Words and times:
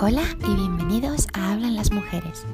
Hola 0.00 0.22
y 0.46 0.54
bienvenidos 0.54 1.26
a 1.32 1.50
Hablan 1.50 1.74
las 1.74 1.90
Mujeres. 1.90 2.44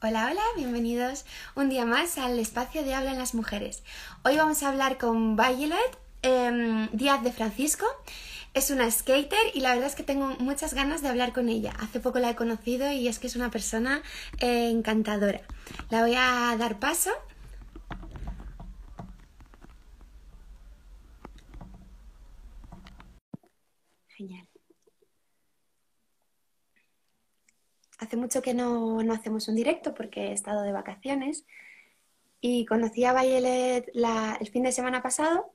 Hola, 0.00 0.28
hola, 0.30 0.42
bienvenidos 0.54 1.24
un 1.56 1.68
día 1.68 1.84
más 1.84 2.18
al 2.18 2.38
espacio 2.38 2.84
de 2.84 2.94
Hablan 2.94 3.18
las 3.18 3.34
Mujeres. 3.34 3.82
Hoy 4.22 4.36
vamos 4.36 4.62
a 4.62 4.68
hablar 4.68 4.96
con 4.96 5.36
Violet 5.36 5.98
em, 6.22 6.88
Díaz 6.92 7.24
de 7.24 7.32
Francisco. 7.32 7.84
Es 8.54 8.70
una 8.70 8.88
skater 8.88 9.40
y 9.54 9.58
la 9.58 9.70
verdad 9.70 9.88
es 9.88 9.96
que 9.96 10.04
tengo 10.04 10.36
muchas 10.38 10.72
ganas 10.72 11.02
de 11.02 11.08
hablar 11.08 11.32
con 11.32 11.48
ella. 11.48 11.72
Hace 11.80 11.98
poco 11.98 12.20
la 12.20 12.30
he 12.30 12.36
conocido 12.36 12.92
y 12.92 13.08
es 13.08 13.18
que 13.18 13.26
es 13.26 13.34
una 13.34 13.50
persona 13.50 14.02
eh, 14.38 14.70
encantadora. 14.70 15.40
La 15.90 16.02
voy 16.02 16.14
a 16.16 16.54
dar 16.56 16.78
paso 16.78 17.10
Hace 27.98 28.16
mucho 28.16 28.42
que 28.42 28.54
no, 28.54 29.00
hacemos 29.12 29.48
un 29.48 29.54
directo 29.54 29.94
porque 29.94 30.28
he 30.28 30.32
estado 30.32 30.62
de 30.62 30.72
vacaciones 30.72 31.44
y 32.40 32.66
conocí 32.66 33.04
a 33.04 33.12
Violet 33.12 33.90
el 33.94 34.48
fin 34.48 34.64
de 34.64 34.72
semana 34.72 35.02
pasado 35.02 35.54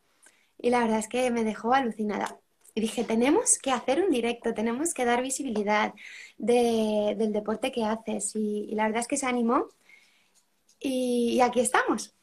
y 0.58 0.70
la 0.70 0.80
verdad 0.80 1.00
es 1.00 1.08
que 1.08 1.30
me 1.32 1.44
dejó 1.44 1.74
alucinada. 1.74 2.40
Y 2.74 2.82
dije, 2.82 3.04
tenemos 3.04 3.58
que 3.58 3.72
hacer 3.72 4.04
un 4.04 4.12
directo, 4.12 4.54
tenemos 4.54 4.94
que 4.94 5.04
dar 5.04 5.22
visibilidad 5.22 5.94
del 6.38 7.34
deporte 7.34 7.72
que 7.72 7.84
haces. 7.84 8.36
Y, 8.36 8.74
la 8.76 8.86
verdad 8.86 9.02
es 9.02 9.08
que 9.08 9.18
se 9.18 9.26
animó 9.26 9.68
y 10.80 11.40
aquí 11.42 11.60
estamos. 11.60 12.17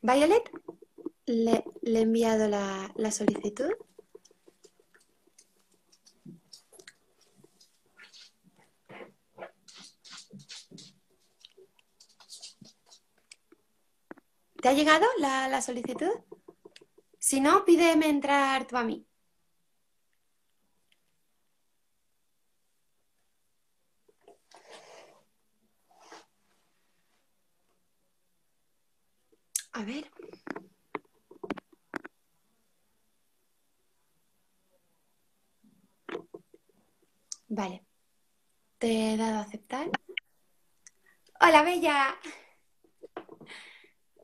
Violet, 0.00 0.50
le, 1.26 1.64
he 1.82 2.00
enviado 2.00 2.48
la, 2.48 2.92
la 2.94 3.10
solicitud. 3.10 3.70
¿Te 14.62 14.68
ha 14.68 14.72
llegado 14.72 15.06
la, 15.18 15.48
la, 15.48 15.62
solicitud? 15.62 16.10
Si 17.18 17.40
no, 17.40 17.64
pídeme 17.64 18.08
entrar 18.08 18.66
tú 18.66 18.76
a 18.76 18.84
mí. 18.84 19.07
A 29.78 29.84
ver. 29.84 30.10
Vale. 37.46 37.84
Te 38.78 39.12
he 39.12 39.16
dado 39.16 39.38
a 39.38 39.42
aceptar. 39.42 39.88
Hola, 41.40 41.62
Bella. 41.62 42.16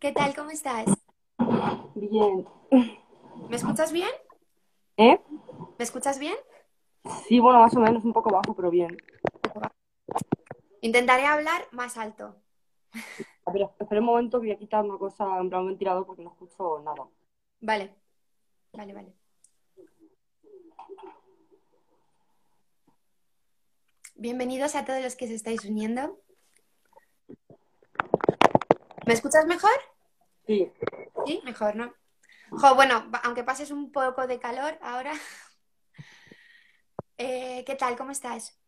¿Qué 0.01 0.11
tal? 0.11 0.35
¿Cómo 0.35 0.51
estás? 0.51 0.87
Bien. 1.95 2.49
¿Me 3.49 3.55
escuchas 3.55 3.93
bien? 3.93 4.11
¿Eh? 4.97 5.21
¿Me 5.79 5.85
escuchas 5.85 6.19
bien? 6.19 6.37
Sí, 7.29 7.39
bueno, 7.39 7.61
más 7.61 7.77
o 7.77 7.81
menos, 7.81 8.05
un 8.05 8.13
poco 8.13 8.31
bajo, 8.31 8.57
pero 8.57 8.71
bien. 8.71 8.97
Intentaré 10.81 11.27
hablar 11.27 11.69
más 11.71 11.97
alto. 11.97 12.44
A 13.47 13.53
ver, 13.53 13.69
espera 13.79 14.01
un 14.01 14.07
momento 14.07 14.41
que 14.41 14.47
voy 14.47 14.57
a 14.57 14.59
quitar 14.59 14.85
una 14.85 14.99
cosa 14.99 15.39
en 15.39 15.51
plan 15.51 15.67
ventilador 15.67 16.07
porque 16.07 16.23
no 16.23 16.31
escucho 16.31 16.81
nada. 16.81 17.07
Vale, 17.61 17.95
vale, 18.73 18.95
vale. 18.95 19.15
Bienvenidos 24.17 24.75
a 24.77 24.85
todos 24.85 25.03
los 25.03 25.17
que 25.17 25.27
se 25.27 25.35
estáis 25.35 25.65
uniendo. 25.65 26.21
¿Me 29.07 29.13
escuchas 29.13 29.45
mejor? 29.47 29.71
Sí. 30.47 30.73
Sí, 31.27 31.43
mejor, 31.45 31.77
¿no? 31.77 31.93
Jo, 32.51 32.75
bueno, 32.75 33.11
aunque 33.25 33.45
pases 33.45 33.71
un 33.71 33.91
poco 33.93 34.27
de 34.27 34.39
calor 34.39 34.79
ahora. 34.81 35.13
Eh, 37.17 37.63
¿Qué 37.65 37.77
tal? 37.77 37.97
¿Cómo 37.97 38.11
estás? 38.11 38.59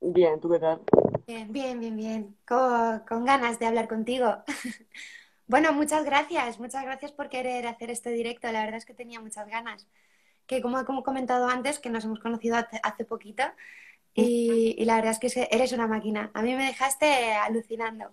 Bien, 0.00 0.38
¿tú 0.38 0.48
qué 0.48 0.60
tal? 0.60 0.80
Bien, 1.26 1.52
bien, 1.52 1.80
bien, 1.80 1.96
bien. 1.96 2.36
Con, 2.46 3.24
ganas 3.24 3.58
de 3.58 3.66
hablar 3.66 3.88
contigo. 3.88 4.44
bueno, 5.48 5.72
muchas 5.72 6.04
gracias, 6.04 6.60
muchas 6.60 6.84
gracias 6.84 7.10
por 7.10 7.28
querer 7.28 7.66
hacer 7.66 7.90
este 7.90 8.10
directo. 8.10 8.50
La 8.52 8.60
verdad 8.60 8.78
es 8.78 8.86
que 8.86 8.94
tenía 8.94 9.20
muchas 9.20 9.48
ganas. 9.48 9.88
Que 10.46 10.62
como 10.62 10.78
he 10.78 10.84
comentado 10.84 11.48
antes, 11.48 11.80
que 11.80 11.90
nos 11.90 12.04
hemos 12.04 12.20
conocido 12.20 12.56
hace, 12.56 13.04
poquito. 13.04 13.42
Y, 14.14 14.84
la 14.84 14.96
verdad 14.96 15.18
es 15.20 15.34
que 15.34 15.48
eres 15.50 15.72
una 15.72 15.88
máquina. 15.88 16.30
A 16.32 16.42
mí 16.42 16.54
me 16.54 16.66
dejaste 16.66 17.32
alucinando. 17.32 18.12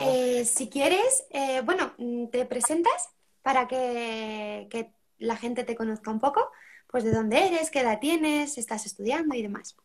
Eh, 0.00 0.46
si 0.46 0.70
quieres, 0.70 1.26
eh, 1.30 1.60
bueno, 1.62 1.94
te 2.30 2.46
presentas 2.46 3.10
para 3.42 3.68
que, 3.68 4.68
que 4.70 4.90
la 5.18 5.36
gente 5.36 5.64
te 5.64 5.76
conozca 5.76 6.10
un 6.10 6.20
poco, 6.20 6.50
pues 6.86 7.04
de 7.04 7.12
dónde 7.12 7.46
eres, 7.46 7.70
qué 7.70 7.80
edad 7.80 7.98
tienes, 8.00 8.56
estás 8.56 8.86
estudiando 8.86 9.34
y 9.34 9.42
demás. 9.42 9.76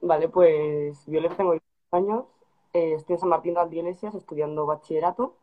Vale, 0.00 0.28
pues 0.28 1.04
yo 1.06 1.20
tengo 1.36 1.52
10 1.52 1.62
años, 1.92 2.24
eh, 2.72 2.94
estoy 2.94 3.14
en 3.14 3.20
San 3.20 3.28
Martín 3.28 3.54
de 3.54 3.76
Iglesias 3.76 4.14
estudiando 4.14 4.66
bachillerato 4.66 5.36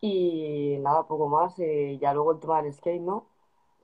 y 0.00 0.76
nada, 0.80 1.06
poco 1.06 1.28
más. 1.28 1.58
Eh, 1.58 1.98
ya 2.00 2.12
luego 2.12 2.32
el 2.32 2.40
tema 2.40 2.62
del 2.62 2.72
skate, 2.72 3.00
¿no? 3.00 3.26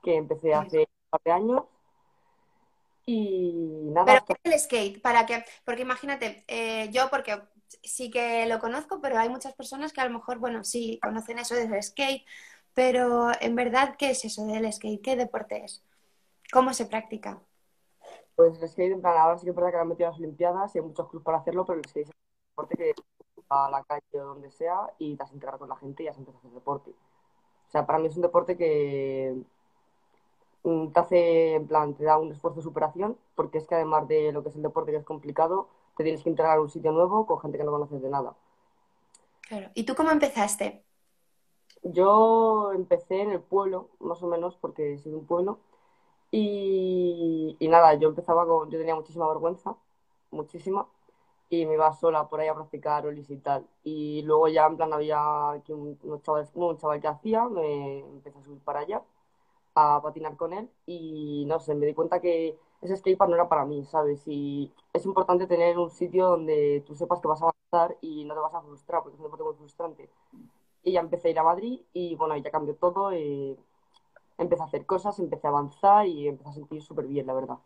Que 0.02 0.16
empecé 0.16 0.54
hace 0.54 0.80
un 0.80 0.86
par 1.10 1.20
de 1.24 1.32
años 1.32 1.62
y 3.06 3.52
nada. 3.90 4.04
¿Pero 4.04 4.24
qué 4.26 4.32
es 4.32 4.52
el 4.52 4.60
skate? 4.60 5.00
Para 5.00 5.26
que, 5.26 5.44
porque 5.64 5.82
imagínate, 5.82 6.44
eh, 6.46 6.90
yo 6.92 7.08
porque 7.08 7.40
sí 7.82 8.10
que 8.10 8.46
lo 8.46 8.58
conozco, 8.58 9.00
pero 9.00 9.18
hay 9.18 9.28
muchas 9.28 9.54
personas 9.54 9.92
que 9.92 10.00
a 10.00 10.04
lo 10.04 10.18
mejor, 10.18 10.38
bueno, 10.38 10.62
sí 10.64 10.98
conocen 11.02 11.38
eso 11.38 11.54
del 11.54 11.82
skate, 11.82 12.24
pero 12.74 13.30
en 13.40 13.54
verdad, 13.56 13.96
¿qué 13.96 14.10
es 14.10 14.24
eso 14.24 14.44
del 14.44 14.70
skate? 14.72 15.02
¿Qué 15.02 15.16
deporte 15.16 15.64
es? 15.64 15.82
¿Cómo 16.52 16.74
se 16.74 16.86
practica? 16.86 17.40
Pues 18.38 18.62
el 18.62 18.68
skate, 18.68 18.92
en 18.92 19.00
plan, 19.00 19.18
ahora 19.18 19.36
sí 19.36 19.46
que 19.46 19.50
es 19.50 19.56
verdad 19.56 19.72
que 19.72 19.78
han 19.78 19.88
metido 19.88 20.10
las 20.10 20.18
Olimpiadas 20.20 20.72
y 20.72 20.78
hay 20.78 20.84
muchos 20.84 21.08
clubes 21.08 21.24
para 21.24 21.38
hacerlo, 21.38 21.66
pero 21.66 21.80
el 21.80 21.84
skate 21.86 22.06
es 22.06 22.14
un 22.14 22.52
deporte 22.52 22.76
que 22.76 22.94
a 23.48 23.68
la 23.68 23.82
calle 23.82 24.20
o 24.20 24.26
donde 24.26 24.52
sea 24.52 24.92
y 24.96 25.16
te 25.16 25.24
has 25.24 25.32
integrado 25.32 25.58
con 25.58 25.68
la 25.68 25.74
gente 25.74 26.04
y 26.04 26.06
ya 26.06 26.12
se 26.12 26.20
empieza 26.20 26.36
a 26.36 26.40
hacer 26.42 26.52
deporte. 26.52 26.90
O 26.90 27.70
sea, 27.72 27.84
para 27.84 27.98
mí 27.98 28.06
es 28.06 28.14
un 28.14 28.22
deporte 28.22 28.56
que 28.56 29.34
mm, 30.62 30.86
te 30.92 31.00
hace, 31.00 31.54
en 31.54 31.66
plan, 31.66 31.94
te 31.94 32.04
da 32.04 32.16
un 32.16 32.30
esfuerzo 32.30 32.60
de 32.60 32.62
superación, 32.62 33.18
porque 33.34 33.58
es 33.58 33.66
que 33.66 33.74
además 33.74 34.06
de 34.06 34.30
lo 34.30 34.44
que 34.44 34.50
es 34.50 34.54
el 34.54 34.62
deporte 34.62 34.92
que 34.92 34.98
es 34.98 35.04
complicado, 35.04 35.66
te 35.96 36.04
tienes 36.04 36.22
que 36.22 36.30
integrar 36.30 36.58
en 36.58 36.62
un 36.62 36.70
sitio 36.70 36.92
nuevo 36.92 37.26
con 37.26 37.40
gente 37.40 37.58
que 37.58 37.64
no 37.64 37.72
conoces 37.72 38.00
de 38.00 38.08
nada. 38.08 38.36
Claro. 39.48 39.68
¿Y 39.74 39.82
tú 39.82 39.96
cómo 39.96 40.12
empezaste? 40.12 40.84
Yo 41.82 42.70
empecé 42.72 43.20
en 43.20 43.32
el 43.32 43.40
pueblo, 43.40 43.88
más 43.98 44.22
o 44.22 44.28
menos, 44.28 44.56
porque 44.56 44.96
soy 44.98 45.10
de 45.10 45.18
un 45.18 45.26
pueblo, 45.26 45.58
y, 46.30 47.56
nada, 47.68 47.94
yo 47.94 48.08
empezaba 48.08 48.46
con, 48.46 48.70
yo 48.70 48.78
tenía 48.78 48.94
muchísima 48.94 49.28
vergüenza, 49.28 49.76
muchísima, 50.30 50.86
y 51.50 51.66
me 51.66 51.74
iba 51.74 51.92
sola 51.94 52.28
por 52.28 52.40
ahí 52.40 52.48
a 52.48 52.54
practicar 52.54 53.06
olis 53.06 53.30
y 53.30 53.38
tal. 53.38 53.66
Y 53.84 54.22
luego 54.22 54.48
ya 54.48 54.66
en 54.66 54.76
plan 54.76 54.92
había 54.92 55.52
aquí 55.52 55.72
un, 55.72 55.98
chaval, 56.22 56.48
un 56.54 56.76
chaval 56.78 57.00
que 57.00 57.08
hacía, 57.08 57.48
me 57.48 58.00
empecé 58.00 58.38
a 58.38 58.42
subir 58.42 58.60
para 58.62 58.80
allá, 58.80 59.02
a 59.74 60.00
patinar 60.02 60.36
con 60.36 60.52
él, 60.52 60.70
y 60.86 61.44
no 61.46 61.60
sé, 61.60 61.74
me 61.74 61.86
di 61.86 61.94
cuenta 61.94 62.20
que 62.20 62.58
ese 62.82 62.96
skatepark 62.96 63.30
no 63.30 63.36
era 63.36 63.48
para 63.48 63.64
mí, 63.64 63.84
¿sabes? 63.84 64.22
Y 64.26 64.72
es 64.92 65.04
importante 65.06 65.46
tener 65.46 65.78
un 65.78 65.90
sitio 65.90 66.28
donde 66.28 66.82
tú 66.86 66.94
sepas 66.94 67.20
que 67.20 67.28
vas 67.28 67.42
a 67.42 67.50
avanzar 67.72 67.98
y 68.00 68.24
no 68.24 68.34
te 68.34 68.40
vas 68.40 68.54
a 68.54 68.62
frustrar, 68.62 69.02
porque 69.02 69.16
es 69.16 69.20
un 69.20 69.24
deporte 69.24 69.44
muy 69.44 69.54
frustrante. 69.54 70.10
Y 70.82 70.92
ya 70.92 71.00
empecé 71.00 71.28
a 71.28 71.30
ir 71.32 71.38
a 71.38 71.44
Madrid 71.44 71.80
y 71.92 72.14
bueno, 72.16 72.36
ya 72.36 72.50
cambió 72.50 72.74
todo. 72.76 73.12
Eh, 73.12 73.56
empecé 74.38 74.62
a 74.62 74.66
hacer 74.66 74.86
cosas, 74.86 75.18
empecé 75.18 75.46
a 75.46 75.50
avanzar 75.50 76.06
y 76.06 76.28
empecé 76.28 76.50
a 76.50 76.54
sentir 76.54 76.82
súper 76.82 77.06
bien, 77.06 77.26
la 77.26 77.34
verdad. 77.34 77.58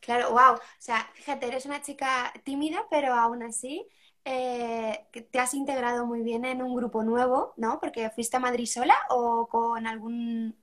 Claro, 0.00 0.30
wow. 0.30 0.54
O 0.54 0.60
sea, 0.78 1.08
fíjate, 1.14 1.46
eres 1.46 1.66
una 1.66 1.80
chica 1.80 2.32
tímida, 2.44 2.86
pero 2.90 3.14
aún 3.14 3.42
así 3.42 3.86
eh, 4.24 5.06
te 5.30 5.38
has 5.38 5.54
integrado 5.54 6.06
muy 6.06 6.22
bien 6.22 6.44
en 6.44 6.62
un 6.62 6.74
grupo 6.74 7.04
nuevo, 7.04 7.52
¿no? 7.56 7.78
Porque 7.78 8.10
fuiste 8.10 8.36
a 8.36 8.40
Madrid 8.40 8.66
sola 8.66 8.96
o 9.10 9.46
con 9.46 9.86
algún... 9.86 10.56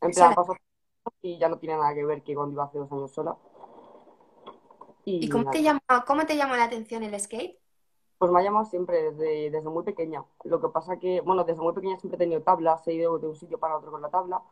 En 0.00 0.10
plan, 0.10 0.34
pasó 0.34 0.56
y 1.22 1.38
ya 1.38 1.48
no 1.48 1.58
tiene 1.58 1.76
nada 1.76 1.94
que 1.94 2.04
ver 2.04 2.22
que 2.22 2.34
cuando 2.34 2.52
iba 2.52 2.64
hace 2.64 2.78
dos 2.78 2.90
años 2.90 3.12
sola. 3.12 3.36
¿Y, 5.04 5.28
cómo, 5.28 5.50
te 5.50 5.62
llamó, 5.62 5.80
cómo 6.04 6.26
te 6.26 6.36
llamó 6.36 6.56
la 6.56 6.64
atención 6.64 7.04
el 7.04 7.18
skate? 7.18 7.58
Pues 8.18 8.30
me 8.32 8.40
ha 8.40 8.42
llamado 8.42 8.64
siempre, 8.64 9.02
desde, 9.12 9.50
desde 9.50 9.68
muy 9.68 9.84
pequeña. 9.84 10.24
Lo 10.44 10.60
que 10.60 10.68
pasa 10.70 10.98
que, 10.98 11.20
bueno, 11.20 11.44
desde 11.44 11.60
muy 11.62 11.74
pequeña 11.74 11.98
siempre 11.98 12.16
he 12.16 12.18
tenido 12.18 12.42
tablas, 12.42 12.86
he 12.88 12.94
ido 12.94 13.18
de 13.18 13.26
un 13.28 13.36
sitio 13.36 13.58
para 13.58 13.76
otro 13.76 13.90
con 13.90 14.00
la 14.02 14.08
tabla, 14.10 14.42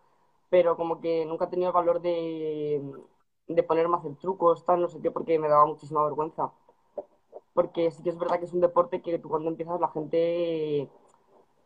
pero 0.51 0.77
como 0.77 1.01
que 1.01 1.25
nunca 1.27 1.47
he 1.47 1.49
tenido 1.49 1.69
el 1.71 1.75
valor 1.75 2.01
de, 2.03 2.83
de 3.49 3.63
ponerme 3.63 3.97
a 3.97 3.99
hacer 4.01 4.17
trucos, 4.17 4.65
tal, 4.65 4.83
no 4.83 4.89
sé 4.89 5.01
qué, 5.01 5.11
porque 5.11 5.39
me 5.39 5.49
daba 5.49 5.67
muchísima 5.67 6.05
vergüenza. 6.05 6.53
Porque 7.55 7.91
sí 7.91 8.03
que 8.03 8.11
es 8.11 8.19
verdad 8.19 8.39
que 8.39 8.47
es 8.47 8.53
un 8.53 8.61
deporte 8.61 9.01
que 9.03 9.19
tú 9.19 9.29
cuando 9.29 9.49
empiezas 9.51 9.81
la 9.81 9.89
gente 9.89 10.89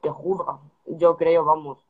te 0.03 0.11
juzga, 0.11 0.61
yo 0.87 1.17
creo, 1.17 1.45
vamos. 1.45 1.87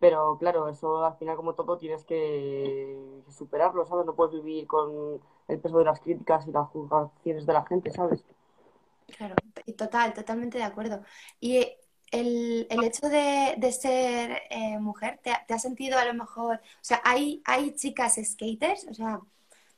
Pero 0.00 0.38
claro, 0.38 0.68
eso 0.68 1.04
al 1.04 1.16
final 1.16 1.36
como 1.36 1.54
todo 1.54 1.78
tienes 1.78 2.04
que 2.04 2.98
superarlo, 3.30 3.86
¿sabes? 3.86 4.06
No 4.06 4.14
puedes 4.16 4.34
vivir 4.34 4.66
con 4.66 5.20
el 5.48 5.60
peso 5.60 5.78
de 5.78 5.84
las 5.86 6.00
críticas 6.00 6.46
y 6.48 6.52
las 6.52 6.68
juzgaciones 6.70 7.46
de 7.46 7.52
la 7.54 7.64
gente, 7.66 7.90
¿sabes? 7.90 8.24
Claro, 9.06 9.34
total, 9.76 10.14
totalmente 10.14 10.58
de 10.58 10.64
acuerdo. 10.64 11.02
Y 11.40 11.58
el, 12.10 12.66
el 12.70 12.84
hecho 12.84 13.08
de, 13.08 13.54
de 13.58 13.72
ser 13.72 14.42
eh, 14.50 14.78
mujer, 14.78 15.20
¿te, 15.22 15.32
¿te, 15.46 15.54
has 15.54 15.62
sentido 15.62 15.98
a 15.98 16.04
lo 16.04 16.14
mejor, 16.14 16.56
o 16.56 16.60
sea, 16.84 17.00
¿hay, 17.04 17.42
hay 17.44 17.74
chicas 17.74 18.20
skaters? 18.22 18.86
O 18.88 18.94
sea... 18.94 19.20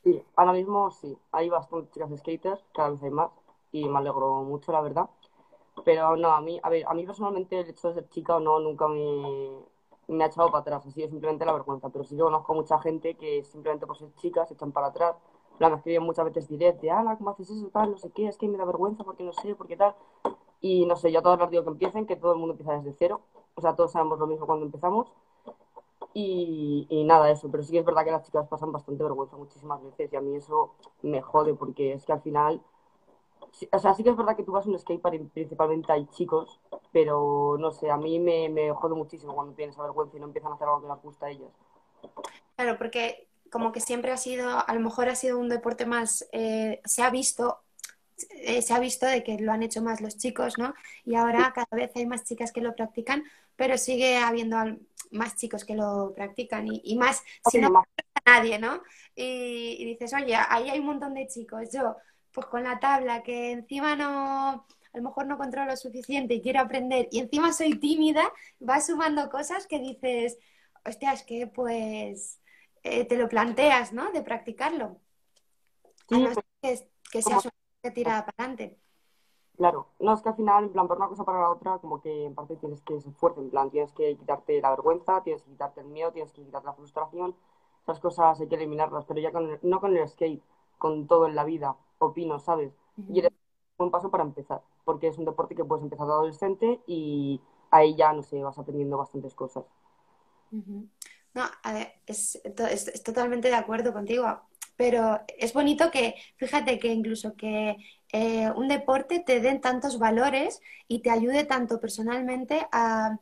Sí, 0.02 0.22
ahora 0.36 0.52
mismo 0.52 0.90
sí, 0.90 1.16
hay 1.32 1.48
bastantes 1.48 1.90
chicas 1.92 2.10
skaters, 2.18 2.64
cada 2.74 2.90
vez 2.90 3.02
hay 3.02 3.10
más, 3.10 3.30
y 3.72 3.88
me 3.88 3.98
alegro 3.98 4.42
mucho, 4.42 4.72
la 4.72 4.80
verdad. 4.80 5.08
Pero 5.84 6.16
no, 6.16 6.30
a 6.32 6.40
mí, 6.40 6.60
a 6.62 6.68
ver, 6.68 6.84
a 6.86 6.94
mí 6.94 7.04
personalmente 7.04 7.60
el 7.60 7.68
hecho 7.68 7.88
de 7.88 7.94
ser 7.94 8.08
chica 8.08 8.36
o 8.36 8.40
no 8.40 8.58
nunca 8.60 8.86
me, 8.88 9.60
me 10.08 10.24
ha 10.24 10.26
echado 10.28 10.50
para 10.50 10.60
atrás, 10.60 10.86
así 10.86 11.02
es 11.02 11.10
simplemente 11.10 11.44
la 11.44 11.52
vergüenza. 11.52 11.88
Pero 11.90 12.04
sí 12.04 12.16
yo 12.16 12.24
conozco 12.26 12.52
a 12.52 12.56
mucha 12.56 12.78
gente 12.80 13.14
que 13.16 13.42
simplemente 13.44 13.86
por 13.86 13.96
ser 13.98 14.14
chicas 14.16 14.48
se 14.48 14.54
echan 14.54 14.72
para 14.72 14.88
atrás. 14.88 15.16
La 15.58 15.68
me 15.68 15.76
escriben 15.76 16.02
muchas 16.02 16.24
veces 16.24 16.48
directo 16.48 16.82
de, 16.82 16.90
ala, 16.90 17.16
¿cómo 17.16 17.30
haces 17.30 17.50
eso? 17.50 17.68
Tal, 17.68 17.92
no 17.92 17.98
sé 17.98 18.10
qué, 18.10 18.26
es 18.26 18.36
que 18.36 18.48
me 18.48 18.58
da 18.58 18.64
vergüenza 18.64 19.04
porque 19.04 19.22
no 19.22 19.32
sé, 19.32 19.54
porque 19.54 19.76
tal. 19.76 19.94
Y 20.60 20.86
no 20.86 20.96
sé, 20.96 21.12
yo 21.12 21.20
a 21.20 21.22
todos 21.22 21.38
les 21.38 21.50
digo 21.50 21.62
que 21.62 21.70
empiecen, 21.70 22.06
que 22.06 22.16
todo 22.16 22.32
el 22.32 22.38
mundo 22.38 22.54
empieza 22.54 22.72
desde 22.72 22.92
cero. 22.92 23.20
O 23.54 23.60
sea, 23.60 23.76
todos 23.76 23.92
sabemos 23.92 24.18
lo 24.18 24.26
mismo 24.26 24.46
cuando 24.46 24.64
empezamos. 24.64 25.12
Y, 26.14 26.86
y, 26.88 27.04
nada, 27.04 27.30
eso. 27.30 27.50
Pero 27.50 27.62
sí 27.62 27.72
que 27.72 27.80
es 27.80 27.84
verdad 27.84 28.04
que 28.04 28.10
las 28.10 28.24
chicas 28.24 28.48
pasan 28.48 28.72
bastante 28.72 29.02
vergüenza 29.02 29.36
muchísimas 29.36 29.82
veces. 29.82 30.12
Y 30.12 30.16
a 30.16 30.20
mí 30.20 30.34
eso 30.36 30.72
me 31.02 31.20
jode, 31.20 31.54
porque 31.54 31.92
es 31.92 32.04
que 32.06 32.12
al 32.12 32.22
final. 32.22 32.62
Sí, 33.52 33.68
o 33.70 33.78
sea, 33.78 33.94
sí 33.94 34.02
que 34.02 34.10
es 34.10 34.16
verdad 34.16 34.36
que 34.36 34.42
tú 34.42 34.52
vas 34.52 34.66
a 34.66 34.70
un 34.70 34.78
skatepark 34.78 35.14
y 35.16 35.18
principalmente 35.18 35.92
hay 35.92 36.06
chicos. 36.06 36.60
Pero 36.92 37.56
no 37.58 37.70
sé, 37.70 37.90
a 37.90 37.96
mí 37.96 38.18
me, 38.18 38.48
me 38.48 38.72
jode 38.72 38.94
muchísimo 38.94 39.34
cuando 39.34 39.54
tienes 39.54 39.74
esa 39.74 39.82
vergüenza 39.82 40.16
y 40.16 40.20
no 40.20 40.26
empiezan 40.26 40.52
a 40.52 40.54
hacer 40.54 40.66
algo 40.66 40.80
que 40.80 40.88
les 40.88 41.02
gusta 41.02 41.26
a 41.26 41.30
ellas. 41.30 41.52
Claro, 42.56 42.78
porque 42.78 43.28
como 43.50 43.72
que 43.72 43.80
siempre 43.80 44.12
ha 44.12 44.16
sido, 44.16 44.66
a 44.66 44.74
lo 44.74 44.80
mejor 44.80 45.08
ha 45.08 45.14
sido 45.14 45.38
un 45.38 45.48
deporte 45.48 45.86
más, 45.86 46.26
eh, 46.32 46.80
se 46.84 47.02
ha 47.02 47.10
visto 47.10 47.60
eh, 48.30 48.62
se 48.62 48.72
ha 48.72 48.78
visto 48.78 49.06
de 49.06 49.24
que 49.24 49.38
lo 49.38 49.52
han 49.52 49.64
hecho 49.64 49.82
más 49.82 50.00
los 50.00 50.16
chicos, 50.16 50.56
¿no? 50.56 50.74
Y 51.04 51.16
ahora 51.16 51.52
cada 51.52 51.66
vez 51.72 51.90
hay 51.96 52.06
más 52.06 52.24
chicas 52.24 52.52
que 52.52 52.60
lo 52.60 52.74
practican, 52.76 53.24
pero 53.56 53.76
sigue 53.76 54.18
habiendo 54.18 54.56
más 55.10 55.36
chicos 55.36 55.64
que 55.64 55.74
lo 55.74 56.12
practican 56.14 56.66
y, 56.68 56.80
y 56.84 56.96
más 56.96 57.22
si 57.50 57.58
no 57.58 57.84
nadie, 58.24 58.58
¿no? 58.58 58.82
Y, 59.14 59.76
y, 59.78 59.84
dices, 59.84 60.12
oye, 60.14 60.34
ahí 60.34 60.70
hay 60.70 60.78
un 60.78 60.86
montón 60.86 61.14
de 61.14 61.26
chicos, 61.26 61.70
yo, 61.72 61.96
pues 62.32 62.46
con 62.46 62.64
la 62.64 62.78
tabla 62.78 63.22
que 63.22 63.52
encima 63.52 63.96
no, 63.96 64.66
a 64.94 64.96
lo 64.96 65.02
mejor 65.02 65.26
no 65.26 65.36
controlo 65.36 65.70
lo 65.70 65.76
suficiente 65.76 66.34
y 66.34 66.40
quiero 66.40 66.60
aprender 66.60 67.08
y 67.10 67.18
encima 67.18 67.52
soy 67.52 67.78
tímida, 67.78 68.32
vas 68.60 68.86
sumando 68.86 69.28
cosas 69.28 69.66
que 69.66 69.78
dices, 69.78 70.38
hostia, 70.84 71.12
es 71.12 71.22
que 71.24 71.46
pues 71.46 72.38
eh, 72.84 73.04
te 73.06 73.16
lo 73.16 73.28
planteas, 73.28 73.92
¿no? 73.92 74.12
De 74.12 74.22
practicarlo. 74.22 75.00
Sí, 76.08 76.14
Además, 76.14 76.38
que, 76.60 76.88
que 77.10 77.22
sea 77.22 77.38
que 77.82 77.90
tira 77.90 78.24
para 78.24 78.34
adelante. 78.38 78.78
Claro, 79.56 79.86
no 80.00 80.12
es 80.12 80.20
que 80.20 80.28
al 80.30 80.34
final, 80.36 80.64
en 80.64 80.72
plan, 80.72 80.88
por 80.88 80.96
una 80.96 81.08
cosa 81.08 81.24
para 81.24 81.40
la 81.40 81.50
otra, 81.50 81.78
como 81.78 82.00
que 82.00 82.26
en 82.26 82.34
parte 82.34 82.56
tienes 82.56 82.80
que 82.82 83.00
ser 83.00 83.12
fuerte, 83.12 83.40
en 83.40 83.50
plan, 83.50 83.70
tienes 83.70 83.92
que 83.92 84.16
quitarte 84.16 84.60
la 84.60 84.70
vergüenza, 84.70 85.22
tienes 85.22 85.42
que 85.44 85.50
quitarte 85.50 85.80
el 85.80 85.86
miedo, 85.86 86.12
tienes 86.12 86.32
que 86.32 86.44
quitarte 86.44 86.66
la 86.66 86.74
frustración, 86.74 87.36
esas 87.82 88.00
cosas 88.00 88.40
hay 88.40 88.48
que 88.48 88.56
eliminarlas, 88.56 89.04
pero 89.06 89.20
ya 89.20 89.30
con, 89.32 89.58
no 89.62 89.80
con 89.80 89.96
el 89.96 90.08
skate, 90.08 90.42
con 90.78 91.06
todo 91.06 91.26
en 91.26 91.36
la 91.36 91.44
vida, 91.44 91.76
opino, 91.98 92.38
¿sabes? 92.40 92.72
Uh 92.96 93.02
-huh. 93.02 93.14
Y 93.14 93.18
eres 93.20 93.32
un 93.78 93.90
paso 93.90 94.10
para 94.10 94.24
empezar, 94.24 94.62
porque 94.84 95.08
es 95.08 95.18
un 95.18 95.24
deporte 95.24 95.54
que 95.54 95.64
puedes 95.64 95.84
empezar 95.84 96.06
de 96.06 96.12
adolescente 96.12 96.80
y 96.86 97.40
ahí 97.70 97.94
ya, 97.96 98.12
no 98.12 98.22
sé, 98.22 98.42
vas 98.42 98.58
aprendiendo 98.58 98.98
bastantes 98.98 99.34
cosas. 99.34 99.64
Uh 100.52 100.56
-huh. 100.56 100.88
No, 101.34 101.50
es, 102.06 102.40
es, 102.44 102.88
es 102.88 103.02
totalmente 103.02 103.48
de 103.48 103.54
acuerdo 103.54 103.92
contigo 103.92 104.48
pero 104.76 105.20
es 105.38 105.52
bonito 105.52 105.90
que, 105.90 106.14
fíjate 106.36 106.78
que 106.78 106.88
incluso 106.88 107.36
que 107.36 107.76
eh, 108.12 108.50
un 108.56 108.68
deporte 108.68 109.20
te 109.20 109.40
den 109.40 109.60
tantos 109.60 109.98
valores 109.98 110.60
y 110.88 111.00
te 111.00 111.10
ayude 111.10 111.44
tanto 111.44 111.80
personalmente 111.80 112.66
a, 112.72 113.18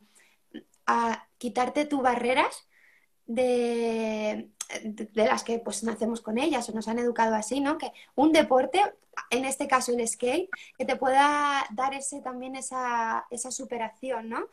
quitarte 1.37 1.85
tus 1.85 2.01
barreras 2.01 2.67
de, 3.25 4.49
de, 4.83 5.05
de, 5.05 5.25
las 5.25 5.43
que 5.43 5.59
pues 5.59 5.83
nacemos 5.83 6.21
con 6.21 6.37
ellas 6.37 6.67
o 6.69 6.73
nos 6.73 6.87
han 6.87 6.99
educado 6.99 7.35
así, 7.35 7.61
¿no? 7.61 7.77
Que 7.77 7.91
un 8.15 8.31
deporte, 8.31 8.81
en 9.29 9.45
este 9.45 9.67
caso 9.67 9.93
el 9.93 10.05
skate, 10.07 10.49
que 10.77 10.85
te 10.85 10.95
pueda 10.97 11.65
dar 11.71 11.93
ese 11.93 12.21
también 12.21 12.55
esa, 12.55 13.25
esa 13.29 13.51
superación, 13.51 14.29
¿no? 14.29 14.47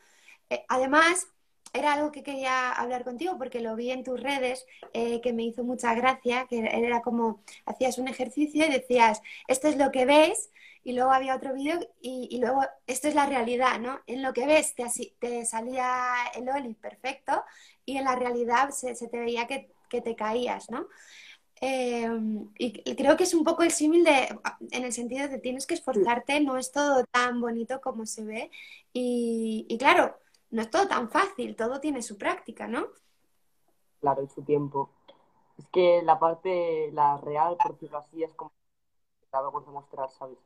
Eh, 0.51 0.65
además, 0.69 1.27
era 1.73 1.95
algo 1.95 2.13
que 2.13 2.23
quería 2.23 2.73
hablar 2.73 3.05
contigo 3.05 3.37
porque 3.39 3.61
lo 3.61 3.77
vi 3.77 3.91
en 3.91 4.05
tus 4.05 4.21
redes, 4.21 4.67
eh, 4.93 5.21
que 5.21 5.33
me 5.33 5.45
hizo 5.45 5.65
mucha 5.65 5.95
gracia, 5.95 6.47
que 6.49 6.59
era 6.59 7.03
como 7.03 7.43
hacías 7.67 7.99
un 7.99 8.09
ejercicio 8.09 8.67
y 8.67 8.71
decías, 8.71 9.23
esto 9.49 9.69
es 9.69 9.77
lo 9.77 9.91
que 9.93 10.05
ves, 10.05 10.51
y 10.83 10.93
luego 10.93 11.13
había 11.13 11.37
otro 11.37 11.55
vídeo 11.55 11.79
y, 12.01 12.29
y, 12.31 12.39
luego 12.39 12.63
esto 12.87 13.09
es 13.09 13.15
la 13.15 13.27
realidad, 13.27 13.79
¿no? 13.81 14.01
En 14.07 14.23
lo 14.23 14.33
que 14.33 14.47
ves 14.47 14.75
te, 14.75 14.87
te 15.19 15.45
salía 15.45 16.15
el 16.35 16.49
oli 16.49 16.75
perfecto 16.75 17.45
y 17.85 17.99
en 17.99 18.05
la 18.05 18.17
realidad 18.17 18.71
se, 18.71 18.95
se 18.95 19.09
te 19.09 19.19
veía 19.19 19.47
que, 19.47 19.71
que, 19.89 20.01
te 20.01 20.17
caías, 20.17 20.71
¿no? 20.71 20.89
Eh, 21.61 22.09
y, 22.59 22.83
y, 22.91 22.97
creo 22.97 23.17
que 23.17 23.25
es 23.25 23.35
un 23.35 23.45
poco 23.45 23.63
el 23.63 23.71
símil 23.71 24.05
de, 24.05 24.29
en 24.71 24.85
el 24.85 24.93
sentido 24.95 25.29
de 25.29 25.39
tienes 25.39 25.67
que 25.67 25.75
esforzarte, 25.75 26.41
no 26.41 26.57
es 26.57 26.73
todo 26.73 27.05
tan 27.11 27.41
bonito 27.41 27.81
como 27.83 28.07
se 28.07 28.25
ve. 28.25 28.51
Y, 28.95 29.67
y 29.69 29.77
claro, 29.79 30.19
no 30.51 30.63
es 30.63 30.71
todo 30.71 30.89
tan 30.89 31.09
fácil, 31.11 31.57
todo 31.57 31.81
tiene 31.81 32.03
su 32.03 32.19
práctica, 32.19 32.67
¿no? 32.67 32.89
Claro, 34.01 34.23
y 34.23 34.29
su 34.29 34.43
tiempo. 34.43 34.91
Es 35.59 35.67
que 35.69 36.03
la 36.03 36.19
parte, 36.19 36.91
la 36.93 37.19
real, 37.19 37.57
por 37.57 37.73
decirlo 37.75 37.99
así, 37.99 38.23
es 38.23 38.33
como 38.35 38.53
la 39.33 39.43
vergüenza 39.43 39.71
mostrar, 39.71 40.11
¿sabes? 40.11 40.39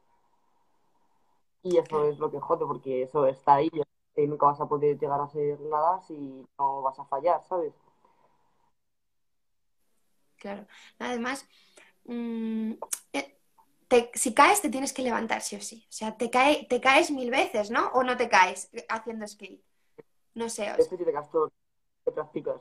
Y 1.63 1.79
eso 1.79 2.09
es 2.09 2.19
lo 2.19 2.31
que 2.31 2.41
jode, 2.41 2.67
porque 2.67 3.03
eso 3.03 3.27
está 3.27 3.55
ahí 3.55 3.71
y 4.17 4.27
nunca 4.27 4.47
vas 4.47 4.61
a 4.61 4.69
poder 4.69 4.99
llegar 4.99 5.21
a 5.21 5.25
hacer 5.25 5.59
nada 5.61 6.01
si 6.03 6.47
no 6.59 6.83
vas 6.83 6.99
a 6.99 7.05
fallar, 7.05 7.43
¿sabes? 7.49 7.73
Claro. 10.37 10.67
Además, 10.99 11.49
mmm, 12.05 12.73
te, 13.89 14.11
si 14.15 14.35
caes 14.35 14.61
te 14.61 14.69
tienes 14.69 14.93
que 14.93 15.03
levantar 15.03 15.41
sí 15.41 15.57
o 15.57 15.61
sí. 15.61 15.87
O 15.89 15.93
sea, 15.93 16.17
te, 16.17 16.31
cae, 16.31 16.67
te 16.69 16.81
caes 16.81 17.11
mil 17.11 17.31
veces, 17.31 17.71
¿no? 17.71 17.89
O 17.95 18.03
no 18.03 18.17
te 18.17 18.29
caes 18.29 18.71
haciendo 18.89 19.27
skate. 19.27 19.63
No 20.35 20.49
sé. 20.49 20.63
O 20.63 20.75
sea... 20.75 20.77
Este 20.77 20.97
te 20.97 21.13
caes 21.13 21.31
todo 21.31 21.53
que 22.05 22.13
practicas. 22.13 22.61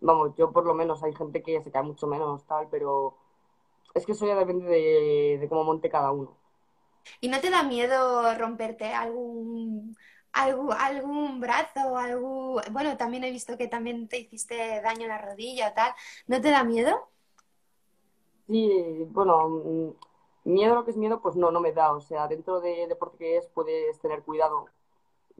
Vamos, 0.00 0.34
yo 0.36 0.50
por 0.52 0.64
lo 0.64 0.74
menos 0.74 1.02
hay 1.02 1.14
gente 1.14 1.42
que 1.42 1.62
se 1.62 1.70
cae 1.70 1.82
mucho 1.82 2.06
menos, 2.06 2.44
tal, 2.46 2.68
pero 2.70 3.16
es 3.94 4.06
que 4.06 4.12
eso 4.12 4.26
ya 4.26 4.34
depende 4.34 4.66
de, 4.66 5.38
de 5.38 5.48
cómo 5.48 5.64
monte 5.64 5.90
cada 5.90 6.10
uno. 6.10 6.36
¿Y 7.20 7.28
no 7.28 7.40
te 7.40 7.50
da 7.50 7.62
miedo 7.62 8.34
romperte 8.34 8.92
algún, 8.92 9.96
algún, 10.32 10.72
algún 10.72 11.40
brazo? 11.40 11.96
Algún... 11.96 12.62
Bueno, 12.72 12.96
también 12.96 13.24
he 13.24 13.30
visto 13.30 13.56
que 13.58 13.68
también 13.68 14.08
te 14.08 14.18
hiciste 14.18 14.80
daño 14.82 15.02
en 15.02 15.08
la 15.08 15.18
rodilla 15.18 15.70
o 15.70 15.72
tal. 15.74 15.94
¿No 16.26 16.40
te 16.40 16.50
da 16.50 16.64
miedo? 16.64 17.10
Sí, 18.48 19.06
bueno, 19.10 19.94
miedo 20.44 20.74
lo 20.74 20.84
que 20.84 20.90
es 20.90 20.96
miedo, 20.96 21.20
pues 21.22 21.36
no, 21.36 21.50
no 21.50 21.60
me 21.60 21.72
da. 21.72 21.92
O 21.92 22.00
sea, 22.00 22.26
dentro 22.28 22.60
de 22.60 22.86
deporte 22.88 23.18
que 23.18 23.36
es, 23.38 23.46
puedes 23.48 23.98
tener 24.00 24.22
cuidado 24.22 24.66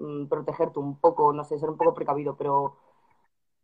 Mm, 0.00 0.26
protegerte 0.28 0.78
un 0.80 0.98
poco, 0.98 1.32
no 1.34 1.44
sé, 1.44 1.58
ser 1.58 1.70
un 1.70 1.76
poco 1.78 1.94
precavido, 1.94 2.36
pero 2.36 2.76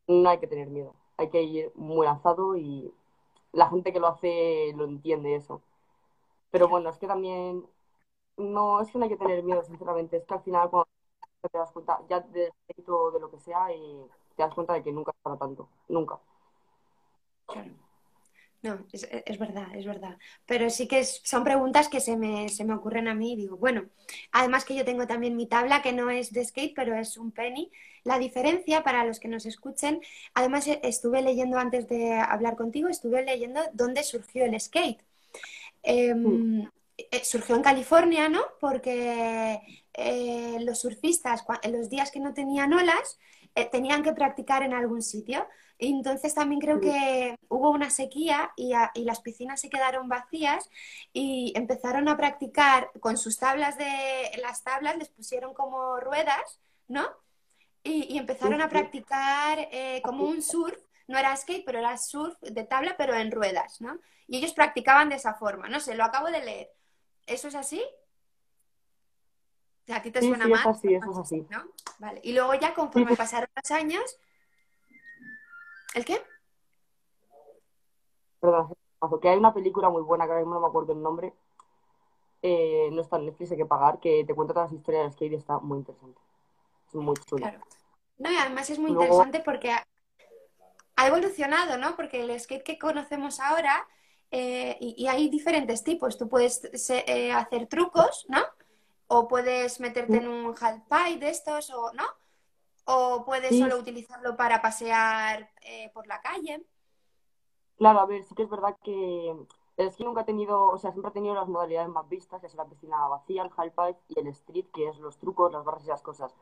no 0.09 0.28
hay 0.31 0.38
que 0.38 0.47
tener 0.49 0.69
miedo. 0.71 0.95
Hay 1.19 1.31
que 1.31 1.43
ir 1.43 1.73
muy 1.76 2.07
lanzado 2.07 2.57
y 2.57 2.93
la 3.52 3.69
gente 3.71 3.93
que 3.93 4.00
lo 4.00 4.09
hace 4.09 4.73
lo 4.76 4.85
entiende 4.87 5.37
eso. 5.37 5.62
Pero 6.50 6.69
bueno, 6.69 6.90
es 6.90 6.99
que 6.99 7.07
también 7.09 7.66
no 8.38 8.81
es 8.81 8.90
que 8.90 8.99
no 8.99 9.05
hay 9.05 9.11
que 9.11 9.16
tener 9.19 9.43
miedo, 9.45 9.62
sinceramente, 9.64 10.19
es 10.19 10.26
que 10.26 10.35
al 10.35 10.43
final 10.43 10.71
cuando 10.71 10.88
te 11.52 11.59
das 11.59 11.73
cuenta 11.73 12.00
ya 12.09 12.26
éxito 12.69 13.11
de 13.12 13.21
lo 13.21 13.31
que 13.31 13.38
sea 13.40 13.73
y 13.75 14.07
te 14.37 14.43
das 14.45 14.55
cuenta 14.55 14.75
de 14.75 14.83
que 14.83 14.93
nunca 14.93 15.12
es 15.12 15.19
para 15.23 15.38
tanto, 15.38 15.69
nunca. 15.88 16.21
Claro. 17.47 17.86
No, 18.63 18.85
es, 18.93 19.09
es, 19.27 19.39
verdad, 19.39 19.69
es 19.75 19.87
verdad. 19.87 20.17
Pero 20.47 20.71
sí 20.71 20.89
que 20.89 21.01
es, 21.01 21.21
son 21.25 21.45
preguntas 21.45 21.89
que 21.89 22.01
se 22.01 22.17
me, 22.17 22.49
se 22.49 22.65
me 22.65 22.75
ocurren 22.75 23.07
a 23.07 23.15
mí 23.15 23.33
y 23.33 23.37
digo, 23.37 23.57
bueno, 23.57 23.87
además 24.33 24.65
que 24.65 24.75
yo 24.75 24.85
tengo 24.85 25.07
también 25.07 25.37
mi 25.37 25.47
tabla 25.47 25.83
que 25.83 25.93
no 25.93 26.11
es 26.11 26.33
de 26.33 26.45
skate, 26.45 26.75
pero 26.75 26.97
es 26.97 27.17
un 27.17 27.31
penny. 27.31 27.71
La 28.03 28.19
diferencia 28.19 28.83
para 28.83 29.05
los 29.05 29.21
que 29.21 29.29
nos 29.29 29.47
escuchen, 29.47 30.01
además 30.35 30.67
e, 30.67 30.81
estuve 30.83 31.23
leyendo 31.23 31.59
antes 31.59 31.89
de 31.89 32.15
hablar 32.15 32.57
contigo, 32.57 32.89
estuve 32.89 33.25
leyendo 33.25 33.61
dónde 33.73 34.03
surgió 34.03 34.45
el 34.45 34.59
skate. 34.61 35.01
Eh, 35.83 36.15
mm. 36.15 36.71
Surgió 37.23 37.57
en 37.57 37.63
California, 37.63 38.29
¿no? 38.31 38.43
Porque 38.59 39.61
eh, 39.93 40.57
los 40.61 40.81
surfistas, 40.81 41.45
en 41.63 41.73
los 41.73 41.91
días 41.91 42.11
que 42.11 42.21
no 42.21 42.33
tenían 42.33 42.73
olas, 42.73 43.19
eh, 43.57 43.65
tenían 43.65 44.03
que 44.03 44.13
practicar 44.13 44.63
en 44.63 44.75
algún 44.75 45.03
sitio. 45.03 45.49
Y 45.79 45.91
entonces 45.91 46.35
también 46.35 46.61
creo 46.61 46.79
que 46.79 47.39
hubo 47.49 47.71
una 47.71 47.91
sequía 47.91 48.53
y, 48.57 48.73
y, 48.95 49.05
las 49.05 49.21
piscinas 49.21 49.61
se 49.61 49.69
quedaron 49.69 50.09
vacías 50.09 50.71
y 51.13 51.53
empezaron 51.55 52.09
a 52.09 52.17
practicar 52.17 52.91
con 53.01 53.17
sus 53.17 53.39
tablas 53.39 53.77
de 53.77 54.41
las 54.43 54.63
tablas 54.63 54.97
les 54.97 55.09
pusieron 55.09 55.53
como 55.53 55.99
ruedas, 56.01 56.61
¿no? 56.89 57.07
Y, 57.83 58.19
empezaron 58.19 58.61
a 58.61 58.69
practicar 58.69 59.69
eh, 59.71 60.03
como 60.03 60.25
un 60.25 60.43
surf, 60.43 60.79
no 61.07 61.17
era 61.17 61.37
skate, 61.37 61.65
pero 61.65 61.79
era 61.79 61.97
surf 61.97 62.39
de 62.41 62.65
tabla, 62.65 62.95
pero 62.99 63.15
en 63.15 63.31
ruedas, 63.31 63.81
¿no? 63.81 63.99
Y 64.27 64.39
ellos 64.39 64.55
practicaban 64.55 65.09
de 65.09 65.17
esa 65.17 65.35
forma, 65.35 65.69
no 65.69 65.81
sé, 65.81 65.95
lo 65.95 66.05
acabo 66.05 66.27
de 66.27 66.45
leer. 66.45 66.73
¿Eso 67.27 67.49
es 67.49 67.55
así? 67.55 67.83
¿A 69.88 70.02
ti 70.02 70.11
te 70.11 70.21
suena 70.21 70.45
sí, 70.45 70.50
mal? 70.50 70.61
Es 70.61 70.66
así, 70.66 70.95
eso 70.95 71.11
es 71.12 71.19
así. 71.19 71.47
¿no? 71.49 71.64
Vale. 71.99 72.21
Y 72.25 72.33
luego 72.33 72.55
ya 72.55 72.75
conforme 72.75 73.16
pasaron 73.16 73.49
los 73.55 73.71
años. 73.71 74.19
¿El 75.95 76.05
qué? 76.05 76.21
Perdón, 78.40 78.75
que 79.21 79.28
hay 79.28 79.38
una 79.38 79.55
película 79.55 79.88
muy 79.88 80.02
buena 80.02 80.25
que 80.25 80.33
ahora 80.33 80.40
mismo 80.40 80.55
no 80.55 80.61
me 80.61 80.66
acuerdo 80.66 80.93
el 80.93 81.02
nombre. 81.02 81.33
Eh, 82.43 82.90
no 82.93 83.02
está 83.02 83.16
en 83.16 83.26
Netflix, 83.26 83.52
hay 83.52 83.57
que 83.57 83.66
pagar, 83.66 83.99
que 83.99 84.25
te 84.25 84.35
cuenta 84.35 84.55
todas 84.55 84.71
las 84.71 84.78
historias 84.78 85.07
de 85.07 85.12
skate 85.12 85.33
y 85.33 85.37
está 85.37 85.59
muy 85.59 85.78
interesante. 85.78 86.21
Es 86.88 86.95
muy 86.95 87.14
chulo. 87.28 87.43
Claro. 87.43 87.61
No, 88.19 88.31
y 88.31 88.37
además 88.37 88.71
es 88.71 88.78
muy 88.78 88.90
interesante 88.90 89.40
porque 89.40 89.73
ha, 89.73 89.87
evolucionado, 91.07 91.76
¿no? 91.76 91.97
Porque 91.97 92.23
el 92.23 92.38
skate 92.38 92.62
que 92.62 92.78
conocemos 92.78 93.40
ahora, 93.40 93.87
eh, 94.31 94.76
y, 94.81 95.07
hay 95.07 95.28
diferentes 95.28 95.83
tipos. 95.83 96.19
Tú 96.19 96.28
puedes 96.28 96.62
eh, 96.90 97.33
hacer 97.33 97.66
trucos, 97.66 98.26
¿no? 98.28 98.40
O 99.09 99.29
puedes 99.29 99.81
meterte 99.81 100.17
en 100.17 100.29
un 100.29 100.55
half 100.61 100.83
pipe 100.89 101.25
de 101.25 101.31
estos, 101.31 101.71
o 101.71 101.93
no. 101.93 102.05
O 102.85 103.25
puedes 103.25 103.59
solo 103.59 103.79
utilizarlo 103.79 104.37
para 104.37 104.63
pasear 104.63 105.51
eh, 105.63 105.91
por 105.93 106.07
la 106.07 106.21
calle. 106.21 106.65
Claro, 107.79 108.01
a 108.01 108.07
ver, 108.07 108.25
sí 108.25 108.35
que 108.35 108.45
es 108.45 108.49
verdad 108.49 108.77
que 108.83 109.35
el 109.77 109.89
esquí 109.89 110.05
nunca 110.05 110.23
ha 110.23 110.25
tenido, 110.25 110.67
o 110.67 110.79
sea, 110.79 110.93
siempre 110.93 111.11
ha 111.11 111.13
tenido 111.13 111.35
las 111.35 111.49
modalidades 111.49 111.91
más 111.91 112.09
vistas, 112.09 112.41
que 112.41 112.47
es 112.47 112.55
la 112.55 112.65
piscina 112.65 113.07
vacía, 113.09 113.43
el 113.43 113.51
half 113.57 113.75
pipe 113.75 113.99
y 114.09 114.21
el 114.21 114.29
street, 114.29 114.67
que 114.73 114.89
es 114.89 114.99
los 114.99 115.19
trucos, 115.19 115.53
las 115.53 115.65
barras 115.65 115.85
y 115.85 115.89
las 115.89 116.03
cosas. 116.03 116.35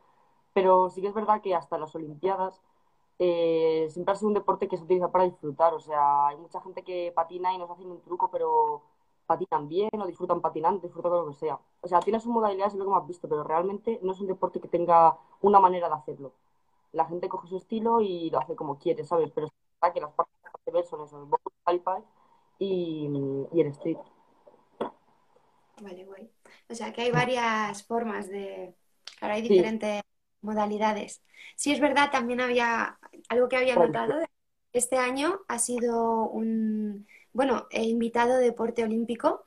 Pero 0.53 0.91
sí 0.91 1.01
que 1.01 1.09
es 1.09 1.15
verdad 1.15 1.41
que 1.43 1.55
hasta 1.55 1.79
las 1.79 1.95
Olimpiadas 1.95 2.63
eh, 3.19 3.89
siempre 3.91 4.13
ha 4.13 4.17
sido 4.17 4.29
un 4.29 4.35
deporte 4.35 4.69
que 4.69 4.77
se 4.77 4.85
utiliza 4.85 5.11
para 5.11 5.25
disfrutar. 5.25 5.75
O 5.75 5.81
sea, 5.81 6.29
hay 6.29 6.37
mucha 6.37 6.61
gente 6.61 6.83
que 6.85 7.13
patina 7.15 7.53
y 7.53 7.59
nos 7.59 7.71
hacen 7.71 7.91
un 7.91 8.01
truco, 8.03 8.31
pero 8.31 8.83
patinan 9.27 9.69
bien 9.69 9.91
o 10.01 10.07
disfrutan 10.07 10.41
patinando, 10.41 10.81
disfrutan 10.81 11.11
con 11.13 11.21
lo 11.21 11.29
que 11.29 11.39
sea. 11.39 11.59
O 11.81 11.89
sea, 11.89 12.01
tiene 12.01 12.21
sus 12.21 12.33
modalidades, 12.33 12.75
es 12.75 12.79
lo 12.79 12.85
que 12.85 12.91
hemos 12.91 13.07
visto, 13.07 13.29
pero 13.29 13.45
realmente 13.45 13.99
no 14.03 14.13
es 14.13 14.21
un 14.21 14.27
deporte 14.27 14.61
que 14.61 14.69
tenga 14.69 15.17
una 15.41 15.61
manera 15.61 15.89
de 15.89 15.95
hacerlo. 15.95 16.33
La 16.93 17.07
gente 17.07 17.29
coge 17.29 17.49
su 17.49 17.57
estilo 17.57 18.01
y 18.01 18.31
lo 18.31 18.39
hace 18.39 18.55
como 18.55 18.79
quiere, 18.79 19.05
¿sabes? 19.05 19.31
Pero 19.33 19.47
es 19.47 19.53
verdad 19.81 19.95
que 19.95 20.01
las 20.01 20.13
partes 20.13 20.35
que 20.65 20.71
ver 20.71 20.85
son 20.87 21.03
esos, 21.03 21.29
el 21.67 21.83
y, 22.59 23.09
y 23.53 23.61
el 23.61 23.67
street. 23.69 23.99
Vale, 25.83 26.05
guay. 26.05 26.31
O 26.69 26.75
sea, 26.75 26.93
que 26.93 27.03
hay 27.03 27.11
varias 27.11 27.85
formas 27.85 28.29
de... 28.29 28.75
Claro, 29.19 29.35
hay 29.35 29.43
diferentes 29.43 30.03
modalidades. 30.41 31.23
Sí, 31.57 31.73
es 31.73 31.81
verdad, 31.81 32.11
también 32.11 32.41
había 32.41 32.99
algo 33.29 33.49
que 33.49 33.57
había 33.57 33.77
notado. 33.77 34.15
Este 34.73 34.97
año 34.97 35.41
ha 35.49 35.59
sido 35.59 36.29
un, 36.29 37.07
bueno, 37.35 37.67
he 37.71 37.83
invitado 37.83 38.39
deporte 38.39 38.83
olímpico. 38.83 39.45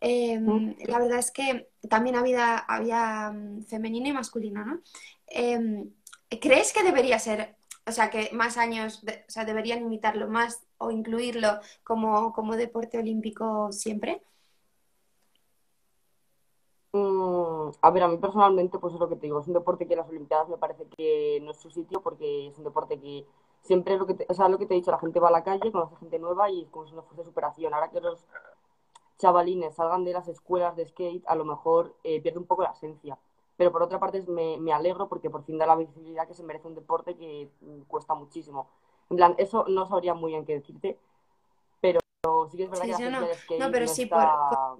Em, 0.00 0.44
mm. 0.44 0.76
la 0.86 0.98
verdad 0.98 1.18
es 1.18 1.30
que 1.30 1.70
también 1.88 2.16
había, 2.16 2.58
había 2.58 3.30
mm, 3.30 3.62
femenino 3.62 4.08
y 4.08 4.12
masculino, 4.12 4.64
¿no? 4.64 4.80
Em, 5.28 5.90
¿Crees 6.40 6.72
que 6.72 6.82
debería 6.82 7.18
ser, 7.18 7.56
o 7.86 7.92
sea, 7.92 8.10
que 8.10 8.30
más 8.32 8.56
años, 8.56 9.02
o 9.04 9.30
sea, 9.30 9.44
deberían 9.44 9.80
invitarlo 9.80 10.28
más 10.28 10.66
o 10.78 10.90
incluirlo 10.90 11.60
como, 11.84 12.32
como 12.32 12.56
deporte 12.56 12.98
olímpico 12.98 13.70
siempre? 13.70 14.22
Mm, 16.92 17.70
a 17.80 17.90
ver, 17.90 18.02
a 18.02 18.08
mí 18.08 18.16
personalmente, 18.16 18.78
pues 18.78 18.94
es 18.94 19.00
lo 19.00 19.08
que 19.08 19.16
te 19.16 19.26
digo, 19.26 19.40
es 19.40 19.46
un 19.46 19.54
deporte 19.54 19.86
que 19.86 19.92
en 19.92 20.00
las 20.00 20.08
Olimpiadas 20.08 20.48
me 20.48 20.56
parece 20.56 20.86
que 20.96 21.40
no 21.42 21.50
es 21.50 21.58
su 21.58 21.70
sitio 21.70 22.00
porque 22.00 22.48
es 22.48 22.58
un 22.58 22.64
deporte 22.64 22.98
que 22.98 23.26
siempre 23.66 23.96
lo 23.96 24.06
que 24.06 24.14
te, 24.14 24.26
o 24.28 24.34
sea, 24.34 24.48
lo 24.48 24.58
que 24.58 24.66
te 24.66 24.74
he 24.74 24.76
dicho, 24.76 24.90
la 24.90 24.98
gente 24.98 25.20
va 25.20 25.28
a 25.28 25.32
la 25.32 25.44
calle, 25.44 25.72
conoce 25.72 25.96
gente 25.96 26.18
nueva 26.18 26.50
y 26.50 26.62
es 26.62 26.70
como 26.70 26.84
es 26.84 26.92
una 26.92 27.02
fuerza 27.02 27.22
de 27.22 27.28
superación. 27.28 27.74
Ahora 27.74 27.90
que 27.90 28.00
los 28.00 28.26
chavalines 29.18 29.74
salgan 29.74 30.04
de 30.04 30.12
las 30.12 30.28
escuelas 30.28 30.76
de 30.76 30.86
skate, 30.86 31.24
a 31.26 31.34
lo 31.34 31.44
mejor 31.44 31.94
eh, 32.04 32.20
pierde 32.20 32.38
un 32.38 32.46
poco 32.46 32.62
la 32.62 32.70
esencia. 32.70 33.18
Pero 33.56 33.72
por 33.72 33.82
otra 33.82 33.98
parte 33.98 34.22
me, 34.28 34.58
me 34.58 34.72
alegro 34.72 35.08
porque 35.08 35.30
por 35.30 35.42
fin 35.44 35.58
da 35.58 35.66
la 35.66 35.76
visibilidad 35.76 36.28
que 36.28 36.34
se 36.34 36.42
merece 36.42 36.68
un 36.68 36.74
deporte 36.74 37.16
que 37.16 37.50
mm, 37.60 37.82
cuesta 37.82 38.14
muchísimo. 38.14 38.68
En 39.10 39.16
plan, 39.16 39.34
eso 39.38 39.64
no 39.68 39.86
sabría 39.86 40.14
muy 40.14 40.32
bien 40.32 40.44
qué 40.44 40.54
decirte, 40.54 40.98
pero 41.80 42.00
sí 42.50 42.56
que 42.56 42.64
es 42.64 42.70
verdad 42.70 42.84
que 42.84 42.90
la 42.90 42.98
gente 42.98 43.20
no. 43.20 43.34
skate 43.34 43.60
no, 43.60 43.70
pero 43.70 43.86
sí, 43.86 44.02
está 44.02 44.76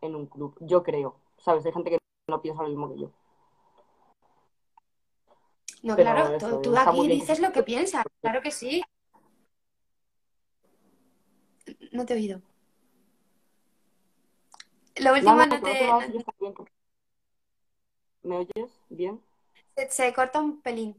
en 0.00 0.14
un 0.14 0.26
club, 0.26 0.54
yo 0.60 0.82
creo. 0.82 1.16
¿sabes? 1.44 1.66
Hay 1.66 1.72
gente 1.72 1.90
que 1.90 1.98
no 2.28 2.40
piensa 2.40 2.62
lo 2.62 2.68
mismo 2.68 2.88
que 2.88 3.00
yo. 3.00 3.10
No, 5.84 5.96
claro, 5.96 6.38
tú, 6.62 6.74
aquí 6.78 7.08
dices 7.08 7.40
lo 7.40 7.52
que 7.52 7.62
piensas, 7.62 8.06
claro 8.22 8.40
que 8.40 8.50
sí. 8.50 8.82
No 11.92 12.06
te 12.06 12.14
he 12.14 12.16
oído. 12.16 12.40
Lo 14.96 15.12
último 15.12 15.44
no, 15.44 15.60
te... 15.60 15.90
¿Me 18.22 18.38
oyes 18.38 18.80
bien? 18.88 19.20
Se, 19.90 20.14
corta 20.14 20.40
un 20.40 20.62
pelín. 20.62 20.96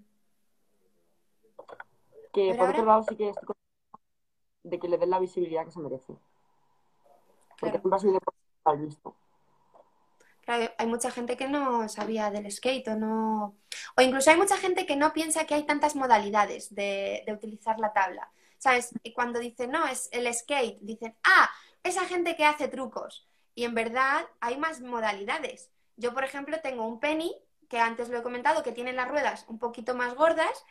Que 2.32 2.54
por 2.54 2.70
otro 2.70 2.86
lado 2.86 3.06
sí 3.10 3.16
que 3.16 3.30
estoy 3.30 3.56
de 4.62 4.80
que 4.80 4.88
le 4.88 5.00
den 5.00 5.10
la 5.10 5.20
visibilidad 5.20 5.66
que 5.66 5.72
se 5.72 5.80
merece. 5.80 6.14
Porque 7.60 7.80
siempre 7.80 7.96
ha 7.96 8.00
sido 8.00 8.20
mal 8.64 8.78
visto 8.78 9.16
hay 10.48 10.88
mucha 10.88 11.12
gente 11.12 11.38
que 11.38 11.48
no 11.48 11.90
sabía 11.90 12.30
del 12.30 12.52
skate 12.52 12.88
o 12.90 12.96
no... 12.96 13.58
O 13.96 14.02
incluso 14.02 14.30
hay 14.32 14.38
mucha 14.38 14.58
gente 14.58 14.86
que 14.86 14.96
no 14.96 15.14
piensa 15.14 15.46
que 15.46 15.56
hay 15.56 15.64
tantas 15.64 15.96
modalidades 15.96 16.74
de, 16.74 17.24
utilizar 17.34 17.80
la 17.80 17.94
tabla. 17.94 18.32
¿Sabes? 18.58 18.92
Y 19.04 19.14
cuando 19.14 19.40
dicen, 19.40 19.72
no, 19.72 19.86
es 19.88 20.10
el 20.12 20.32
skate, 20.34 20.80
dicen, 20.82 21.16
ah, 21.24 21.50
esa 21.84 22.06
gente 22.06 22.36
que 22.36 22.46
hace 22.46 22.68
trucos. 22.68 23.28
Y 23.54 23.64
en 23.64 23.74
verdad 23.74 24.26
hay 24.40 24.58
más 24.58 24.82
modalidades. 24.82 25.70
Yo, 25.98 26.14
por 26.14 26.24
ejemplo, 26.24 26.60
tengo 26.62 26.86
un 26.86 27.00
penny, 27.00 27.36
que 27.70 27.80
antes 27.80 28.10
lo 28.10 28.18
he 28.18 28.24
comentado, 28.24 28.64
que 28.64 28.72
tiene 28.72 28.94
las 28.94 29.08
ruedas 29.08 29.46
un 29.48 29.60
poquito 29.60 29.96
más 29.96 30.14
gordas, 30.16 30.64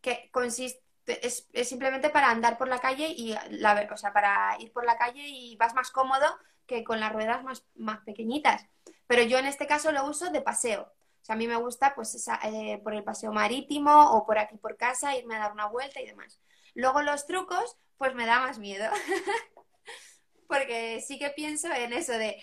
que 0.00 0.30
consiste, 0.32 0.82
es, 1.06 1.48
simplemente 1.64 2.10
para 2.10 2.30
andar 2.30 2.58
por 2.58 2.68
la 2.68 2.78
calle 2.78 3.08
y, 3.08 3.34
la, 3.50 3.88
o 3.92 3.96
sea, 3.96 4.12
para 4.12 4.56
ir 4.60 4.72
por 4.72 4.84
la 4.84 4.96
calle 4.96 5.26
y 5.26 5.56
vas 5.56 5.74
más 5.74 5.90
cómodo 5.90 6.26
que 6.68 6.84
con 6.84 7.00
las 7.00 7.12
ruedas 7.12 7.42
más, 7.42 7.64
más 7.74 7.98
pequeñitas. 8.04 8.66
Pero 9.08 9.22
yo 9.22 9.38
en 9.38 9.46
este 9.46 9.66
caso 9.66 9.90
lo 9.90 10.04
uso 10.04 10.30
de 10.30 10.42
paseo. 10.42 10.82
O 10.82 11.24
sea, 11.24 11.34
a 11.34 11.38
mí 11.38 11.48
me 11.48 11.56
gusta 11.56 11.94
pues 11.96 12.28
eh, 12.44 12.78
por 12.84 12.94
el 12.94 13.02
paseo 13.02 13.32
marítimo 13.32 14.12
o 14.12 14.24
por 14.24 14.38
aquí 14.38 14.56
por 14.58 14.76
casa, 14.76 15.16
irme 15.16 15.34
a 15.34 15.40
dar 15.40 15.52
una 15.52 15.66
vuelta 15.66 16.00
y 16.00 16.06
demás. 16.06 16.40
Luego 16.74 17.02
los 17.02 17.26
trucos, 17.26 17.76
pues 17.96 18.14
me 18.14 18.26
da 18.26 18.38
más 18.38 18.58
miedo. 18.58 18.88
Porque 20.46 21.02
sí 21.06 21.18
que 21.18 21.30
pienso 21.30 21.72
en 21.72 21.92
eso 21.92 22.12
de, 22.12 22.40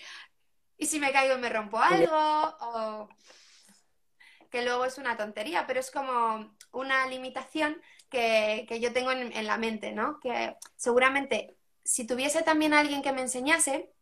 ¿y 0.76 0.86
si 0.86 1.00
me 1.00 1.12
caigo 1.12 1.36
y 1.36 1.40
me 1.40 1.48
rompo 1.48 1.78
algo? 1.78 2.16
O 2.60 3.08
que 4.50 4.62
luego 4.62 4.84
es 4.84 4.98
una 4.98 5.16
tontería, 5.16 5.66
pero 5.66 5.80
es 5.80 5.90
como 5.90 6.56
una 6.72 7.06
limitación 7.06 7.80
que, 8.10 8.66
yo 8.80 8.92
tengo 8.92 9.10
en, 9.10 9.32
en, 9.32 9.46
la 9.46 9.58
mente, 9.58 9.92
¿no? 9.92 10.20
Que 10.20 10.56
seguramente 10.76 11.56
si 11.84 12.06
tuviese 12.06 12.42
también 12.42 12.74
alguien 12.74 13.02
que 13.02 13.12
me 13.12 13.22
enseñase, 13.22 13.92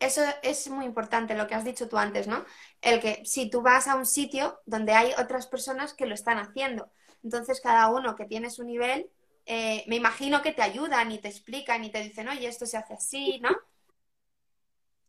eso 0.00 0.22
es 0.42 0.68
muy 0.70 0.84
importante 0.86 1.34
lo 1.34 1.46
que 1.46 1.54
has 1.54 1.64
dicho 1.64 1.88
tú 1.88 1.98
antes, 1.98 2.26
¿no? 2.28 2.44
El 2.82 3.00
que 3.00 3.22
si 3.24 3.50
tú 3.50 3.62
vas 3.62 3.88
a 3.88 3.96
un 3.96 4.06
sitio 4.06 4.60
donde 4.66 4.92
hay 4.92 5.12
otras 5.18 5.46
personas 5.46 5.94
que 5.94 6.06
lo 6.06 6.14
están 6.14 6.38
haciendo, 6.38 6.90
entonces 7.22 7.60
cada 7.60 7.88
uno 7.90 8.16
que 8.16 8.26
tiene 8.26 8.50
su 8.50 8.64
nivel, 8.64 9.10
eh, 9.46 9.84
me 9.88 9.96
imagino 9.96 10.42
que 10.42 10.52
te 10.52 10.62
ayudan 10.62 11.12
y 11.12 11.18
te 11.18 11.28
explican 11.28 11.84
y 11.84 11.90
te 11.90 12.00
dicen, 12.02 12.28
oye, 12.28 12.48
esto 12.48 12.66
se 12.66 12.76
hace 12.76 12.94
así, 12.94 13.40
¿no? 13.40 13.50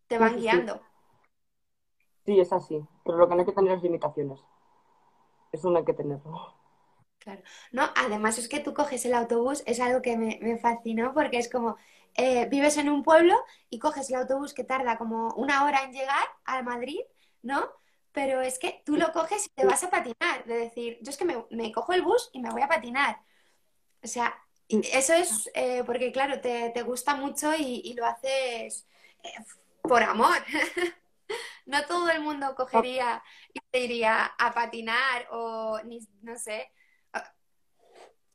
Te 0.08 0.18
van 0.18 0.38
guiando. 0.40 0.82
Sí, 2.26 2.38
es 2.42 2.52
así, 2.52 2.86
pero 3.06 3.18
lo 3.18 3.30
que 3.30 3.36
no 3.36 3.40
hay 3.40 3.46
que 3.46 3.54
tener 3.54 3.78
es 3.78 3.84
limitaciones. 3.84 4.42
Eso 5.52 5.72
no 5.72 5.80
hay 5.80 5.86
que 5.86 5.94
tenerlo. 5.96 6.54
Claro. 7.20 7.42
No, 7.72 7.90
además 7.96 8.38
es 8.38 8.48
que 8.48 8.60
tú 8.60 8.74
coges 8.74 9.04
el 9.06 9.14
autobús, 9.16 9.64
es 9.66 9.80
algo 9.80 10.02
que 10.02 10.16
me, 10.18 10.38
me 10.42 10.58
fascinó 10.60 11.14
porque 11.14 11.38
es 11.40 11.50
como, 11.50 11.78
eh, 12.18 12.48
vives 12.50 12.78
en 12.78 12.90
un 12.90 13.04
pueblo 13.04 13.36
y 13.70 13.78
coges 13.80 14.10
el 14.10 14.16
autobús 14.16 14.54
que 14.54 14.64
tarda 14.64 14.98
como 14.98 15.34
una 15.34 15.66
hora 15.66 15.84
en 15.84 15.92
llegar 15.92 16.26
a 16.46 16.62
Madrid, 16.62 17.02
¿no? 17.42 17.70
Pero 18.14 18.42
es 18.42 18.58
que 18.58 18.82
tú 18.86 18.96
lo 18.96 19.12
coges 19.12 19.48
y 19.48 19.50
te 19.50 19.66
vas 19.66 19.84
a 19.84 19.90
patinar, 19.90 20.46
de 20.46 20.56
decir, 20.56 20.98
yo 21.02 21.10
es 21.10 21.18
que 21.18 21.26
me, 21.26 21.72
cojo 21.74 21.92
el 21.92 22.04
bus 22.04 22.30
y 22.32 22.40
me 22.40 22.50
voy 22.52 22.62
a 22.62 22.70
patinar. 22.70 23.20
O 24.02 24.08
sea, 24.08 24.34
eso 24.70 25.14
es 25.14 25.52
eh, 25.54 25.84
porque, 25.86 26.14
claro, 26.14 26.40
te, 26.40 26.82
gusta 26.84 27.16
mucho 27.16 27.54
y, 27.54 27.94
lo 27.96 28.06
haces 28.06 28.88
eh, 29.22 29.30
por 29.82 30.02
amor. 30.02 30.38
no 31.66 31.86
todo 31.86 32.10
el 32.12 32.22
mundo 32.22 32.56
cogería 32.56 33.22
y 33.54 33.60
te 33.72 33.80
iría 33.80 34.26
a 34.26 34.54
patinar 34.54 35.28
o, 35.32 35.82
ni, 35.84 36.00
no 36.22 36.38
sé, 36.38 36.72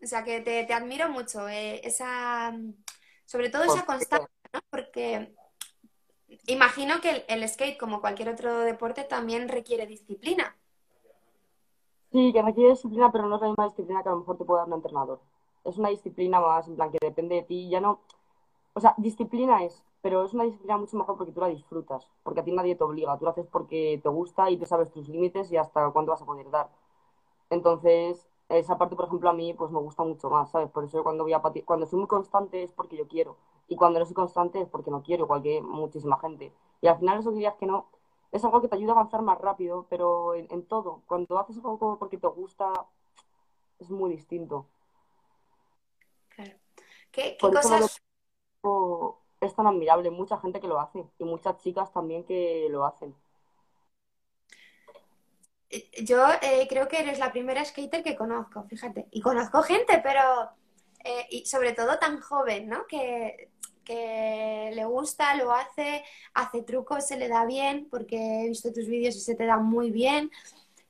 O 0.02 0.06
sea, 0.06 0.22
que 0.22 0.40
te, 0.42 0.64
te 0.64 0.74
admiro 0.74 1.08
mucho. 1.08 1.48
eh, 1.48 1.80
esa, 1.82 2.52
sobre 3.30 3.48
todo 3.48 3.62
esa 3.62 3.86
constancia, 3.86 4.28
¿no? 4.52 4.60
Porque 4.70 5.32
imagino 6.46 7.00
que 7.00 7.10
el, 7.10 7.24
el 7.28 7.48
skate, 7.48 7.78
como 7.78 8.00
cualquier 8.00 8.28
otro 8.28 8.58
deporte, 8.58 9.04
también 9.04 9.48
requiere 9.48 9.86
disciplina. 9.86 10.56
Sí, 12.10 12.32
que 12.32 12.42
requiere 12.42 12.70
disciplina, 12.70 13.12
pero 13.12 13.28
no 13.28 13.36
es 13.36 13.42
la 13.42 13.46
misma 13.46 13.68
disciplina 13.68 14.02
que 14.02 14.08
a 14.08 14.12
lo 14.12 14.18
mejor 14.18 14.36
te 14.36 14.44
puede 14.44 14.62
dar 14.62 14.66
un 14.66 14.74
entrenador. 14.74 15.20
Es 15.62 15.78
una 15.78 15.90
disciplina 15.90 16.40
más, 16.40 16.66
en 16.66 16.74
plan, 16.74 16.90
que 16.90 16.98
depende 17.00 17.36
de 17.36 17.42
ti, 17.42 17.68
ya 17.68 17.80
no... 17.80 18.00
O 18.72 18.80
sea, 18.80 18.94
disciplina 18.96 19.62
es, 19.62 19.84
pero 20.02 20.24
es 20.24 20.34
una 20.34 20.42
disciplina 20.42 20.76
mucho 20.76 20.96
mejor 20.96 21.16
porque 21.16 21.30
tú 21.30 21.40
la 21.40 21.46
disfrutas, 21.46 22.08
porque 22.24 22.40
a 22.40 22.44
ti 22.44 22.50
nadie 22.50 22.74
te 22.74 22.82
obliga, 22.82 23.16
tú 23.16 23.26
lo 23.26 23.30
haces 23.30 23.46
porque 23.46 24.00
te 24.02 24.08
gusta 24.08 24.50
y 24.50 24.56
tú 24.56 24.66
sabes 24.66 24.90
tus 24.90 25.08
límites 25.08 25.52
y 25.52 25.56
hasta 25.56 25.88
cuánto 25.92 26.10
vas 26.10 26.22
a 26.22 26.26
poder 26.26 26.50
dar. 26.50 26.68
Entonces, 27.48 28.28
esa 28.58 28.78
parte, 28.78 28.96
por 28.96 29.06
ejemplo, 29.06 29.30
a 29.30 29.32
mí 29.32 29.54
pues 29.54 29.70
me 29.70 29.78
gusta 29.80 30.02
mucho 30.04 30.30
más, 30.30 30.50
¿sabes? 30.50 30.70
Por 30.70 30.84
eso 30.84 30.98
yo 30.98 31.04
cuando 31.04 31.24
voy 31.24 31.32
a 31.32 31.42
pati- 31.42 31.64
cuando 31.64 31.86
soy 31.86 31.98
muy 32.00 32.08
constante 32.08 32.62
es 32.62 32.72
porque 32.72 32.96
yo 32.96 33.06
quiero, 33.08 33.36
y 33.68 33.76
cuando 33.76 33.98
no 34.00 34.06
soy 34.06 34.14
constante 34.14 34.60
es 34.60 34.68
porque 34.68 34.90
no 34.90 35.02
quiero, 35.02 35.24
igual 35.24 35.42
que 35.42 35.60
muchísima 35.62 36.18
gente. 36.20 36.52
Y 36.80 36.88
al 36.88 36.98
final 36.98 37.18
eso 37.20 37.30
que 37.30 37.36
dirías 37.36 37.54
que 37.56 37.66
no, 37.66 37.86
es 38.32 38.44
algo 38.44 38.60
que 38.60 38.68
te 38.68 38.76
ayuda 38.76 38.92
a 38.92 38.94
avanzar 38.96 39.22
más 39.22 39.38
rápido, 39.40 39.86
pero 39.90 40.34
en, 40.34 40.46
en 40.50 40.64
todo, 40.66 41.02
cuando 41.06 41.38
haces 41.38 41.56
algo 41.58 41.78
como 41.78 41.98
porque 41.98 42.18
te 42.18 42.26
gusta, 42.28 42.72
es 43.80 43.90
muy 43.90 44.10
distinto. 44.10 44.66
Claro. 46.30 46.52
¿Qué, 47.12 47.36
qué 47.36 47.38
Por 47.40 47.54
cosas, 47.54 48.00
es 49.40 49.54
tan 49.54 49.66
admirable, 49.66 50.10
mucha 50.10 50.38
gente 50.38 50.60
que 50.60 50.68
lo 50.68 50.80
hace, 50.80 51.04
y 51.18 51.24
muchas 51.24 51.56
chicas 51.58 51.92
también 51.92 52.24
que 52.24 52.68
lo 52.70 52.84
hacen. 52.84 53.14
Yo 56.02 56.26
eh, 56.42 56.66
creo 56.68 56.88
que 56.88 56.98
eres 57.00 57.18
la 57.18 57.32
primera 57.32 57.64
skater 57.64 58.02
que 58.02 58.16
conozco, 58.16 58.64
fíjate. 58.64 59.06
Y 59.10 59.20
conozco 59.20 59.62
gente, 59.62 60.00
pero 60.02 60.20
eh, 61.04 61.26
y 61.30 61.46
sobre 61.46 61.72
todo 61.72 61.98
tan 61.98 62.20
joven, 62.20 62.68
¿no? 62.68 62.86
Que, 62.86 63.50
que 63.84 64.70
le 64.74 64.84
gusta, 64.84 65.34
lo 65.36 65.52
hace, 65.52 66.04
hace 66.34 66.62
trucos, 66.62 67.06
se 67.06 67.16
le 67.16 67.28
da 67.28 67.44
bien, 67.46 67.88
porque 67.90 68.16
he 68.44 68.48
visto 68.48 68.72
tus 68.72 68.86
vídeos 68.86 69.16
y 69.16 69.20
se 69.20 69.34
te 69.36 69.46
da 69.46 69.58
muy 69.58 69.90
bien. 69.90 70.30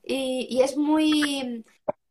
Y, 0.03 0.47
y 0.51 0.63
es 0.63 0.77
muy, 0.77 1.65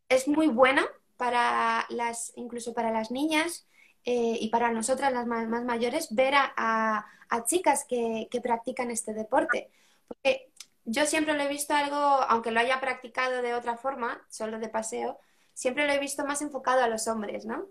es 0.09 0.27
muy 0.27 0.47
buena 0.47 0.85
para 1.17 1.85
las, 1.89 2.31
incluso 2.35 2.73
para 2.73 2.91
las 2.91 3.11
niñas 3.11 3.67
eh, 4.05 4.37
y 4.39 4.49
para 4.49 4.71
nosotras, 4.71 5.11
las 5.11 5.27
más, 5.27 5.47
más 5.47 5.63
mayores, 5.65 6.13
ver 6.15 6.35
a, 6.35 6.53
a- 6.55 7.05
a 7.31 7.45
chicas 7.45 7.85
que, 7.87 8.27
que 8.31 8.41
practican 8.41 8.89
este 8.91 9.13
deporte. 9.13 9.69
Porque 10.07 10.51
yo 10.85 11.05
siempre 11.05 11.33
lo 11.35 11.43
he 11.43 11.47
visto 11.47 11.73
algo, 11.75 11.97
aunque 11.97 12.51
lo 12.51 12.59
haya 12.59 12.79
practicado 12.81 13.41
de 13.41 13.53
otra 13.53 13.77
forma, 13.77 14.25
solo 14.29 14.59
de 14.59 14.69
paseo, 14.69 15.19
siempre 15.53 15.87
lo 15.87 15.93
he 15.93 15.99
visto 15.99 16.25
más 16.25 16.41
enfocado 16.41 16.83
a 16.83 16.87
los 16.89 17.07
hombres, 17.07 17.45
¿no? 17.45 17.67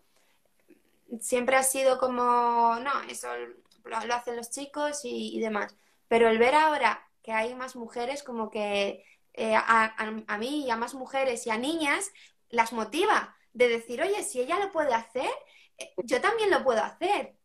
Siempre 1.21 1.57
ha 1.57 1.62
sido 1.62 1.99
como, 1.99 2.77
no, 2.81 3.03
eso 3.09 3.29
lo, 3.85 3.97
hacen 4.15 4.37
los 4.37 4.50
chicos 4.50 5.00
y, 5.05 5.41
demás. 5.41 5.75
Pero 6.07 6.29
el 6.29 6.38
ver 6.38 6.55
ahora 6.55 7.03
que 7.23 7.33
hay 7.33 7.55
más 7.55 7.77
mujeres, 7.77 8.23
como 8.23 8.50
que 8.50 9.05
eh, 9.35 9.55
a, 9.55 9.61
a- 9.87 10.25
a 10.27 10.38
mí 10.38 10.67
y 10.67 10.71
a 10.71 10.77
más 10.77 10.95
mujeres 10.95 11.47
y 11.47 11.50
a 11.50 11.57
niñas, 11.59 12.11
las 12.50 12.73
motiva 12.73 13.37
de 13.55 13.69
decir, 13.69 14.03
oye, 14.03 14.23
si 14.23 14.41
ella 14.41 14.59
lo 14.59 14.71
puede 14.71 14.93
hacer, 14.95 15.31
eh, 15.79 15.93
yo 16.05 16.21
también 16.21 16.50
lo 16.50 16.62
puedo 16.62 16.83
hacer. 16.83 17.38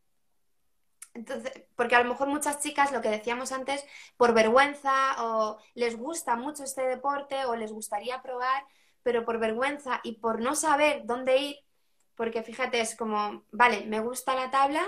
Entonces, 1.14 1.52
porque 1.76 1.96
a 1.96 2.04
lo 2.04 2.10
mejor 2.10 2.28
muchas 2.28 2.60
chicas, 2.60 2.92
lo 2.92 3.02
que 3.02 3.10
decíamos 3.10 3.52
antes, 3.52 3.86
por 4.18 4.34
vergüenza 4.34 5.24
o 5.24 5.60
les 5.76 5.96
gusta 5.96 6.36
mucho 6.36 6.64
este 6.64 6.82
deporte 6.82 7.46
o 7.46 7.56
les 7.56 7.72
gustaría 7.72 8.22
probar, 8.22 8.66
pero 9.04 9.24
por 9.24 9.38
vergüenza 9.38 10.00
y 10.04 10.14
por 10.14 10.42
no 10.42 10.56
saber 10.56 11.06
dónde 11.06 11.38
ir, 11.38 11.58
porque 12.16 12.42
fíjate, 12.42 12.80
es 12.82 12.96
como, 12.96 13.44
vale, 13.52 13.86
me 13.86 14.00
gusta 14.00 14.36
la 14.36 14.50
tabla, 14.50 14.84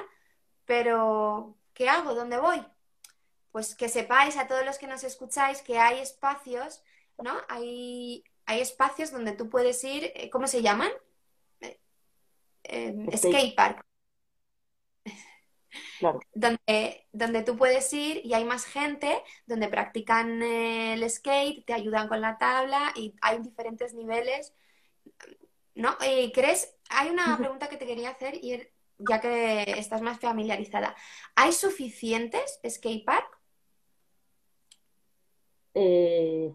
pero 0.66 1.56
¿qué 1.74 1.90
hago? 1.90 2.16
¿Dónde 2.16 2.38
voy? 2.38 2.66
Pues 3.52 3.76
que 3.76 3.88
sepáis 3.88 4.38
a 4.38 4.48
todos 4.48 4.66
los 4.66 4.78
que 4.78 4.88
nos 4.88 5.04
escucháis 5.04 5.62
que 5.62 5.78
hay 5.78 6.00
espacios, 6.00 6.82
¿no? 7.18 7.34
Hay, 7.48 8.24
hay 8.46 8.62
espacios 8.62 9.12
donde 9.12 9.34
tú 9.34 9.50
puedes 9.50 9.84
ir, 9.84 10.12
eh, 10.16 10.30
¿cómo 10.30 10.48
se 10.48 10.62
llaman? 10.62 10.90
Eh, 11.62 11.80
eh, 12.64 12.96
Skate, 13.16 13.18
skate 13.18 13.56
park. 13.56 13.85
Claro. 16.00 16.20
donde, 16.34 17.08
donde 17.12 17.44
tú 17.44 17.58
puedes 17.58 17.92
ir 17.94 18.26
y 18.26 18.34
hay 18.34 18.46
más 18.46 18.66
gente, 18.66 19.22
donde 19.46 19.68
practican 19.68 20.42
eh, 20.42 20.94
el 20.94 21.10
skate, 21.10 21.66
te 21.66 21.74
ayudan 21.74 22.08
con 22.08 22.22
la 22.22 22.38
tabla 22.38 22.92
y 22.96 23.14
hay 23.22 23.40
diferentes 23.40 23.94
niveles, 23.94 24.54
¿no? 25.76 25.96
Eh, 26.02 26.32
¿crees? 26.34 26.76
Hay 26.90 27.10
una 27.10 27.38
pregunta 27.38 27.68
que 27.68 27.78
te 27.78 27.86
quería 27.86 28.10
hacer 28.10 28.36
y 28.36 28.62
ya 28.98 29.20
que 29.20 29.64
estás 29.78 30.02
más 30.02 30.20
familiarizada. 30.20 30.96
¿Hay 31.36 31.52
suficientes 31.52 32.60
skate 32.68 33.06
park? 33.06 33.40
Eh, 35.74 36.54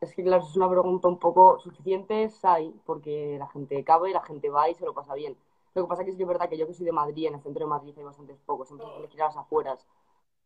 es 0.00 0.14
que 0.14 0.22
claro, 0.22 0.44
es 0.44 0.56
una 0.56 0.68
pregunta 0.68 1.08
un 1.08 1.18
poco 1.18 1.58
suficientes 1.60 2.44
hay, 2.44 2.74
porque 2.84 3.36
la 3.38 3.48
gente 3.48 3.82
cabe, 3.84 4.10
la 4.10 4.22
gente 4.22 4.50
va 4.50 4.68
y 4.68 4.74
se 4.74 4.84
lo 4.84 4.92
pasa 4.92 5.14
bien. 5.14 5.36
Lo 5.74 5.82
que 5.82 5.88
pasa 5.88 6.04
que 6.04 6.10
es 6.10 6.16
que 6.16 6.22
es 6.22 6.28
verdad 6.28 6.48
que 6.48 6.56
yo 6.56 6.66
que 6.66 6.74
soy 6.74 6.86
de 6.86 6.92
Madrid, 6.92 7.26
en 7.26 7.34
el 7.34 7.42
centro 7.42 7.64
de 7.64 7.70
Madrid 7.70 7.94
hay 7.96 8.04
bastantes 8.04 8.38
pocos, 8.46 8.68
siempre 8.68 8.86
tienes 8.88 9.10
que 9.10 9.16
ir 9.16 9.22
a 9.22 9.26
las 9.26 9.36
afueras 9.36 9.86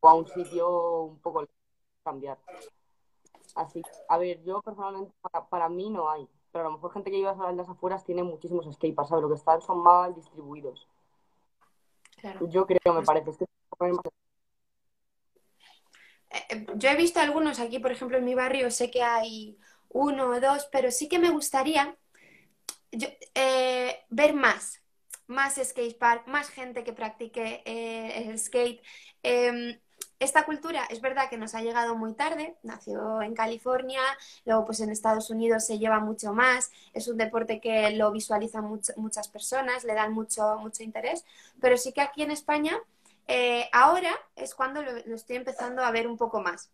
o 0.01 0.09
a 0.09 0.15
un 0.15 0.27
sitio 0.27 1.03
un 1.03 1.19
poco 1.19 1.45
cambiar. 2.03 2.39
Así, 3.55 3.83
a 4.09 4.19
ver, 4.19 4.43
yo 4.45 4.63
personalmente, 4.63 5.13
para, 5.21 5.47
para 5.49 5.69
mí 5.69 5.91
no 5.91 6.11
hay, 6.11 6.27
pero 6.53 6.65
a 6.65 6.69
lo 6.69 6.75
mejor 6.75 6.93
gente 6.93 7.11
que 7.11 7.19
vive 7.19 7.29
a 7.29 7.53
las 7.53 7.69
afueras 7.69 8.05
tiene 8.05 8.23
muchísimos 8.23 8.65
skateparks, 8.73 9.11
¿sabes? 9.11 9.23
Lo 9.23 9.29
que 9.29 9.35
están 9.35 9.61
son 9.61 9.83
mal 9.83 10.15
distribuidos. 10.15 10.87
Claro. 12.17 12.47
Yo 12.49 12.67
creo, 12.67 12.95
me 12.95 13.03
parece, 13.03 13.31
es 13.31 13.37
que 13.37 13.45
eh, 16.31 16.45
eh, 16.51 16.67
yo 16.77 16.89
he 16.89 16.97
visto 16.97 17.21
algunos 17.21 17.59
aquí, 17.61 17.79
por 17.79 17.93
ejemplo, 17.93 18.17
en 18.19 18.25
mi 18.25 18.35
barrio, 18.35 18.71
sé 18.71 18.91
que 18.91 19.03
hay 19.03 19.59
uno 19.89 20.29
o 20.29 20.41
dos, 20.41 20.69
pero 20.71 20.91
sí 20.91 21.09
que 21.09 21.19
me 21.19 21.31
gustaría 21.31 21.97
yo- 22.93 23.09
eh, 23.35 24.05
ver 24.11 24.35
más, 24.35 24.83
más 25.29 25.55
skate 25.63 25.97
park, 25.97 26.27
más 26.27 26.51
gente 26.51 26.85
que 26.85 26.93
practique 26.93 27.63
eh, 27.65 28.29
el 28.29 28.39
skate. 28.39 28.83
Eh, 29.23 29.81
esta 30.21 30.45
cultura 30.45 30.85
es 30.91 31.01
verdad 31.01 31.31
que 31.31 31.37
nos 31.39 31.55
ha 31.55 31.63
llegado 31.63 31.95
muy 31.97 32.13
tarde, 32.15 32.57
nació 32.65 33.23
en 33.23 33.35
California, 33.35 34.01
luego 34.45 34.65
pues 34.65 34.81
en 34.81 34.91
Estados 34.91 35.31
Unidos 35.31 35.65
se 35.65 35.79
lleva 35.79 36.01
mucho 36.01 36.33
más, 36.33 36.73
es 36.93 37.07
un 37.07 37.17
deporte 37.17 37.61
que 37.61 37.91
lo 37.93 38.11
visualizan 38.11 38.65
much- 38.65 38.97
muchas 38.97 39.29
personas, 39.29 39.85
le 39.85 39.95
dan 39.95 40.13
mucho, 40.13 40.59
mucho 40.59 40.83
interés, 40.83 41.25
pero 41.61 41.77
sí 41.77 41.93
que 41.93 42.01
aquí 42.01 42.23
en 42.23 42.33
España 42.33 42.77
eh, 43.29 43.69
ahora 43.73 44.11
es 44.35 44.55
cuando 44.57 44.83
lo, 44.83 44.91
estoy 45.15 45.37
empezando 45.37 45.85
a 45.85 45.91
ver 45.93 46.09
un 46.09 46.17
poco 46.17 46.41
más. 46.41 46.71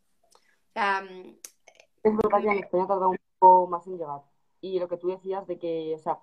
Es 2.03 2.17
verdad 2.17 2.41
que 2.41 2.49
en 2.49 2.59
España 2.65 2.87
tarda 2.87 3.09
un 3.09 3.19
poco 3.39 3.67
más 3.67 3.87
en 3.87 3.99
llegar. 3.99 4.23
Y 4.61 4.79
lo 4.79 4.89
que 4.89 4.97
tú 4.97 5.09
decías 5.09 5.47
de 5.47 5.59
que, 5.59 5.95
o 5.95 5.99
sea, 5.99 6.19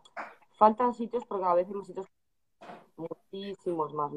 faltan 0.58 0.94
sitios, 0.94 1.26
cada 1.26 1.54
vez 1.54 1.68
hay 1.68 1.74
más 1.74 1.88
sitios, 1.88 2.08
muchísimos 2.98 3.94
más. 3.94 4.12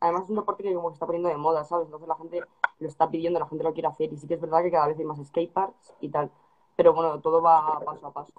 además 0.00 0.24
es 0.24 0.30
un 0.30 0.36
deporte 0.36 0.62
que 0.62 0.74
como 0.74 0.88
que 0.88 0.94
está 0.94 1.06
poniendo 1.06 1.28
de 1.28 1.36
moda, 1.36 1.64
¿sabes? 1.64 1.86
Entonces 1.86 2.08
la 2.08 2.16
gente 2.16 2.42
lo 2.78 2.88
está 2.88 3.10
pidiendo, 3.10 3.38
la 3.40 3.46
gente 3.48 3.64
lo 3.64 3.72
quiere 3.72 3.88
hacer. 3.88 4.12
Y 4.12 4.16
sí 4.16 4.26
que 4.26 4.34
es 4.34 4.40
verdad 4.40 4.62
que 4.62 4.70
cada 4.70 4.88
vez 4.88 4.98
hay 4.98 5.04
más 5.04 5.18
skateparks 5.26 5.94
y 6.00 6.08
tal. 6.10 6.30
Pero 6.76 6.94
bueno, 6.94 7.20
todo 7.20 7.42
va 7.42 7.80
paso 7.84 8.06
a 8.06 8.12
paso. 8.12 8.32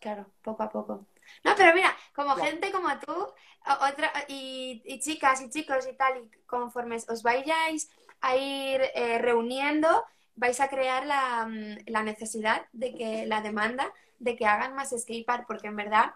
Claro, 0.00 0.26
poco 0.42 0.62
a 0.62 0.70
poco. 0.70 1.06
No, 1.44 1.52
pero 1.56 1.74
mira, 1.74 1.94
como 2.14 2.34
Claro. 2.34 2.50
gente 2.50 2.72
como 2.72 2.88
tú, 3.00 3.12
otra, 3.12 4.12
y, 4.28 4.82
y 4.84 5.00
chicas 5.00 5.42
y 5.42 5.50
chicos 5.50 5.86
y 5.86 5.94
tal, 5.96 6.18
y 6.24 6.30
conforme 6.46 6.96
os 6.96 7.22
vayáis 7.22 7.90
a 8.22 8.36
ir 8.36 8.80
eh, 8.94 9.18
reuniendo, 9.18 9.88
vais 10.36 10.58
a 10.60 10.68
crear 10.68 11.06
la, 11.06 11.46
mm, 11.46 11.84
la 11.86 12.02
necesidad 12.02 12.66
de 12.72 12.94
que, 12.94 13.26
la 13.26 13.42
demanda 13.42 13.92
de 14.18 14.36
que 14.36 14.46
hagan 14.46 14.74
más 14.74 14.90
skatepark, 14.98 15.46
porque 15.46 15.68
en 15.68 15.76
verdad 15.76 16.14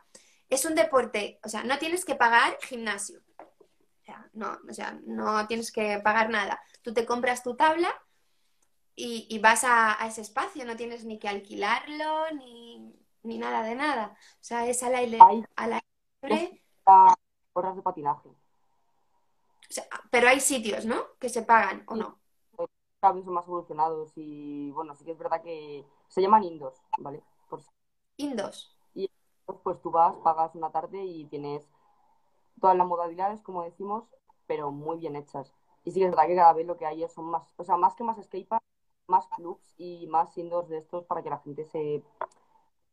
es 0.50 0.64
un 0.64 0.74
deporte, 0.74 1.38
o 1.42 1.48
sea, 1.48 1.64
no 1.64 1.78
tienes 1.78 2.04
que 2.04 2.14
pagar 2.14 2.56
gimnasio, 2.62 3.20
o 3.38 4.04
sea, 4.04 4.28
no, 4.34 4.58
o 4.68 4.72
sea, 4.72 4.98
no 5.06 5.46
tienes 5.46 5.72
que 5.72 5.98
pagar 6.00 6.30
nada. 6.30 6.60
Tú 6.82 6.92
te 6.92 7.06
compras 7.06 7.42
tu 7.42 7.56
tabla 7.56 7.88
y, 8.94 9.26
y 9.30 9.38
vas 9.38 9.64
a, 9.64 10.00
a 10.02 10.06
ese 10.06 10.20
espacio, 10.20 10.64
no 10.64 10.76
tienes 10.76 11.04
ni 11.04 11.18
que 11.18 11.28
alquilarlo 11.28 12.30
ni, 12.32 12.94
ni 13.22 13.38
nada 13.38 13.62
de 13.62 13.74
nada. 13.74 14.16
O 14.34 14.44
sea, 14.44 14.66
es 14.68 14.82
al 14.82 14.94
aire, 14.94 15.18
al 15.56 15.72
aire 15.72 15.86
libre, 16.22 16.62
horas 17.54 17.76
de 17.76 17.82
patinaje. 17.82 18.28
o 18.28 18.36
sea, 19.68 19.84
pero 20.10 20.28
hay 20.28 20.40
sitios, 20.40 20.84
¿no? 20.84 21.16
Que 21.18 21.28
se 21.28 21.42
pagan 21.42 21.82
o 21.86 21.96
no. 21.96 22.18
cada 23.00 23.14
vez 23.14 23.24
son 23.24 23.34
más 23.34 23.46
evolucionados 23.46 24.12
y 24.16 24.70
bueno, 24.70 24.94
sí 24.94 25.04
que 25.04 25.12
es 25.12 25.18
verdad 25.18 25.42
que 25.42 25.84
se 26.08 26.22
llaman 26.22 26.44
indoors, 26.44 26.80
¿vale? 26.98 27.22
Por 27.48 27.62
Indos. 28.16 28.76
Y 29.48 29.52
pues 29.62 29.80
tú 29.80 29.90
vas, 29.90 30.16
pagas 30.18 30.54
una 30.54 30.70
tarde 30.70 31.04
y 31.04 31.26
tienes 31.26 31.68
todas 32.60 32.76
las 32.76 32.86
modalidades, 32.86 33.42
como 33.42 33.62
decimos, 33.64 34.04
pero 34.46 34.70
muy 34.70 34.98
bien 34.98 35.16
hechas. 35.16 35.52
Y 35.84 35.90
sí 35.90 36.00
que 36.00 36.06
es 36.06 36.10
verdad 36.10 36.26
que 36.26 36.36
cada 36.36 36.52
vez 36.52 36.66
lo 36.66 36.76
que 36.76 36.86
hay 36.86 37.06
son 37.08 37.26
más, 37.26 37.52
o 37.56 37.64
sea, 37.64 37.76
más 37.76 37.94
que 37.94 38.04
más 38.04 38.22
skateparks, 38.24 38.64
más 39.06 39.26
clubs 39.28 39.74
y 39.76 40.06
más 40.06 40.36
indoors 40.38 40.68
de 40.68 40.78
estos 40.78 41.04
para 41.04 41.22
que 41.22 41.30
la 41.30 41.38
gente 41.38 41.64
se 41.66 42.02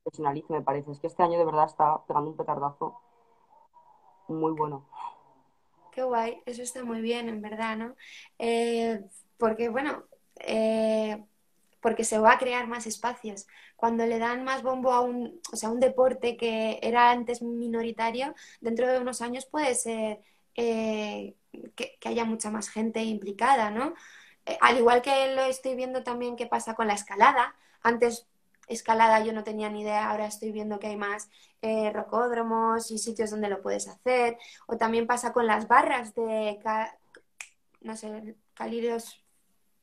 profesionalice, 0.04 0.52
me 0.54 0.62
parece. 0.62 0.92
Es 0.92 1.00
que 1.00 1.08
este 1.08 1.24
año 1.24 1.38
de 1.38 1.46
verdad 1.46 1.66
está 1.66 2.06
pegando 2.06 2.32
un 2.32 2.38
petardazo 2.38 3.00
muy 4.28 4.52
bueno. 4.52 4.86
Qué 5.92 6.04
guay, 6.04 6.42
eso 6.46 6.62
está 6.62 6.84
muy 6.84 7.02
bien, 7.02 7.28
en 7.30 7.42
verdad, 7.42 7.78
¿no? 7.78 7.96
Eh, 8.40 9.04
porque, 9.38 9.70
bueno, 9.70 10.04
eh, 10.40 11.26
porque 11.82 12.04
se 12.04 12.20
va 12.20 12.34
a 12.34 12.38
crear 12.38 12.67
más 12.67 12.88
espacios. 12.88 13.48
Cuando 13.76 14.06
le 14.06 14.20
dan 14.20 14.44
más 14.44 14.63
bombo 14.63 14.94
a 14.94 15.02
un, 15.02 15.41
o 15.52 15.56
sea, 15.56 15.70
un 15.70 15.80
deporte 15.80 16.38
que 16.38 16.80
era 16.82 17.12
antes 17.12 17.41
minoritario, 17.41 18.36
dentro 18.62 18.88
de 18.88 19.00
unos 19.00 19.22
años 19.22 19.46
puede 19.46 19.76
ser 19.76 20.22
eh, 20.56 21.36
que, 21.76 21.98
haya 22.06 22.26
mucha 22.26 22.52
más 22.52 22.70
gente 22.70 23.04
implicada, 23.04 23.72
¿no? 23.72 23.94
Eh, 24.46 24.58
al 24.62 24.78
igual 24.78 25.02
que 25.02 25.36
lo 25.36 25.44
estoy 25.44 25.76
viendo 25.76 26.04
también 26.04 26.36
que 26.36 26.48
pasa 26.48 26.76
con 26.76 26.88
la 26.88 26.94
escalada. 26.94 27.56
Antes 27.84 28.28
escalada 28.67 29.24
yo 29.24 29.34
no 29.34 29.44
tenía 29.44 29.70
ni 29.70 29.82
idea, 29.82 30.10
ahora 30.10 30.28
estoy 30.28 30.52
viendo 30.52 30.80
que 30.80 30.88
hay 30.88 30.98
más 30.98 31.30
eh, 31.62 31.91
rocódromos 31.91 32.91
y 32.91 32.98
sitios 32.98 33.32
donde 33.32 33.50
lo 33.50 33.62
puedes 33.62 33.88
hacer. 33.88 34.38
O 34.67 34.78
también 34.78 35.08
pasa 35.08 35.34
con 35.34 35.48
las 35.48 35.67
barras 35.67 36.15
de, 36.15 36.60
no 37.82 37.96
sé, 37.98 38.36
calirios, 38.54 39.21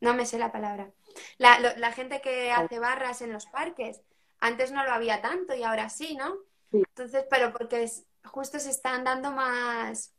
no 0.01 0.15
me 0.15 0.27
sé 0.27 0.39
la 0.39 0.53
palabra. 0.53 0.91
La, 1.39 1.59
la, 1.59 1.93
gente 1.93 2.21
que 2.21 2.53
hace 2.53 2.79
barras 2.79 3.23
en 3.23 3.33
los 3.33 3.47
parques, 3.47 4.01
antes 4.41 4.71
no 4.71 4.85
lo 4.85 4.93
había 4.93 5.21
tanto 5.21 5.55
y 5.55 5.65
ahora 5.65 5.89
sí, 5.89 6.17
¿no? 6.17 6.37
Sí. 6.71 6.79
Entonces, 6.79 7.25
pero 7.29 7.53
porque 7.53 7.83
es, 7.83 8.05
justo 8.25 8.59
se 8.59 8.71
están 8.71 9.05
dando 9.05 9.33
más, 9.33 10.15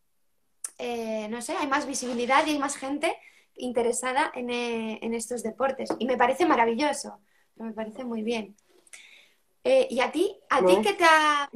eh, 0.78 1.28
no 1.30 1.42
sé, 1.42 1.56
hay 1.56 1.68
más 1.68 1.86
visibilidad 1.86 2.46
y 2.46 2.52
hay 2.52 2.60
más 2.60 2.76
gente 2.76 3.16
interesada 3.56 4.32
en, 4.36 4.50
eh, 4.50 5.00
en, 5.02 5.14
estos 5.14 5.44
deportes. 5.44 5.90
Y 6.00 6.06
me 6.06 6.18
parece 6.18 6.46
maravilloso, 6.46 7.20
me 7.56 7.72
parece 7.74 8.04
muy 8.04 8.24
bien. 8.24 8.56
Eh, 9.64 9.88
¿Y 9.90 10.00
a 10.00 10.12
ti? 10.12 10.40
¿A 10.50 10.66
ti 10.66 10.78
qué 10.82 10.94
te, 10.94 11.04
ha, 11.04 11.50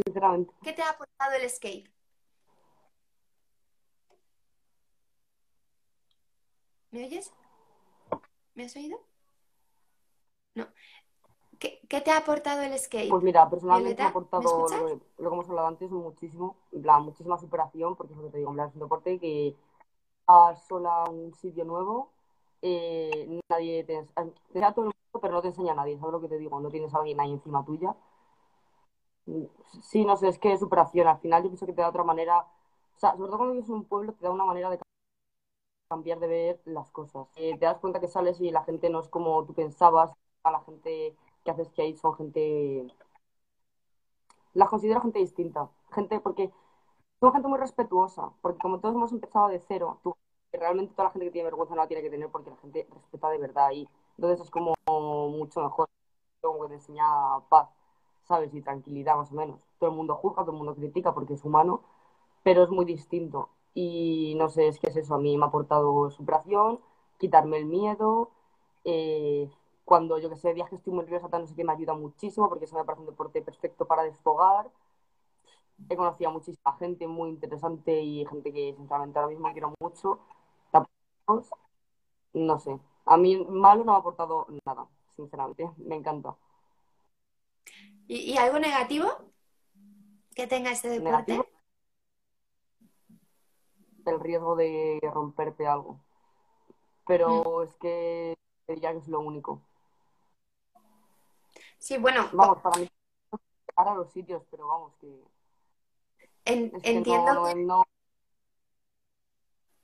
qué 0.61 0.73
te 0.73 0.81
ha 0.81 0.89
aportado 0.89 1.33
el 1.35 1.49
skate? 1.49 1.89
¿Me 6.91 7.05
oyes? 7.05 7.31
¿Me 8.55 8.65
has 8.65 8.75
oído? 8.75 8.99
No. 10.55 10.67
¿Qué, 11.59 11.79
¿Qué, 11.87 12.01
te 12.01 12.11
ha 12.11 12.17
aportado 12.17 12.61
el 12.61 12.77
skate? 12.77 13.09
Pues 13.09 13.23
mira, 13.23 13.49
personalmente 13.49 14.01
me 14.01 14.07
ha 14.07 14.09
aportado 14.09 14.67
lo, 14.69 14.87
lo, 14.87 15.29
que 15.29 15.35
hemos 15.35 15.49
hablado 15.49 15.67
antes 15.67 15.89
muchísimo, 15.89 16.57
la 16.71 16.99
muchísima 16.99 17.37
superación, 17.37 17.95
porque 17.95 18.13
es 18.13 18.17
lo 18.17 18.25
que 18.25 18.31
te 18.31 18.37
digo, 18.39 18.51
es 18.51 18.73
un 18.73 18.79
deporte 18.81 19.19
que 19.19 19.55
a 20.27 20.55
sola 20.55 21.03
a 21.03 21.09
un 21.09 21.33
sitio 21.33 21.65
nuevo, 21.65 22.11
eh, 22.61 23.39
nadie 23.49 23.83
te, 23.83 24.05
te 24.51 24.59
da 24.59 24.73
todo 24.73 24.85
el 24.85 24.93
mundo, 24.93 25.21
pero 25.21 25.33
no 25.33 25.41
te 25.41 25.49
enseña 25.49 25.73
a 25.73 25.75
nadie, 25.75 25.97
¿sabes 25.97 26.13
lo 26.13 26.21
que 26.21 26.29
te 26.29 26.37
digo? 26.37 26.59
No 26.59 26.69
tienes 26.69 26.93
a 26.93 26.97
alguien 26.97 27.19
ahí 27.19 27.31
encima 27.31 27.63
tuya. 27.65 27.95
Sí, 29.81 30.03
no 30.05 30.17
sé, 30.17 30.27
es 30.27 30.37
que 30.37 30.57
superación, 30.57 31.07
al 31.07 31.19
final 31.19 31.43
yo 31.43 31.49
pienso 31.49 31.65
que 31.65 31.73
te 31.73 31.81
da 31.81 31.89
otra 31.89 32.03
manera, 32.03 32.39
o 32.39 32.99
sea, 32.99 33.11
sobre 33.11 33.27
todo 33.27 33.37
cuando 33.37 33.53
vives 33.53 33.69
en 33.69 33.75
un 33.75 33.85
pueblo, 33.85 34.13
te 34.13 34.25
da 34.25 34.31
una 34.31 34.45
manera 34.45 34.69
de 34.69 34.79
cambiar 35.93 36.19
de 36.19 36.27
ver 36.27 36.61
las 36.65 36.89
cosas. 36.91 37.27
Eh, 37.35 37.57
te 37.57 37.65
das 37.65 37.77
cuenta 37.79 37.99
que 37.99 38.07
sales 38.07 38.39
y 38.41 38.51
la 38.51 38.63
gente 38.63 38.89
no 38.89 38.99
es 38.99 39.09
como 39.09 39.45
tú 39.45 39.53
pensabas, 39.53 40.11
a 40.43 40.51
la 40.51 40.61
gente 40.61 41.15
que 41.43 41.51
haces 41.51 41.69
que 41.71 41.83
hay 41.83 41.93
son 41.95 42.15
gente... 42.15 42.87
Las 44.53 44.69
considero 44.69 45.01
gente 45.01 45.19
distinta, 45.19 45.69
gente 45.91 46.19
porque 46.19 46.51
son 47.19 47.33
gente 47.33 47.47
muy 47.47 47.59
respetuosa, 47.59 48.31
porque 48.41 48.59
como 48.59 48.79
todos 48.79 48.95
hemos 48.95 49.11
empezado 49.11 49.47
de 49.49 49.59
cero, 49.59 49.99
tú, 50.03 50.15
realmente 50.51 50.93
toda 50.93 51.05
la 51.09 51.11
gente 51.11 51.25
que 51.27 51.31
tiene 51.31 51.45
vergüenza 51.45 51.75
no 51.75 51.81
la 51.81 51.87
tiene 51.87 52.03
que 52.03 52.09
tener 52.09 52.29
porque 52.29 52.51
la 52.51 52.57
gente 52.57 52.87
respeta 52.91 53.29
de 53.29 53.39
verdad 53.39 53.71
y 53.71 53.87
entonces 54.17 54.41
es 54.45 54.51
como 54.51 54.75
mucho 55.29 55.61
mejor, 55.61 55.87
como 56.41 56.61
que 56.63 56.69
te 56.69 56.73
enseña 56.75 57.05
paz, 57.49 57.69
¿sabes? 58.27 58.53
Y 58.53 58.61
tranquilidad 58.61 59.17
más 59.17 59.31
o 59.31 59.35
menos. 59.35 59.59
Todo 59.79 59.89
el 59.91 59.95
mundo 59.95 60.15
juzga, 60.15 60.43
todo 60.43 60.51
el 60.53 60.57
mundo 60.57 60.75
critica 60.75 61.13
porque 61.13 61.33
es 61.35 61.45
humano, 61.45 61.81
pero 62.43 62.63
es 62.63 62.69
muy 62.69 62.85
distinto. 62.85 63.49
Y 63.73 64.35
no 64.37 64.49
sé, 64.49 64.67
es 64.67 64.79
que 64.79 64.87
es 64.87 64.95
eso, 64.97 65.15
a 65.15 65.19
mí 65.19 65.37
me 65.37 65.45
ha 65.45 65.47
aportado 65.47 66.09
superación, 66.11 66.79
quitarme 67.17 67.57
el 67.57 67.65
miedo, 67.65 68.31
eh, 68.85 69.49
cuando 69.85 70.19
yo 70.19 70.29
que 70.29 70.37
sé, 70.37 70.53
días 70.53 70.69
que 70.69 70.75
estoy 70.75 70.93
muy 70.93 71.03
nerviosa, 71.03 71.27
no 71.39 71.47
sé 71.47 71.55
qué, 71.55 71.63
me 71.63 71.73
ayuda 71.73 71.93
muchísimo 71.93 72.49
porque 72.49 72.65
eso 72.65 72.75
me 72.75 72.83
parece 72.85 73.01
un 73.01 73.07
deporte 73.07 73.41
perfecto 73.41 73.85
para 73.85 74.03
desfogar 74.03 74.69
he 75.89 75.95
conocido 75.95 76.29
a 76.29 76.33
muchísima 76.33 76.77
gente 76.77 77.07
muy 77.07 77.29
interesante 77.29 78.01
y 78.01 78.25
gente 78.25 78.51
que 78.53 78.73
sinceramente 78.75 79.19
ahora 79.19 79.31
mismo 79.31 79.51
quiero 79.51 79.73
mucho. 79.79 80.19
No 82.33 82.59
sé, 82.59 82.79
a 83.05 83.17
mí 83.17 83.37
malo 83.37 83.83
no 83.83 83.91
me 83.91 83.97
ha 83.97 83.99
aportado 83.99 84.47
nada, 84.65 84.87
sinceramente, 85.15 85.69
me 85.77 85.95
encanta. 85.95 86.35
¿Y, 88.07 88.31
y 88.31 88.37
algo 88.37 88.57
negativo 88.57 89.07
que 90.35 90.47
tenga 90.47 90.71
este 90.71 90.89
deporte? 90.89 91.33
¿Negativo? 91.33 91.52
El 94.05 94.19
riesgo 94.19 94.55
de 94.55 94.99
romperte 95.13 95.67
algo. 95.67 95.99
Pero 97.05 97.59
mm. 97.59 97.63
es 97.63 97.75
que 97.75 98.37
diría 98.67 98.91
que 98.91 98.99
es 98.99 99.07
lo 99.07 99.19
único. 99.19 99.61
Sí, 101.77 101.97
bueno. 101.97 102.29
Vamos, 102.31 102.61
para 102.61 102.79
mí, 102.79 102.89
para 103.75 103.93
los 103.93 104.11
sitios, 104.11 104.43
pero 104.49 104.67
vamos, 104.67 104.93
que 105.01 105.07
en, 106.45 106.71
es 106.75 106.81
que 106.81 106.91
entiendo, 106.91 107.33
no, 107.33 107.45
que, 107.45 107.55
no... 107.55 107.83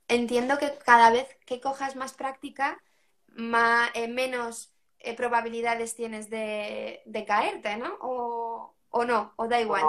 entiendo 0.08 0.58
que 0.58 0.78
cada 0.78 1.10
vez 1.10 1.28
que 1.46 1.60
cojas 1.60 1.96
más 1.96 2.14
práctica, 2.14 2.82
más, 3.28 3.90
eh, 3.94 4.08
menos 4.08 4.72
eh, 4.98 5.16
probabilidades 5.16 5.94
tienes 5.94 6.30
de, 6.30 7.02
de, 7.06 7.24
caerte, 7.24 7.76
¿no? 7.76 7.96
O, 8.00 8.74
o, 8.90 9.04
no, 9.04 9.32
o 9.36 9.48
da 9.48 9.60
igual. 9.60 9.84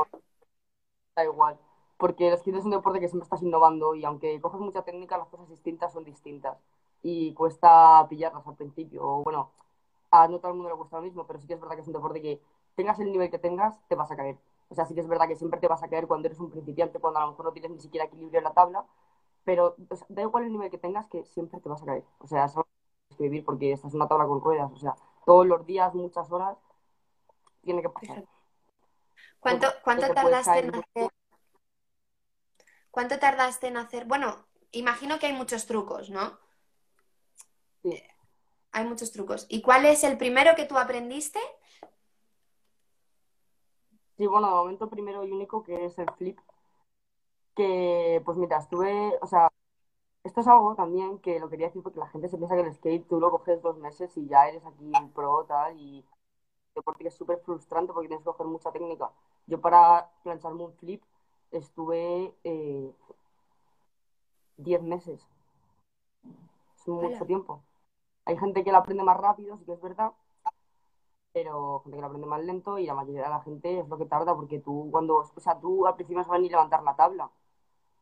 Da 1.15 1.23
igual, 1.25 1.59
porque 2.01 2.27
el 2.29 2.35
skate 2.35 2.55
es 2.57 2.65
un 2.65 2.71
deporte 2.71 2.99
que 2.99 3.07
siempre 3.07 3.25
estás 3.25 3.43
innovando 3.43 3.93
y 3.93 4.03
aunque 4.05 4.41
coges 4.41 4.59
mucha 4.59 4.81
técnica, 4.81 5.19
las 5.19 5.27
cosas 5.27 5.47
distintas 5.49 5.93
son 5.93 6.03
distintas 6.03 6.57
y 7.03 7.31
cuesta 7.35 8.07
pillarlas 8.09 8.47
al 8.47 8.55
principio. 8.55 9.07
O 9.07 9.23
bueno, 9.23 9.51
a 10.09 10.27
no 10.27 10.39
todo 10.39 10.49
el 10.49 10.55
mundo 10.55 10.69
le 10.69 10.75
gusta 10.75 10.97
lo 10.97 11.03
mismo, 11.03 11.27
pero 11.27 11.37
sí 11.37 11.45
que 11.45 11.53
es 11.53 11.61
verdad 11.61 11.75
que 11.75 11.81
es 11.81 11.87
un 11.87 11.93
deporte 11.93 12.19
que 12.19 12.41
tengas 12.73 12.99
el 12.99 13.11
nivel 13.11 13.29
que 13.29 13.37
tengas, 13.37 13.79
te 13.87 13.93
vas 13.93 14.09
a 14.09 14.15
caer. 14.15 14.39
O 14.69 14.73
sea, 14.73 14.87
sí 14.87 14.95
que 14.95 15.01
es 15.01 15.07
verdad 15.07 15.27
que 15.27 15.35
siempre 15.35 15.59
te 15.59 15.67
vas 15.67 15.83
a 15.83 15.89
caer 15.89 16.07
cuando 16.07 16.25
eres 16.25 16.39
un 16.39 16.49
principiante, 16.49 16.97
cuando 16.97 17.19
a 17.19 17.21
lo 17.21 17.31
mejor 17.33 17.45
no 17.45 17.51
tienes 17.51 17.69
ni 17.69 17.79
siquiera 17.79 18.07
equilibrio 18.07 18.39
en 18.39 18.45
la 18.45 18.53
tabla, 18.55 18.83
pero 19.43 19.75
o 19.87 19.95
sea, 19.95 20.07
da 20.09 20.23
igual 20.23 20.45
el 20.45 20.53
nivel 20.53 20.71
que 20.71 20.79
tengas, 20.79 21.05
que 21.05 21.23
siempre 21.25 21.59
te 21.59 21.69
vas 21.69 21.83
a 21.83 21.85
caer. 21.85 22.03
O 22.17 22.25
sea, 22.25 22.45
eso 22.45 22.65
tienes 23.09 23.17
que 23.19 23.23
vivir 23.25 23.45
porque 23.45 23.73
estás 23.73 23.91
en 23.93 23.97
una 23.97 24.07
tabla 24.07 24.25
con 24.25 24.41
ruedas. 24.41 24.71
O 24.71 24.77
sea, 24.77 24.95
todos 25.27 25.45
los 25.45 25.67
días, 25.67 25.93
muchas 25.93 26.31
horas, 26.31 26.57
tiene 27.61 27.83
que 27.83 27.89
pasar. 27.89 28.25
¿Cuánto, 29.39 29.67
cuánto 29.83 30.11
tardaste 30.15 30.59
en 30.59 30.75
hacer? 30.75 31.11
¿Cuánto 32.91 33.19
tardaste 33.19 33.67
en 33.67 33.77
hacer? 33.77 34.05
Bueno, 34.05 34.45
imagino 34.71 35.17
que 35.17 35.27
hay 35.27 35.33
muchos 35.33 35.65
trucos, 35.65 36.09
¿no? 36.09 36.37
Sí. 37.83 38.01
Hay 38.73 38.85
muchos 38.85 39.11
trucos. 39.11 39.45
¿Y 39.49 39.61
cuál 39.61 39.85
es 39.85 40.03
el 40.03 40.17
primero 40.17 40.55
que 40.55 40.65
tú 40.65 40.77
aprendiste 40.77 41.39
Sí, 44.21 44.27
bueno, 44.27 44.49
de 44.49 44.53
momento 44.53 44.87
primero 44.87 45.23
y 45.23 45.31
único 45.31 45.63
que 45.63 45.85
es 45.85 45.97
el 45.97 46.05
flip. 46.11 46.37
Que, 47.55 48.21
pues 48.23 48.37
mira, 48.37 48.57
estuve, 48.59 49.17
o 49.19 49.25
sea, 49.27 49.51
esto 50.23 50.41
es 50.41 50.47
algo 50.47 50.75
también 50.75 51.19
que 51.19 51.39
lo 51.39 51.49
quería 51.49 51.67
decir 51.67 51.83
porque 51.83 51.99
la 51.99 52.07
gente 52.09 52.29
se 52.29 52.37
piensa 52.37 52.55
que 52.55 52.61
el 52.61 52.73
skate 52.73 53.07
tú 53.07 53.19
lo 53.19 53.31
coges 53.31 53.61
dos 53.63 53.77
meses 53.79 54.15
y 54.17 54.27
ya 54.27 54.47
eres 54.47 54.65
aquí 54.65 54.91
un 55.01 55.11
pro, 55.11 55.45
tal, 55.47 55.79
y 55.79 56.05
deporte 56.75 57.03
que 57.03 57.09
es 57.09 57.15
súper 57.15 57.39
frustrante 57.39 57.93
porque 57.93 58.09
tienes 58.09 58.23
que 58.23 58.31
coger 58.31 58.47
mucha 58.47 58.71
técnica. 58.71 59.11
Yo 59.47 59.59
para 59.59 60.11
plancharme 60.23 60.65
un 60.65 60.73
flip 60.75 61.03
estuve 61.51 62.33
eh, 62.43 62.91
10 64.57 64.81
meses. 64.83 65.21
Es 66.77 66.87
mucho 66.87 67.25
tiempo. 67.25 67.61
Hay 68.25 68.37
gente 68.37 68.63
que 68.63 68.71
lo 68.71 68.77
aprende 68.77 69.03
más 69.03 69.17
rápido, 69.17 69.57
sí 69.57 69.65
que 69.65 69.73
es 69.73 69.81
verdad, 69.81 70.13
pero 71.33 71.81
gente 71.81 71.97
que 71.97 72.01
lo 72.01 72.07
aprende 72.07 72.27
más 72.27 72.43
lento 72.43 72.77
y 72.77 72.85
la 72.85 72.93
mayoría 72.93 73.23
de 73.23 73.29
la 73.29 73.41
gente 73.41 73.79
es 73.79 73.87
lo 73.87 73.97
que 73.97 74.05
tarda 74.05 74.35
porque 74.35 74.59
tú 74.59 74.89
cuando, 74.91 75.17
o 75.17 75.39
sea, 75.39 75.59
tú 75.59 75.85
al 75.87 75.95
principio 75.95 76.19
no 76.19 76.25
sabes 76.25 76.41
ni 76.41 76.49
levantar 76.49 76.83
la 76.83 76.95
tabla, 76.95 77.31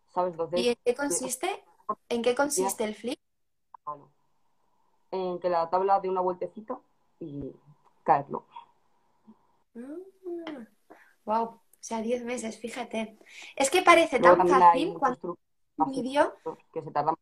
¿sabes? 0.10 0.32
Entonces, 0.32 0.60
¿Y 0.60 0.70
en 0.70 0.78
qué 0.84 0.96
consiste? 0.96 1.64
¿En 2.10 2.22
qué 2.22 2.36
consiste 2.36 2.84
el 2.84 2.96
flip? 2.96 3.20
Bueno, 3.86 4.10
en 5.12 5.40
que 5.40 5.50
la 5.50 5.70
tabla 5.70 6.00
dé 6.00 6.10
una 6.10 6.22
vueltecita 6.22 6.80
y 7.20 7.54
caerlo. 8.04 8.46
wow, 11.26 11.60
o 11.80 11.84
sea, 11.84 12.02
10 12.02 12.26
meses, 12.26 12.60
fíjate. 12.60 13.18
Es 13.56 13.70
que 13.70 13.82
parece 13.82 14.20
tan 14.20 14.48
fácil 14.48 14.94
cuando 15.00 15.38
un 15.78 15.92
vídeo 15.92 16.36
que 16.74 16.82
se 16.82 16.92
tarda 16.92 17.14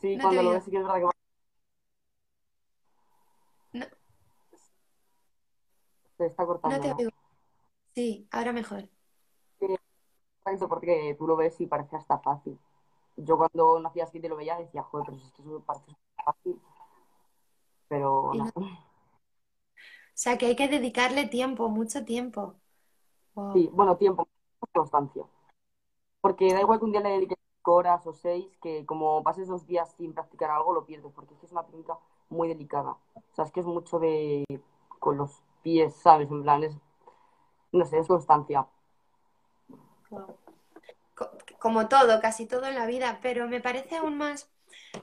Sí, 0.00 0.18
cuando 0.20 0.42
lo 0.42 0.50
ves 0.50 0.64
sí 0.64 0.70
que 0.70 0.78
es 0.78 0.82
verdad 0.82 1.00
que 1.00 1.14
Se 6.18 6.26
está 6.26 6.44
cortando. 6.44 6.76
No 6.76 6.82
te 6.82 6.92
oigo. 6.92 7.10
Sí, 7.94 8.28
ahora 8.30 8.52
mejor. 8.52 8.88
Sí, 9.60 9.76
porque 10.68 11.14
tú 11.18 11.26
lo 11.26 11.36
ves 11.36 11.60
y 11.60 11.66
parece 11.66 11.96
hasta 11.96 12.18
fácil. 12.18 12.58
Yo 13.16 13.36
cuando 13.38 13.78
no 13.78 13.88
hacía 13.88 14.06
skate 14.06 14.28
lo 14.28 14.36
veía 14.36 14.58
decía, 14.58 14.82
joder, 14.82 15.06
pero 15.06 15.16
es 15.18 15.32
que 15.32 15.42
eso 15.42 15.62
parece 15.64 15.92
fácil. 16.24 16.60
pero 17.88 18.32
no. 18.34 18.52
o 20.14 20.16
sea, 20.16 20.38
que 20.38 20.46
hay 20.46 20.54
que 20.54 20.68
dedicarle 20.68 21.26
tiempo, 21.26 21.68
mucho 21.68 22.04
tiempo. 22.04 22.54
Sí, 23.52 23.68
bueno, 23.72 23.96
tiempo, 23.96 24.28
constancia. 24.72 25.24
Porque 26.20 26.52
da 26.54 26.60
igual 26.60 26.78
que 26.78 26.84
un 26.84 26.92
día 26.92 27.00
le 27.00 27.10
dediques 27.10 27.36
cinco 27.58 27.74
horas 27.74 28.06
o 28.06 28.12
seis, 28.12 28.46
que 28.62 28.86
como 28.86 29.24
pases 29.24 29.48
dos 29.48 29.66
días 29.66 29.92
sin 29.96 30.14
practicar 30.14 30.50
algo, 30.50 30.72
lo 30.72 30.86
pierdes, 30.86 31.12
porque 31.12 31.34
es 31.34 31.40
que 31.40 31.46
es 31.46 31.52
una 31.52 31.64
técnica 31.64 31.98
muy 32.28 32.46
delicada. 32.46 32.96
O 33.14 33.34
sea, 33.34 33.44
es 33.44 33.50
que 33.50 33.58
es 33.60 33.66
mucho 33.66 33.98
de 33.98 34.44
con 35.00 35.16
los 35.16 35.42
pies, 35.64 35.94
¿sabes? 35.96 36.30
En 36.30 36.42
plan, 36.42 36.62
es, 36.62 36.76
no 37.72 37.84
sé, 37.84 37.98
es 37.98 38.06
constancia. 38.06 38.68
Wow. 40.10 40.36
Como 41.58 41.88
todo, 41.88 42.20
casi 42.20 42.46
todo 42.46 42.66
en 42.66 42.76
la 42.76 42.86
vida, 42.86 43.18
pero 43.20 43.48
me 43.48 43.60
parece 43.60 43.96
aún 43.96 44.16
más. 44.16 44.48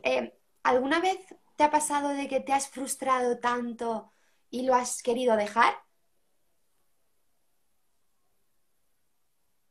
eh, 0.03 0.33
¿alguna 0.63 1.01
vez 1.01 1.19
te 1.57 1.65
ha 1.65 1.71
pasado 1.71 2.09
de 2.09 2.29
que 2.29 2.39
te 2.39 2.53
has 2.53 2.69
frustrado 2.69 3.39
tanto 3.39 4.11
y 4.51 4.63
lo 4.63 4.75
has 4.75 5.01
querido 5.01 5.35
dejar? 5.35 5.73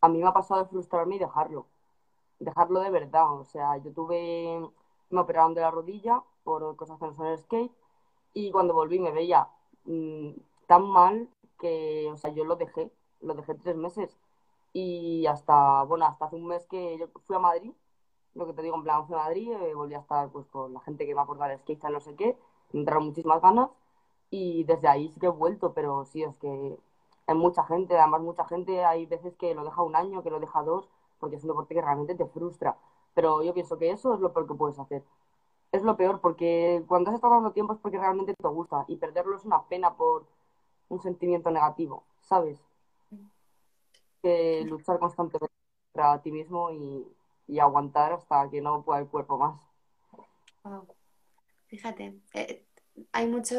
A 0.00 0.08
mí 0.08 0.18
me 0.18 0.26
ha 0.26 0.32
pasado 0.32 0.62
de 0.62 0.68
frustrarme 0.70 1.16
y 1.16 1.18
dejarlo. 1.18 1.66
Dejarlo 2.38 2.80
de 2.80 2.90
verdad. 2.90 3.32
O 3.34 3.44
sea, 3.44 3.76
yo 3.76 3.92
tuve, 3.92 4.60
me 5.10 5.20
operaron 5.20 5.54
de 5.54 5.60
la 5.60 5.70
rodilla 5.70 6.22
por 6.42 6.74
cosas 6.76 6.98
que 6.98 7.06
no 7.06 7.14
son 7.14 7.26
el 7.26 7.38
skate 7.38 7.72
y 8.32 8.50
cuando 8.50 8.74
volví 8.74 8.98
me 8.98 9.12
veía 9.12 9.48
mm, 9.84 10.30
tan 10.66 10.88
mal 10.88 11.28
que, 11.58 12.08
o 12.10 12.16
sea, 12.16 12.30
yo 12.30 12.44
lo 12.44 12.56
dejé. 12.56 12.90
Lo 13.20 13.34
dejé 13.34 13.54
tres 13.54 13.76
meses 13.76 14.18
y 14.72 15.26
hasta, 15.26 15.82
bueno, 15.84 16.06
hasta 16.06 16.24
hace 16.24 16.36
un 16.36 16.46
mes 16.46 16.66
que 16.66 16.96
yo 16.98 17.08
fui 17.26 17.36
a 17.36 17.38
Madrid 17.38 17.74
lo 18.34 18.46
que 18.46 18.52
te 18.52 18.62
digo, 18.62 18.76
en 18.76 18.84
plan, 18.84 19.06
fui 19.06 19.16
a 19.16 19.18
Madrid, 19.18 19.52
eh, 19.52 19.74
volví 19.74 19.94
a 19.94 19.98
estar 19.98 20.30
pues 20.30 20.46
con 20.46 20.72
la 20.72 20.80
gente 20.80 21.06
que 21.06 21.14
me 21.14 21.20
aportaba 21.20 21.52
el 21.52 21.58
skate, 21.58 21.82
no 21.84 22.00
sé 22.00 22.14
qué, 22.14 22.38
me 22.72 22.80
entraron 22.80 23.06
muchísimas 23.06 23.42
ganas 23.42 23.70
y 24.30 24.64
desde 24.64 24.88
ahí 24.88 25.08
sí 25.10 25.20
que 25.20 25.26
he 25.26 25.30
vuelto, 25.30 25.72
pero 25.74 26.04
sí, 26.04 26.22
es 26.22 26.38
que 26.38 26.78
hay 27.26 27.34
mucha 27.34 27.64
gente, 27.64 27.98
además 27.98 28.22
mucha 28.22 28.44
gente, 28.46 28.84
hay 28.84 29.06
veces 29.06 29.34
que 29.36 29.54
lo 29.54 29.64
deja 29.64 29.82
un 29.82 29.96
año, 29.96 30.22
que 30.22 30.30
lo 30.30 30.40
deja 30.40 30.62
dos, 30.62 30.88
porque 31.18 31.36
es 31.36 31.42
un 31.44 31.48
deporte 31.48 31.74
que 31.74 31.82
realmente 31.82 32.14
te 32.14 32.26
frustra, 32.26 32.76
pero 33.14 33.42
yo 33.42 33.54
pienso 33.54 33.78
que 33.78 33.90
eso 33.90 34.14
es 34.14 34.20
lo 34.20 34.32
peor 34.32 34.46
que 34.48 34.54
puedes 34.54 34.78
hacer. 34.78 35.04
Es 35.72 35.82
lo 35.82 35.96
peor 35.96 36.20
porque 36.20 36.82
cuando 36.88 37.10
has 37.10 37.16
estado 37.16 37.34
dando 37.34 37.52
tiempo 37.52 37.72
es 37.74 37.78
porque 37.80 37.98
realmente 37.98 38.34
te 38.34 38.48
gusta 38.48 38.84
y 38.88 38.96
perderlo 38.96 39.36
es 39.36 39.44
una 39.44 39.62
pena 39.68 39.94
por 39.96 40.26
un 40.88 41.00
sentimiento 41.00 41.50
negativo, 41.50 42.04
¿sabes? 42.20 42.60
Que 44.22 44.64
luchar 44.66 44.98
constantemente 44.98 45.54
contra 45.92 46.20
ti 46.22 46.32
mismo 46.32 46.70
y, 46.72 47.06
y 47.46 47.58
aguantar 47.60 48.12
hasta 48.12 48.48
que 48.50 48.60
no 48.60 48.82
pueda 48.82 49.00
el 49.00 49.08
cuerpo 49.08 49.38
más. 49.38 49.60
Wow. 50.64 50.86
Fíjate, 51.68 52.20
eh, 52.34 52.66
hay 53.12 53.26
muchos, 53.28 53.58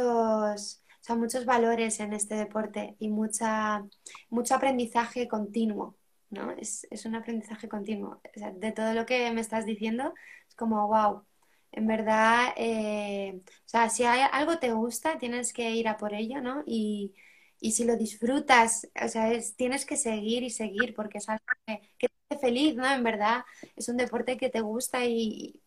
o 1.01 1.03
sea, 1.03 1.15
muchos 1.15 1.45
valores 1.45 1.99
en 1.99 2.13
este 2.13 2.35
deporte 2.35 2.95
y 2.99 3.09
mucha, 3.09 3.83
mucho 4.29 4.55
aprendizaje 4.55 5.27
continuo, 5.27 5.97
¿no? 6.29 6.51
Es, 6.51 6.87
es 6.91 7.05
un 7.05 7.15
aprendizaje 7.15 7.67
continuo. 7.69 8.21
O 8.35 8.39
sea, 8.39 8.51
de 8.51 8.71
todo 8.71 8.93
lo 8.93 9.05
que 9.05 9.31
me 9.31 9.41
estás 9.41 9.65
diciendo, 9.65 10.13
es 10.49 10.55
como, 10.55 10.87
wow, 10.87 11.25
en 11.71 11.87
verdad, 11.87 12.53
eh, 12.57 13.41
o 13.45 13.61
sea, 13.65 13.89
si 13.89 14.03
hay, 14.03 14.21
algo 14.31 14.59
te 14.59 14.73
gusta, 14.73 15.17
tienes 15.17 15.53
que 15.53 15.71
ir 15.71 15.87
a 15.87 15.97
por 15.97 16.13
ello, 16.13 16.41
¿no? 16.41 16.63
Y, 16.65 17.13
y 17.59 17.71
si 17.73 17.85
lo 17.85 17.95
disfrutas, 17.97 18.89
o 19.03 19.07
sea, 19.07 19.31
es- 19.31 19.55
tienes 19.55 19.85
que 19.85 19.95
seguir 19.97 20.43
y 20.43 20.49
seguir 20.49 20.93
porque 20.93 21.19
es 21.19 21.29
algo 21.29 21.43
que, 21.65 21.79
que 21.97 22.07
te 22.09 22.13
hace 22.35 22.39
feliz, 22.41 22.75
¿no? 22.75 22.85
En 22.91 23.03
verdad, 23.03 23.43
es 23.75 23.87
un 23.89 23.97
deporte 23.97 24.37
que 24.37 24.49
te 24.49 24.61
gusta 24.61 25.05
y, 25.05 25.61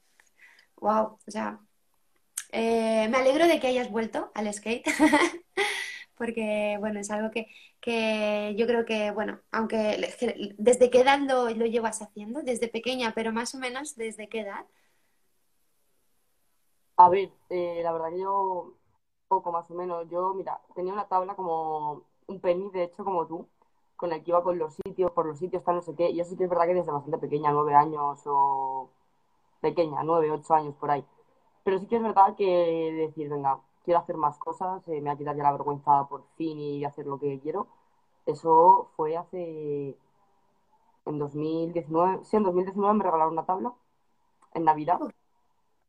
wow, 0.76 1.18
o 1.26 1.30
sea... 1.30 1.60
Eh, 2.57 3.09
me 3.11 3.17
alegro 3.19 3.49
de 3.49 3.59
que 3.61 3.67
hayas 3.67 3.90
vuelto 3.90 4.31
al 4.35 4.53
skate, 4.55 4.85
porque 6.17 6.77
bueno, 6.81 7.01
es 7.01 7.11
algo 7.11 7.31
que, 7.33 7.49
que 7.81 8.55
yo 8.57 8.67
creo 8.67 8.85
que, 8.85 9.11
bueno, 9.11 9.40
aunque 9.53 9.95
es 9.97 10.17
que 10.17 10.55
desde 10.59 10.90
qué 10.90 11.01
edad 11.01 11.19
lo, 11.21 11.51
lo 11.51 11.67
llevas 11.67 12.01
haciendo, 12.03 12.43
desde 12.43 12.69
pequeña, 12.69 13.12
pero 13.14 13.33
más 13.33 13.55
o 13.57 13.59
menos 13.59 13.97
desde 13.97 14.29
qué 14.29 14.40
edad. 14.43 14.67
A 16.97 17.09
ver, 17.09 17.31
eh, 17.51 17.81
la 17.83 17.93
verdad 17.93 18.11
que 18.11 18.21
yo, 18.21 18.75
poco 19.29 19.51
más 19.53 19.71
o 19.71 19.75
menos, 19.75 20.09
yo, 20.11 20.33
mira, 20.35 20.61
tenía 20.75 20.93
una 20.93 21.09
tabla 21.09 21.35
como 21.35 22.05
un 22.29 22.40
penny, 22.40 22.71
de 22.71 22.85
hecho, 22.85 23.05
como 23.05 23.27
tú, 23.27 23.49
con 23.97 24.12
el 24.12 24.23
que 24.23 24.31
iba 24.31 24.43
con 24.45 24.59
los 24.59 24.75
sitios, 24.75 25.11
por 25.12 25.27
los 25.27 25.38
sitios, 25.38 25.64
tal, 25.64 25.77
no 25.77 25.83
sé 25.83 25.95
qué, 25.97 26.11
y 26.11 26.21
eso 26.21 26.31
sí 26.31 26.37
que 26.37 26.45
es 26.45 26.51
verdad 26.51 26.67
que 26.67 26.75
desde 26.75 26.93
bastante 26.93 27.19
pequeña, 27.19 27.53
nueve 27.53 27.75
años 27.75 28.23
o 28.27 28.90
pequeña, 29.62 30.03
nueve, 30.05 30.31
ocho 30.33 30.55
años 30.55 30.75
por 30.77 30.90
ahí. 30.90 31.05
Pero 31.64 31.79
sí 31.79 31.87
que 31.87 31.96
es 31.96 32.03
verdad 32.03 32.37
que 32.37 32.44
decir, 32.92 33.29
venga, 33.31 33.61
quiero 33.85 34.00
hacer 34.00 34.16
más 34.16 34.38
cosas, 34.38 34.87
eh, 34.88 34.92
me 35.00 35.00
voy 35.03 35.11
a 35.11 35.16
quitar 35.18 35.37
ya 35.37 35.42
la 35.44 35.53
vergüenza 35.53 36.07
por 36.09 36.24
fin 36.37 36.59
y 36.61 36.85
hacer 36.85 37.07
lo 37.07 37.18
que 37.18 37.40
quiero, 37.40 37.68
eso 38.27 38.90
fue 38.96 39.16
hace, 39.16 39.96
en 41.07 41.18
2019, 41.18 42.24
sí, 42.24 42.37
en 42.37 42.42
2019 42.44 42.94
me 42.94 43.05
regalaron 43.05 43.35
una 43.35 43.46
tabla 43.46 43.74
en 44.55 44.64
Navidad 44.64 45.00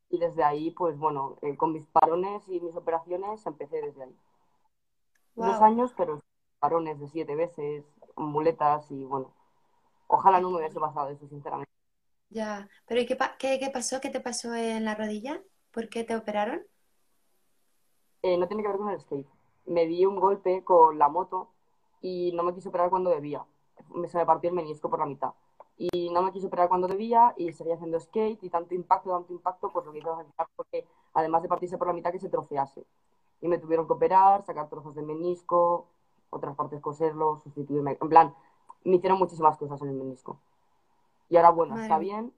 y 0.10 0.18
desde 0.20 0.44
ahí, 0.44 0.72
pues 0.72 0.98
bueno, 0.98 1.38
eh, 1.44 1.56
con 1.58 1.74
mis 1.74 1.86
parones 1.88 2.48
y 2.50 2.60
mis 2.60 2.76
operaciones 2.76 3.46
empecé 3.46 3.82
desde 3.82 4.04
ahí. 4.04 4.16
Dos 5.38 5.62
años, 5.62 5.94
pero 5.96 6.20
parones 6.60 7.00
de 7.00 7.08
siete 7.08 7.36
veces, 7.36 7.86
muletas 8.18 8.92
y 8.92 9.06
bueno, 9.06 9.34
ojalá 10.08 10.42
no 10.42 10.52
me 10.52 10.58
hubiese 10.58 10.80
pasado 10.80 11.10
eso, 11.10 11.28
sinceramente. 11.28 11.72
ya. 12.30 12.70
Pero 12.86 13.02
¿y 13.02 13.06
qué, 13.06 13.16
pa- 13.16 13.38
qué, 13.38 13.60
qué 13.60 13.70
pasó? 13.72 14.00
¿Qué 14.02 14.10
te 14.10 14.20
pasó 14.22 14.54
en 14.56 14.86
la 14.86 14.96
rodilla? 14.96 15.42
¿Por 15.76 15.90
qué 15.90 16.06
te 16.06 16.16
operaron? 16.16 16.62
Eh, 18.22 18.38
no 18.38 18.48
tiene 18.48 18.64
que 18.64 18.70
ver 18.70 18.78
con 18.78 18.90
el 18.90 19.00
skate. 19.02 19.28
Me 19.66 19.86
di 19.86 20.06
un 20.06 20.16
golpe 20.22 20.64
con 20.64 20.98
la 20.98 21.10
moto 21.10 21.50
y 22.02 22.32
no 22.32 22.44
me 22.44 22.54
quise 22.54 22.70
operar 22.70 22.90
cuando 22.90 23.10
debía. 23.10 23.46
Me, 23.94 24.08
se 24.08 24.18
me 24.18 24.26
partió 24.26 24.50
el 24.50 24.56
menisco 24.56 24.90
por 24.90 25.00
la 25.00 25.06
mitad. 25.06 25.34
Y 25.76 26.12
no 26.12 26.22
me 26.22 26.32
quise 26.32 26.48
operar 26.48 26.70
cuando 26.70 26.88
debía 26.88 27.34
y 27.36 27.52
seguía 27.52 27.76
haciendo 27.76 28.00
skate 28.00 28.42
y 28.42 28.50
tanto 28.50 28.74
impacto, 28.74 29.10
tanto 29.10 29.34
impacto, 29.34 29.70
pues 29.74 29.86
lo 29.86 29.92
que 29.92 30.02
fue 30.02 30.46
porque 30.56 30.88
además 31.14 31.42
de 31.42 31.50
partirse 31.50 31.78
por 31.78 31.88
la 31.88 31.94
mitad 31.94 32.14
que 32.14 32.20
se 32.20 32.30
trocease. 32.30 32.86
Y 33.42 33.50
me 33.50 33.58
tuvieron 33.58 33.86
que 33.86 33.94
operar, 33.94 34.44
sacar 34.44 34.70
trozos 34.70 34.96
del 34.96 35.06
menisco, 35.06 35.88
otras 36.30 36.56
partes 36.56 36.80
coserlo, 36.80 37.42
sustituirme. 37.44 37.98
En 38.00 38.08
plan, 38.08 38.34
me 38.86 38.96
hicieron 38.96 39.20
muchísimas 39.20 39.58
cosas 39.58 39.82
en 39.82 39.90
el 39.90 39.96
menisco. 39.96 40.40
Y 41.28 41.36
ahora, 41.36 41.50
bueno, 41.50 41.72
Madre 41.72 41.84
está 41.84 41.98
bien, 41.98 42.32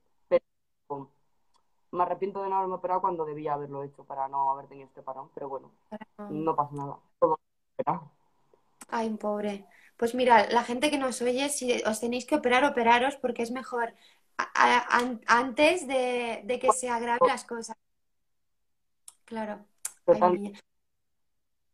me 1.91 2.03
arrepiento 2.03 2.41
de 2.43 2.49
no 2.49 2.57
haberme 2.57 2.75
operado 2.75 3.01
cuando 3.01 3.25
debía 3.25 3.53
haberlo 3.53 3.83
hecho 3.83 4.03
para 4.03 4.27
no 4.27 4.51
haber 4.51 4.67
tenido 4.67 4.87
este 4.87 5.01
parón. 5.01 5.29
Pero 5.33 5.49
bueno, 5.49 5.71
Ay, 6.17 6.27
no 6.29 6.55
pasa 6.55 6.75
nada. 6.75 6.97
Todo 7.19 7.37
ay, 8.89 9.09
pobre. 9.11 9.65
Pues 9.97 10.13
mira, 10.13 10.47
la 10.49 10.63
gente 10.63 10.91
que 10.91 10.97
nos 10.97 11.21
oye, 11.21 11.49
si 11.49 11.81
os 11.83 11.99
tenéis 11.99 12.25
que 12.25 12.35
operar, 12.35 12.63
operaros 12.65 13.15
porque 13.17 13.41
es 13.43 13.51
mejor 13.51 13.93
a- 14.37 14.51
a- 14.53 14.97
an- 14.97 15.21
antes 15.27 15.87
de, 15.87 16.41
de 16.45 16.59
que 16.59 16.71
se 16.71 16.89
agraven 16.89 17.27
las 17.27 17.43
cosas. 17.45 17.75
Claro. 19.25 19.65
Ay. 20.21 20.53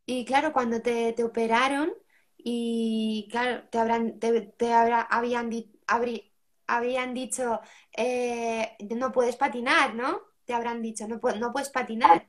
Y 0.06 0.24
claro, 0.24 0.52
cuando 0.52 0.82
te, 0.82 1.12
te 1.12 1.24
operaron 1.24 1.92
y 2.36 3.28
claro, 3.30 3.66
te 3.70 3.78
habrán, 3.78 4.18
te, 4.18 4.42
te 4.42 4.72
habrá- 4.72 5.02
habían, 5.02 5.50
habrí- 5.86 6.33
habían 6.66 7.14
dicho, 7.14 7.60
eh, 7.96 8.76
no 8.94 9.12
puedes 9.12 9.36
patinar, 9.36 9.94
¿no? 9.94 10.20
Te 10.44 10.54
habrán 10.54 10.82
dicho, 10.82 11.06
no, 11.08 11.20
no 11.38 11.52
puedes 11.52 11.70
patinar. 11.70 12.26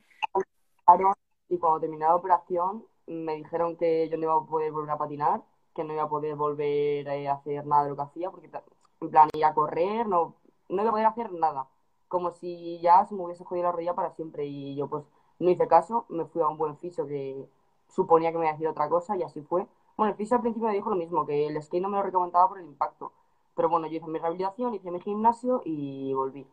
Y 1.48 1.58
cuando 1.58 1.80
terminé 1.80 2.04
la 2.04 2.16
operación, 2.16 2.84
me 3.06 3.36
dijeron 3.36 3.76
que 3.76 4.08
yo 4.08 4.16
no 4.16 4.24
iba 4.24 4.34
a 4.34 4.46
poder 4.46 4.72
volver 4.72 4.90
a 4.90 4.98
patinar, 4.98 5.42
que 5.74 5.84
no 5.84 5.92
iba 5.92 6.04
a 6.04 6.08
poder 6.08 6.34
volver 6.34 7.06
eh, 7.08 7.28
a 7.28 7.34
hacer 7.34 7.66
nada 7.66 7.84
de 7.84 7.90
lo 7.90 7.96
que 7.96 8.02
hacía, 8.02 8.30
porque 8.30 8.50
en 9.00 9.10
plan, 9.10 9.28
ir 9.34 9.44
a 9.44 9.54
correr, 9.54 10.06
no, 10.08 10.34
no 10.68 10.82
iba 10.82 10.88
a 10.88 10.92
poder 10.92 11.06
hacer 11.06 11.32
nada. 11.32 11.68
Como 12.08 12.32
si 12.32 12.80
ya 12.80 13.04
se 13.06 13.14
me 13.14 13.24
hubiese 13.24 13.44
jodido 13.44 13.64
la 13.64 13.72
rodilla 13.72 13.94
para 13.94 14.12
siempre. 14.14 14.46
Y 14.46 14.76
yo 14.76 14.88
pues 14.88 15.04
no 15.38 15.50
hice 15.50 15.68
caso, 15.68 16.06
me 16.08 16.24
fui 16.26 16.42
a 16.42 16.48
un 16.48 16.56
buen 16.56 16.76
fisio 16.78 17.06
que 17.06 17.48
suponía 17.88 18.32
que 18.32 18.38
me 18.38 18.44
iba 18.44 18.50
a 18.50 18.54
decir 18.54 18.68
otra 18.68 18.88
cosa 18.88 19.16
y 19.16 19.22
así 19.22 19.42
fue. 19.42 19.66
Bueno, 19.96 20.12
el 20.12 20.16
fisio 20.16 20.36
al 20.36 20.42
principio 20.42 20.68
me 20.68 20.74
dijo 20.74 20.90
lo 20.90 20.96
mismo, 20.96 21.26
que 21.26 21.46
el 21.46 21.62
skate 21.62 21.82
no 21.82 21.88
me 21.88 21.96
lo 21.96 22.02
recomendaba 22.02 22.48
por 22.48 22.58
el 22.58 22.66
impacto. 22.66 23.12
Pero 23.56 23.68
bueno, 23.70 23.86
yo 23.86 23.96
hice 23.96 24.06
mi 24.06 24.18
rehabilitación, 24.18 24.74
hice 24.74 24.90
mi 24.90 25.00
gimnasio 25.00 25.62
y 25.64 26.12
volví. 26.12 26.46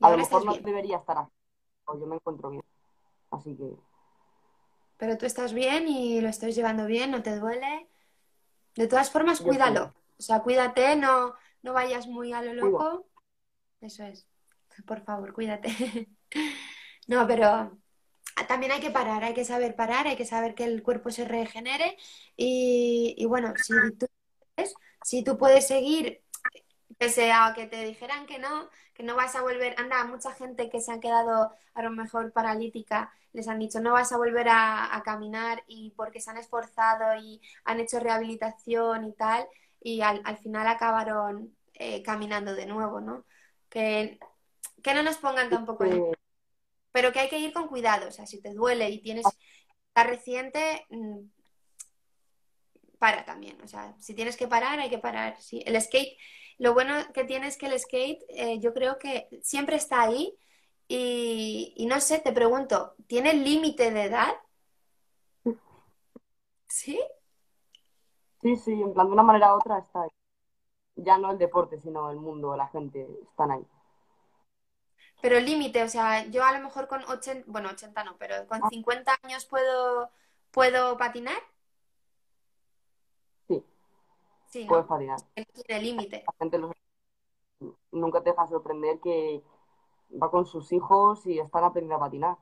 A 0.00 0.10
lo 0.10 0.16
mejor 0.18 0.44
no 0.44 0.52
bien. 0.52 0.64
debería 0.64 0.96
estar 0.96 1.18
así, 1.18 1.30
pero 1.86 2.00
yo 2.00 2.06
me 2.06 2.16
encuentro 2.16 2.50
bien. 2.50 2.64
Así 3.30 3.54
que 3.56 3.76
Pero 4.98 5.16
tú 5.16 5.26
estás 5.26 5.52
bien 5.54 5.88
y 5.88 6.20
lo 6.20 6.28
estás 6.28 6.54
llevando 6.54 6.86
bien, 6.86 7.10
no 7.12 7.22
te 7.22 7.38
duele. 7.38 7.86
De 8.74 8.88
todas 8.88 9.10
formas, 9.10 9.38
yo 9.38 9.50
estoy 9.50 9.58
cuídalo. 9.58 9.94
O 10.18 10.22
sea, 10.22 10.40
cuídate, 10.40 10.96
no, 10.96 11.34
no 11.62 11.72
vayas 11.72 12.06
muy 12.08 12.32
a 12.32 12.42
lo 12.42 12.50
Cuido. 12.50 12.72
loco. 12.72 13.06
Eso 13.80 14.02
es. 14.04 14.26
Por 14.86 15.02
favor, 15.02 15.32
cuídate. 15.32 15.68
No, 17.08 17.26
pero 17.26 17.76
también 18.46 18.70
hay 18.70 18.80
que 18.80 18.90
parar, 18.90 19.24
hay 19.24 19.34
que 19.34 19.44
saber 19.44 19.74
parar, 19.74 20.06
hay 20.06 20.16
que 20.16 20.24
saber 20.24 20.54
que 20.54 20.62
el 20.64 20.82
cuerpo 20.82 21.10
se 21.10 21.24
regenere 21.24 21.96
y, 22.36 23.14
y 23.18 23.24
bueno, 23.26 23.52
si 23.56 23.72
tú, 23.98 24.06
si 25.02 25.24
tú 25.24 25.38
puedes 25.38 25.66
seguir 25.66 26.22
pese 26.98 27.32
a 27.32 27.54
que 27.54 27.66
te 27.66 27.82
dijeran 27.84 28.26
que 28.26 28.38
no, 28.38 28.68
que 28.92 29.02
no 29.02 29.16
vas 29.16 29.34
a 29.34 29.40
volver, 29.40 29.74
anda, 29.78 30.04
mucha 30.04 30.32
gente 30.32 30.68
que 30.68 30.80
se 30.80 30.92
ha 30.92 31.00
quedado 31.00 31.50
a 31.72 31.82
lo 31.82 31.90
mejor 31.90 32.30
paralítica, 32.32 33.10
les 33.32 33.48
han 33.48 33.58
dicho 33.58 33.80
no 33.80 33.92
vas 33.94 34.12
a 34.12 34.18
volver 34.18 34.48
a, 34.50 35.00
caminar 35.02 35.64
y 35.66 35.92
porque 35.96 36.20
se 36.20 36.30
han 36.30 36.36
esforzado 36.36 37.16
y 37.16 37.40
han 37.64 37.80
hecho 37.80 38.00
rehabilitación 38.00 39.06
y 39.06 39.12
tal, 39.12 39.46
y 39.80 40.02
al, 40.02 40.36
final 40.38 40.66
acabaron 40.66 41.56
eh, 41.74 42.02
caminando 42.02 42.54
de 42.54 42.66
nuevo, 42.66 43.00
¿no? 43.00 43.24
Que, 43.70 44.18
que 44.82 44.92
no 44.92 45.02
nos 45.02 45.16
pongan 45.16 45.48
tampoco 45.48 45.86
pero 46.92 47.12
que 47.12 47.20
hay 47.20 47.28
que 47.28 47.38
ir 47.38 47.52
con 47.52 47.68
cuidado, 47.68 48.08
o 48.08 48.12
sea, 48.12 48.26
si 48.26 48.40
te 48.40 48.52
duele 48.52 48.90
y 48.90 49.00
tienes, 49.00 49.24
está 49.88 50.04
reciente, 50.04 50.86
mm, 50.90 51.20
para 53.00 53.24
también, 53.24 53.58
o 53.62 53.66
sea, 53.66 53.96
si 53.98 54.14
tienes 54.14 54.36
que 54.36 54.46
parar, 54.46 54.78
hay 54.78 54.90
que 54.90 54.98
parar, 54.98 55.40
sí. 55.40 55.62
El 55.64 55.80
skate, 55.80 56.18
lo 56.58 56.74
bueno 56.74 56.94
que 57.14 57.24
tiene 57.24 57.46
es 57.46 57.56
que 57.56 57.66
el 57.66 57.80
skate, 57.80 58.22
eh, 58.28 58.60
yo 58.60 58.74
creo 58.74 58.98
que 58.98 59.26
siempre 59.42 59.76
está 59.76 60.02
ahí 60.02 60.38
y, 60.86 61.86
no 61.88 61.98
sé, 62.00 62.18
te 62.18 62.32
pregunto, 62.32 62.94
¿tiene 63.06 63.32
límite 63.32 63.90
de 63.90 64.04
edad? 64.04 64.34
¿Sí? 66.68 67.00
Sí, 68.42 68.56
sí, 68.56 68.72
en 68.72 68.92
plan, 68.92 69.06
de 69.06 69.12
una 69.14 69.22
manera 69.22 69.54
u 69.54 69.56
otra 69.56 69.78
está 69.78 70.02
ahí. 70.02 70.10
Ya 70.96 71.16
no 71.16 71.30
el 71.30 71.38
deporte, 71.38 71.80
sino 71.80 72.10
el 72.10 72.18
mundo, 72.18 72.54
la 72.54 72.68
gente, 72.68 73.08
están 73.22 73.52
ahí. 73.52 73.66
Pero 75.22 75.38
el 75.38 75.46
límite, 75.46 75.82
o 75.82 75.88
sea, 75.88 76.26
yo 76.26 76.44
a 76.44 76.52
lo 76.52 76.62
mejor 76.62 76.86
con 76.86 77.02
80, 77.04 77.44
bueno, 77.46 77.70
80 77.70 78.04
no, 78.04 78.16
pero 78.18 78.46
con 78.46 78.60
50 78.68 79.18
años 79.22 79.46
puedo, 79.46 80.10
puedo 80.50 80.98
patinar. 80.98 81.40
Sí, 84.50 84.66
puedes 84.68 84.86
patinar. 84.86 85.20
tiene 85.66 85.82
límite. 85.82 86.24
La 86.26 86.34
gente 86.38 86.60
nunca 87.92 88.22
te 88.22 88.30
deja 88.30 88.46
sorprender 88.48 89.00
que 89.00 89.42
va 90.20 90.30
con 90.30 90.44
sus 90.44 90.72
hijos 90.72 91.24
y 91.26 91.38
están 91.38 91.64
aprendiendo 91.64 91.96
a 91.96 92.00
patinar. 92.00 92.36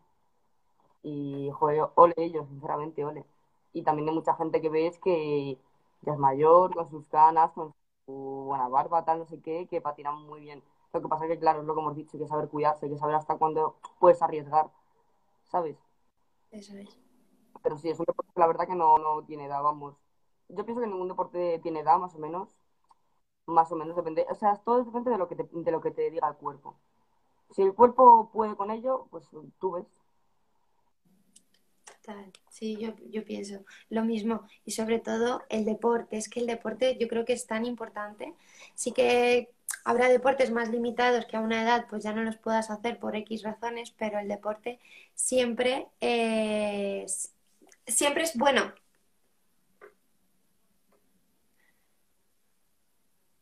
Y, 1.02 1.50
joder, 1.52 1.88
ole 1.94 2.14
ellos, 2.16 2.48
sinceramente, 2.48 3.04
ole. 3.04 3.24
Y 3.72 3.82
también 3.82 4.08
hay 4.08 4.14
mucha 4.14 4.34
gente 4.34 4.60
que 4.60 4.70
ves 4.70 4.98
que 4.98 5.58
ya 6.02 6.12
es 6.12 6.18
mayor, 6.18 6.74
con 6.74 6.88
sus 6.88 7.06
canas, 7.08 7.52
con 7.52 7.74
su 8.06 8.12
buena 8.46 8.68
barba, 8.68 9.04
tal, 9.04 9.18
no 9.18 9.26
sé 9.26 9.40
qué, 9.40 9.66
que 9.68 9.80
patinan 9.80 10.22
muy 10.26 10.40
bien. 10.40 10.62
Lo 10.94 11.02
que 11.02 11.08
pasa 11.08 11.26
es 11.26 11.30
que, 11.30 11.38
claro, 11.38 11.60
es 11.60 11.66
lo 11.66 11.74
que 11.74 11.80
hemos 11.80 11.94
dicho, 11.96 12.16
hay 12.16 12.22
que 12.22 12.28
saber 12.28 12.48
cuidarse, 12.48 12.86
hay 12.86 12.92
que 12.92 12.98
saber 12.98 13.16
hasta 13.16 13.36
cuándo 13.36 13.76
puedes 14.00 14.22
arriesgar, 14.22 14.70
¿sabes? 15.44 15.76
Eso 16.50 16.74
es. 16.76 16.98
Pero 17.62 17.76
sí, 17.76 17.90
es 17.90 17.98
un 17.98 18.06
deporte 18.06 18.32
la 18.36 18.46
verdad 18.46 18.66
que 18.66 18.74
no, 18.74 18.96
no 18.98 19.22
tiene 19.24 19.44
edad, 19.44 19.62
vamos. 19.62 19.94
Yo 20.48 20.64
pienso 20.64 20.80
que 20.80 20.86
ningún 20.86 21.08
deporte 21.08 21.60
tiene 21.62 21.80
edad, 21.80 21.98
más 21.98 22.14
o 22.14 22.18
menos. 22.18 22.48
Más 23.46 23.70
o 23.72 23.76
menos 23.76 23.96
depende. 23.96 24.26
O 24.30 24.34
sea, 24.34 24.56
todo 24.56 24.84
depende 24.84 25.10
de 25.10 25.18
lo 25.18 25.28
que 25.28 25.36
te, 25.36 25.48
de 25.50 25.70
lo 25.70 25.80
que 25.80 25.90
te 25.90 26.10
diga 26.10 26.28
el 26.28 26.36
cuerpo. 26.36 26.76
Si 27.50 27.62
el 27.62 27.74
cuerpo 27.74 28.30
puede 28.32 28.56
con 28.56 28.70
ello, 28.70 29.06
pues 29.10 29.24
tú 29.58 29.72
ves. 29.72 29.86
Sí, 32.48 32.76
yo, 32.76 32.94
yo 33.10 33.24
pienso 33.24 33.64
lo 33.90 34.04
mismo. 34.04 34.42
Y 34.64 34.72
sobre 34.72 34.98
todo 34.98 35.42
el 35.48 35.64
deporte. 35.64 36.16
Es 36.16 36.28
que 36.28 36.40
el 36.40 36.46
deporte 36.46 36.96
yo 36.98 37.08
creo 37.08 37.24
que 37.24 37.34
es 37.34 37.46
tan 37.46 37.66
importante. 37.66 38.34
Sí 38.74 38.92
que 38.92 39.50
habrá 39.84 40.08
deportes 40.08 40.50
más 40.50 40.70
limitados 40.70 41.26
que 41.26 41.36
a 41.36 41.40
una 41.40 41.62
edad 41.62 41.86
pues 41.88 42.02
ya 42.02 42.12
no 42.12 42.22
los 42.22 42.36
puedas 42.36 42.70
hacer 42.70 42.98
por 42.98 43.16
X 43.16 43.42
razones, 43.42 43.90
pero 43.96 44.18
el 44.18 44.28
deporte 44.28 44.78
siempre 45.14 45.88
es, 46.00 47.32
siempre 47.86 48.24
es 48.24 48.36
bueno. 48.36 48.72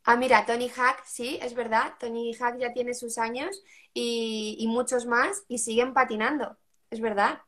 Ah, 0.08 0.16
mira, 0.16 0.46
Tony 0.46 0.68
Hack, 0.68 1.04
sí, 1.04 1.36
es 1.42 1.52
verdad. 1.54 1.94
Tony 1.98 2.32
Hack 2.32 2.58
ya 2.58 2.72
tiene 2.72 2.94
sus 2.94 3.18
años 3.18 3.60
y, 3.92 4.64
muchos 4.68 5.04
más 5.04 5.44
y 5.48 5.58
siguen 5.58 5.92
patinando. 5.94 6.56
Es 6.90 7.00
verdad. 7.00 7.40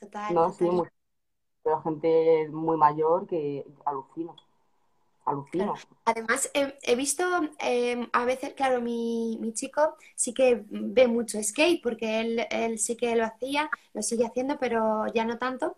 Total. 0.00 0.34
No, 0.34 0.52
sí, 0.52 0.68
pero 1.62 1.80
gente 1.82 2.48
muy 2.48 2.76
mayor 2.76 3.24
que 3.28 3.64
alucina. 3.84 4.34
Alucina. 5.24 5.74
Además, 6.06 6.50
he, 6.54 6.96
visto 6.96 7.24
em, 7.60 8.08
a 8.12 8.24
veces, 8.24 8.54
claro, 8.54 8.80
mi, 8.80 9.38
chico 9.54 9.96
sí 10.16 10.34
que 10.34 10.64
ve 10.68 11.06
mucho 11.06 11.40
skate 11.40 11.82
porque 11.82 12.20
él, 12.20 12.46
él 12.50 12.80
sí 12.80 12.96
que 12.96 13.14
lo 13.14 13.26
hacía, 13.26 13.70
lo 13.94 14.02
sigue 14.02 14.26
haciendo, 14.26 14.58
pero 14.58 15.06
ya 15.14 15.24
no 15.24 15.38
tanto. 15.38 15.76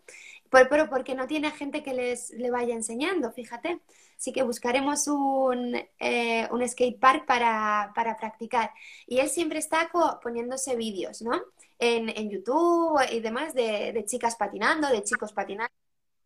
Pero, 0.50 0.88
porque 0.88 1.14
no 1.14 1.26
tiene 1.26 1.50
gente 1.50 1.82
que 1.82 1.92
les 1.92 2.30
le 2.30 2.50
vaya 2.50 2.74
enseñando, 2.74 3.30
fíjate. 3.30 3.82
Así 4.18 4.32
que 4.32 4.42
buscaremos 4.42 5.06
un, 5.06 5.76
eh, 6.00 6.48
un 6.50 6.68
skate 6.68 6.98
park 6.98 7.24
para, 7.24 7.92
practicar. 7.94 8.72
Y 9.06 9.20
él 9.20 9.28
siempre 9.28 9.60
está 9.60 9.90
poniéndose 10.20 10.74
vídeos, 10.74 11.22
¿no? 11.22 11.40
En, 11.78 12.08
en, 12.08 12.28
YouTube 12.28 13.00
y 13.12 13.20
demás 13.20 13.54
de, 13.54 13.92
de 13.92 14.04
chicas 14.04 14.34
patinando, 14.34 14.88
de 14.88 15.04
chicos 15.04 15.32
patinando. 15.32 15.72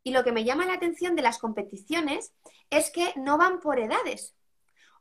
Y 0.02 0.12
lo 0.12 0.24
que 0.24 0.32
me 0.32 0.44
llama 0.44 0.64
la 0.64 0.72
atención 0.72 1.14
de 1.14 1.22
las 1.22 1.38
competiciones 1.38 2.32
es 2.70 2.90
que 2.90 3.12
no 3.16 3.36
van 3.36 3.60
por 3.60 3.78
edades. 3.78 4.34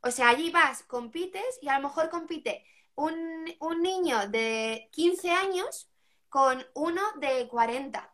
O 0.01 0.11
sea, 0.11 0.27
allí 0.27 0.49
vas, 0.49 0.83
compites 0.83 1.59
y 1.61 1.69
a 1.69 1.79
lo 1.79 1.87
mejor 1.87 2.09
compite 2.09 2.65
un, 2.95 3.45
un 3.59 3.81
niño 3.81 4.27
de 4.27 4.89
15 4.91 5.31
años 5.31 5.89
con 6.27 6.61
uno 6.73 7.01
de 7.21 7.47
40. 7.47 8.13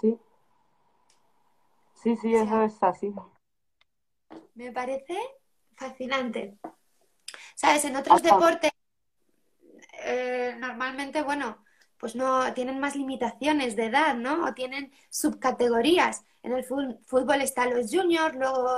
Sí. 0.00 0.18
Sí, 2.06 2.14
sí, 2.18 2.36
eso 2.36 2.62
es 2.62 2.80
así. 2.84 3.12
Me 4.54 4.70
parece 4.70 5.18
fascinante. 5.74 6.56
¿Sabes? 7.56 7.84
En 7.84 7.96
otros 7.96 8.22
deportes, 8.22 8.70
eh, 10.04 10.54
normalmente, 10.56 11.24
bueno, 11.24 11.64
pues 11.98 12.14
no 12.14 12.54
tienen 12.54 12.78
más 12.78 12.94
limitaciones 12.94 13.74
de 13.74 13.86
edad, 13.86 14.14
¿no? 14.14 14.44
O 14.46 14.54
tienen 14.54 14.92
subcategorías. 15.10 16.24
En 16.44 16.52
el 16.52 16.62
fútbol 16.62 17.42
están 17.42 17.74
los 17.74 17.92
juniors, 17.92 18.36
luego, 18.36 18.68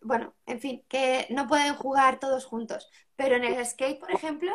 bueno, 0.00 0.32
en 0.46 0.58
fin, 0.58 0.82
que 0.88 1.26
no 1.28 1.46
pueden 1.48 1.74
jugar 1.74 2.18
todos 2.18 2.46
juntos. 2.46 2.90
Pero 3.16 3.36
en 3.36 3.44
el 3.44 3.66
skate, 3.66 4.00
por 4.00 4.12
ejemplo, 4.12 4.50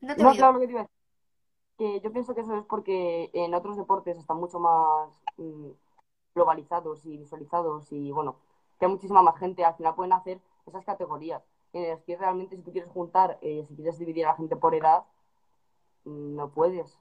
no 0.00 0.14
te 0.14 0.22
no, 0.22 0.34
claro, 0.34 0.60
que 0.60 0.86
Que 1.80 1.98
yo 2.02 2.12
pienso 2.12 2.34
que 2.34 2.42
eso 2.42 2.54
es 2.54 2.64
porque 2.66 3.30
en 3.32 3.54
otros 3.54 3.78
deportes 3.78 4.18
están 4.18 4.36
mucho 4.36 4.60
más 4.60 5.18
mm, 5.38 5.70
globalizados 6.34 7.06
y 7.06 7.16
visualizados 7.16 7.90
y 7.90 8.12
bueno, 8.12 8.36
que 8.78 8.84
hay 8.84 8.92
muchísima 8.92 9.22
más 9.22 9.38
gente, 9.38 9.64
al 9.64 9.76
final 9.76 9.94
pueden 9.94 10.12
hacer 10.12 10.42
esas 10.66 10.84
categorías. 10.84 11.42
En 11.72 11.84
el 11.84 11.96
skate 11.96 12.20
realmente 12.20 12.54
si 12.56 12.62
tú 12.62 12.70
quieres 12.70 12.90
juntar, 12.90 13.38
eh, 13.40 13.64
si 13.66 13.74
quieres 13.76 13.98
dividir 13.98 14.26
a 14.26 14.32
la 14.32 14.36
gente 14.36 14.56
por 14.56 14.74
edad, 14.74 15.04
no 16.04 16.50
puedes. 16.50 16.98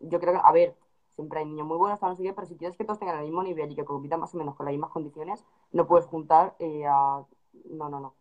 Yo 0.00 0.18
creo 0.18 0.32
que, 0.34 0.40
a 0.42 0.50
ver, 0.50 0.76
siempre 1.14 1.38
hay 1.38 1.46
niños 1.46 1.68
muy 1.68 1.76
buenos, 1.76 2.02
no 2.02 2.16
sé 2.16 2.24
qué, 2.24 2.32
pero 2.32 2.48
si 2.48 2.56
quieres 2.56 2.76
que 2.76 2.84
todos 2.84 2.98
tengan 2.98 3.18
el 3.18 3.26
mismo 3.26 3.44
nivel 3.44 3.70
y 3.70 3.76
que 3.76 3.84
compitan 3.84 4.18
más 4.18 4.34
o 4.34 4.38
menos 4.38 4.56
con 4.56 4.66
las 4.66 4.72
mismas 4.72 4.90
condiciones, 4.90 5.44
no 5.70 5.86
puedes 5.86 6.06
juntar 6.06 6.56
eh, 6.58 6.84
a... 6.84 7.24
No, 7.70 7.88
no, 7.88 8.00
no. 8.00 8.16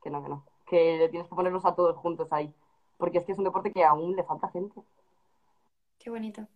Que 0.00 0.10
no, 0.10 0.22
que 0.22 0.28
no. 0.28 0.44
Que 0.64 1.08
tienes 1.10 1.28
que 1.28 1.34
ponerlos 1.34 1.64
a 1.64 1.74
todos 1.74 1.96
juntos 1.96 2.32
ahí. 2.32 2.54
Porque 2.98 3.18
es 3.18 3.24
que 3.24 3.32
es 3.32 3.38
un 3.38 3.44
deporte 3.44 3.72
que 3.72 3.84
aún 3.84 4.14
le 4.14 4.22
falta 4.22 4.48
gente. 4.48 4.80
Qué 5.98 6.10
bonito. 6.10 6.46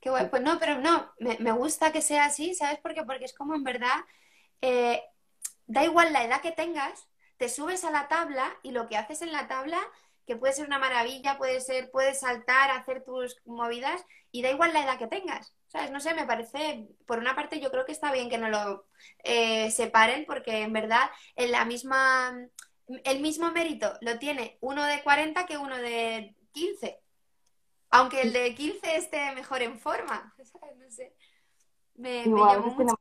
Qué 0.00 0.10
bueno. 0.10 0.28
Pues 0.30 0.42
no, 0.42 0.58
pero 0.58 0.80
no, 0.80 1.12
me, 1.18 1.52
gusta 1.52 1.92
que 1.92 2.02
sea 2.02 2.26
así, 2.26 2.54
¿sabes 2.54 2.78
por 2.78 2.94
qué? 2.94 3.02
Porque 3.02 3.24
es 3.24 3.34
como 3.34 3.54
en 3.54 3.64
verdad, 3.64 4.04
eh, 4.60 5.02
da 5.66 5.84
igual 5.84 6.12
la 6.12 6.24
edad 6.24 6.40
que 6.40 6.52
tengas, 6.52 7.08
te 7.38 7.48
subes 7.48 7.84
a 7.84 7.90
la 7.90 8.08
tabla 8.08 8.54
y 8.62 8.70
lo 8.70 8.86
que 8.88 8.96
haces 8.96 9.22
en 9.22 9.32
la 9.32 9.48
tabla 9.48 9.78
que 10.26 10.36
puede 10.36 10.52
ser 10.52 10.66
una 10.66 10.78
maravilla, 10.78 11.38
puede 11.38 11.60
ser, 11.60 11.90
puedes 11.90 12.20
saltar, 12.20 12.70
hacer 12.70 13.04
tus 13.04 13.36
movidas 13.44 14.04
y 14.32 14.42
da 14.42 14.50
igual 14.50 14.72
la 14.72 14.82
edad 14.82 14.98
que 14.98 15.06
tengas. 15.06 15.54
¿Sabes? 15.68 15.90
No 15.90 16.00
sé, 16.00 16.14
me 16.14 16.26
parece, 16.26 16.88
por 17.06 17.18
una 17.18 17.34
parte 17.34 17.60
yo 17.60 17.70
creo 17.70 17.84
que 17.84 17.92
está 17.92 18.12
bien 18.12 18.28
que 18.28 18.38
no 18.38 18.48
lo 18.48 18.86
eh, 19.24 19.70
separen 19.70 20.24
porque 20.26 20.62
en 20.62 20.72
verdad 20.72 21.10
en 21.36 21.52
la 21.52 21.64
misma, 21.64 22.36
el 23.04 23.20
mismo 23.20 23.50
mérito 23.52 23.92
lo 24.00 24.18
tiene 24.18 24.58
uno 24.60 24.84
de 24.84 25.02
40 25.02 25.46
que 25.46 25.58
uno 25.58 25.76
de 25.76 26.34
15. 26.52 27.00
Aunque 27.90 28.22
el 28.22 28.32
de 28.32 28.54
15 28.54 28.96
esté 28.96 29.32
mejor 29.32 29.62
en 29.62 29.78
forma. 29.78 30.34
No 30.78 30.90
sé. 30.90 31.14
Me, 31.96 32.26
mucho. 32.26 32.96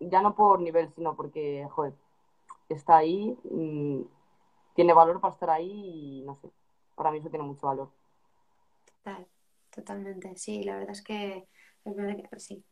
Ya 0.00 0.22
no 0.22 0.34
por 0.34 0.60
nivel, 0.60 0.92
sino 0.94 1.16
porque, 1.16 1.66
joder, 1.70 1.94
está 2.68 2.98
ahí. 2.98 3.36
Mm, 3.44 4.02
tiene 4.74 4.92
valor 4.92 5.20
para 5.20 5.34
estar 5.34 5.50
ahí 5.50 6.20
y 6.20 6.22
no 6.22 6.36
sé, 6.36 6.50
para 6.94 7.10
mí 7.10 7.18
eso 7.18 7.30
tiene 7.30 7.44
mucho 7.44 7.66
valor. 7.66 7.90
Total, 8.84 9.26
totalmente, 9.70 10.36
sí, 10.36 10.62
la 10.62 10.76
verdad 10.76 10.92
es 10.92 11.02
que 11.02 11.48
es 11.84 11.96
verdad 11.96 12.16
que 12.30 12.38
sí. 12.38 12.64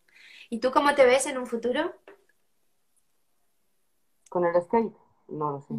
¿Y 0.49 0.61
tú 0.61 0.71
cómo 0.71 0.95
te 0.95 1.05
ves 1.05 1.27
en 1.27 1.37
un 1.37 1.47
futuro? 1.47 1.93
¿Con 4.31 4.45
el 4.45 4.63
skate? 4.63 4.95
No 5.29 5.51
lo 5.51 5.61
sé. 5.63 5.75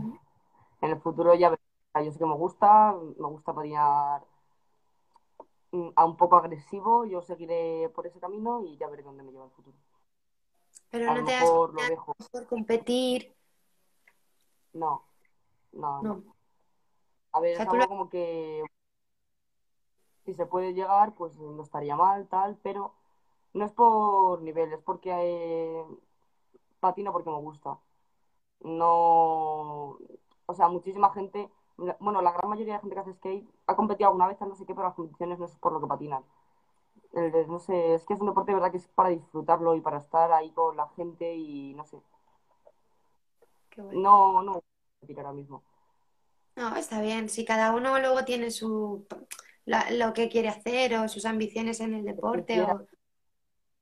En 0.82 0.92
el 0.92 1.00
futuro 1.00 1.34
ya 1.34 1.50
veré. 1.50 1.62
Yo 2.04 2.12
sé 2.12 2.20
que 2.20 2.26
me 2.26 2.36
gusta, 2.36 2.94
me 3.18 3.28
gusta 3.28 3.54
patinar 3.54 4.22
mm, 4.22 4.37
a 5.96 6.06
un 6.06 6.18
poco 6.18 6.36
agresivo, 6.38 7.06
yo 7.06 7.22
seguiré 7.22 7.90
por 7.96 8.08
ese 8.08 8.20
camino 8.20 8.62
y 8.64 8.78
ya 8.78 8.88
veré 8.90 9.04
dónde 9.04 9.24
me 9.24 9.32
lleva 9.32 9.46
el 9.46 9.52
futuro. 9.52 9.78
Pero 10.90 11.06
A 11.06 11.14
no 11.14 11.20
lo 11.20 11.24
te 11.24 11.32
mejor 11.40 11.74
lo 11.74 11.86
dejo. 11.88 12.14
por 12.32 12.46
competir. 12.48 13.34
No, 14.74 15.04
no, 15.74 16.02
No. 16.02 16.14
no. 16.16 16.36
A 17.34 17.40
O 17.40 17.42
ver, 17.42 17.62
es 17.64 17.68
tú 17.68 17.76
lo... 17.78 17.86
algo 17.86 17.88
como 17.88 18.10
que 18.10 18.64
si 20.26 20.34
se 20.34 20.46
puede 20.46 20.74
llegar, 20.74 21.16
pues 21.16 21.38
no 21.38 21.62
estaría 21.64 21.96
mal, 21.96 22.28
tal, 22.28 22.58
pero 22.64 22.94
no 23.54 23.66
es 23.66 23.72
por 23.74 24.42
nivel, 24.42 24.74
es 24.74 24.82
porque 24.84 25.12
eh, 25.14 25.86
patino 26.80 27.12
porque 27.12 27.30
me 27.30 27.38
gusta. 27.38 27.80
No, 28.62 29.98
o 30.48 30.54
sea, 30.56 30.68
muchísima 30.70 31.12
gente, 31.14 31.52
bueno, 32.00 32.22
la 32.22 32.32
gran 32.32 32.50
mayoría 32.50 32.76
de 32.76 32.80
gente 32.82 32.96
que 32.96 33.02
hace 33.02 33.14
skate 33.14 33.48
ha 33.68 33.76
competido 33.76 34.08
alguna 34.10 34.28
vez, 34.28 34.40
no 34.42 34.56
sé 34.56 34.66
qué, 34.66 34.74
pero 34.76 34.88
las 34.88 34.96
competiciones 34.96 35.40
no 35.40 35.46
es 35.46 35.56
por 35.58 35.72
lo 35.74 35.82
que 35.82 35.88
patinan. 35.88 36.24
El 37.14 37.48
no 37.50 37.60
sé, 37.60 37.96
es 37.96 38.06
que 38.06 38.14
es 38.16 38.22
un 38.22 38.28
deporte 38.28 38.52
de 38.52 38.56
verdad 38.56 38.72
que 38.72 38.78
es 38.78 38.88
para 38.90 39.10
disfrutarlo 39.10 39.76
y 39.76 39.82
para 39.82 39.98
estar 40.00 40.32
ahí 40.34 40.52
con 40.52 40.78
la 40.78 40.88
gente 40.90 41.36
y 41.36 41.74
no 41.76 41.86
sé. 41.86 42.00
Qué 43.70 43.82
bueno. 43.82 44.04
No, 44.04 44.42
no 44.44 44.54
voy 44.54 44.62
a 44.62 45.00
competir 45.00 45.20
ahora 45.20 45.34
mismo. 45.34 45.64
No, 46.56 46.76
está 46.76 47.02
bien. 47.02 47.30
Si 47.30 47.46
cada 47.46 47.72
uno 47.74 48.00
luego 48.00 48.26
tiene 48.26 48.52
su 48.52 49.08
la- 49.66 49.92
lo 49.92 50.14
que 50.14 50.30
quiere 50.30 50.50
hacer 50.50 50.96
o 50.96 51.08
sus 51.10 51.26
ambiciones 51.26 51.80
en 51.82 51.94
el 51.94 52.06
deporte 52.06 52.62
o... 52.64 52.88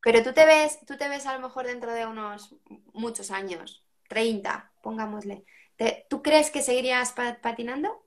Pero 0.02 0.24
tú 0.24 0.34
te 0.34 0.46
ves, 0.46 0.80
tú 0.86 0.98
te 0.98 1.10
ves 1.10 1.26
a 1.26 1.34
lo 1.36 1.40
mejor 1.42 1.66
dentro 1.68 1.94
de 1.94 2.06
unos 2.06 2.56
muchos 2.94 3.32
años, 3.32 3.86
30, 4.08 4.74
pongámosle. 4.82 5.46
Te- 5.78 6.06
¿tú 6.10 6.22
crees 6.22 6.52
que 6.52 6.62
seguirías 6.62 7.14
pa- 7.14 7.40
patinando? 7.42 8.04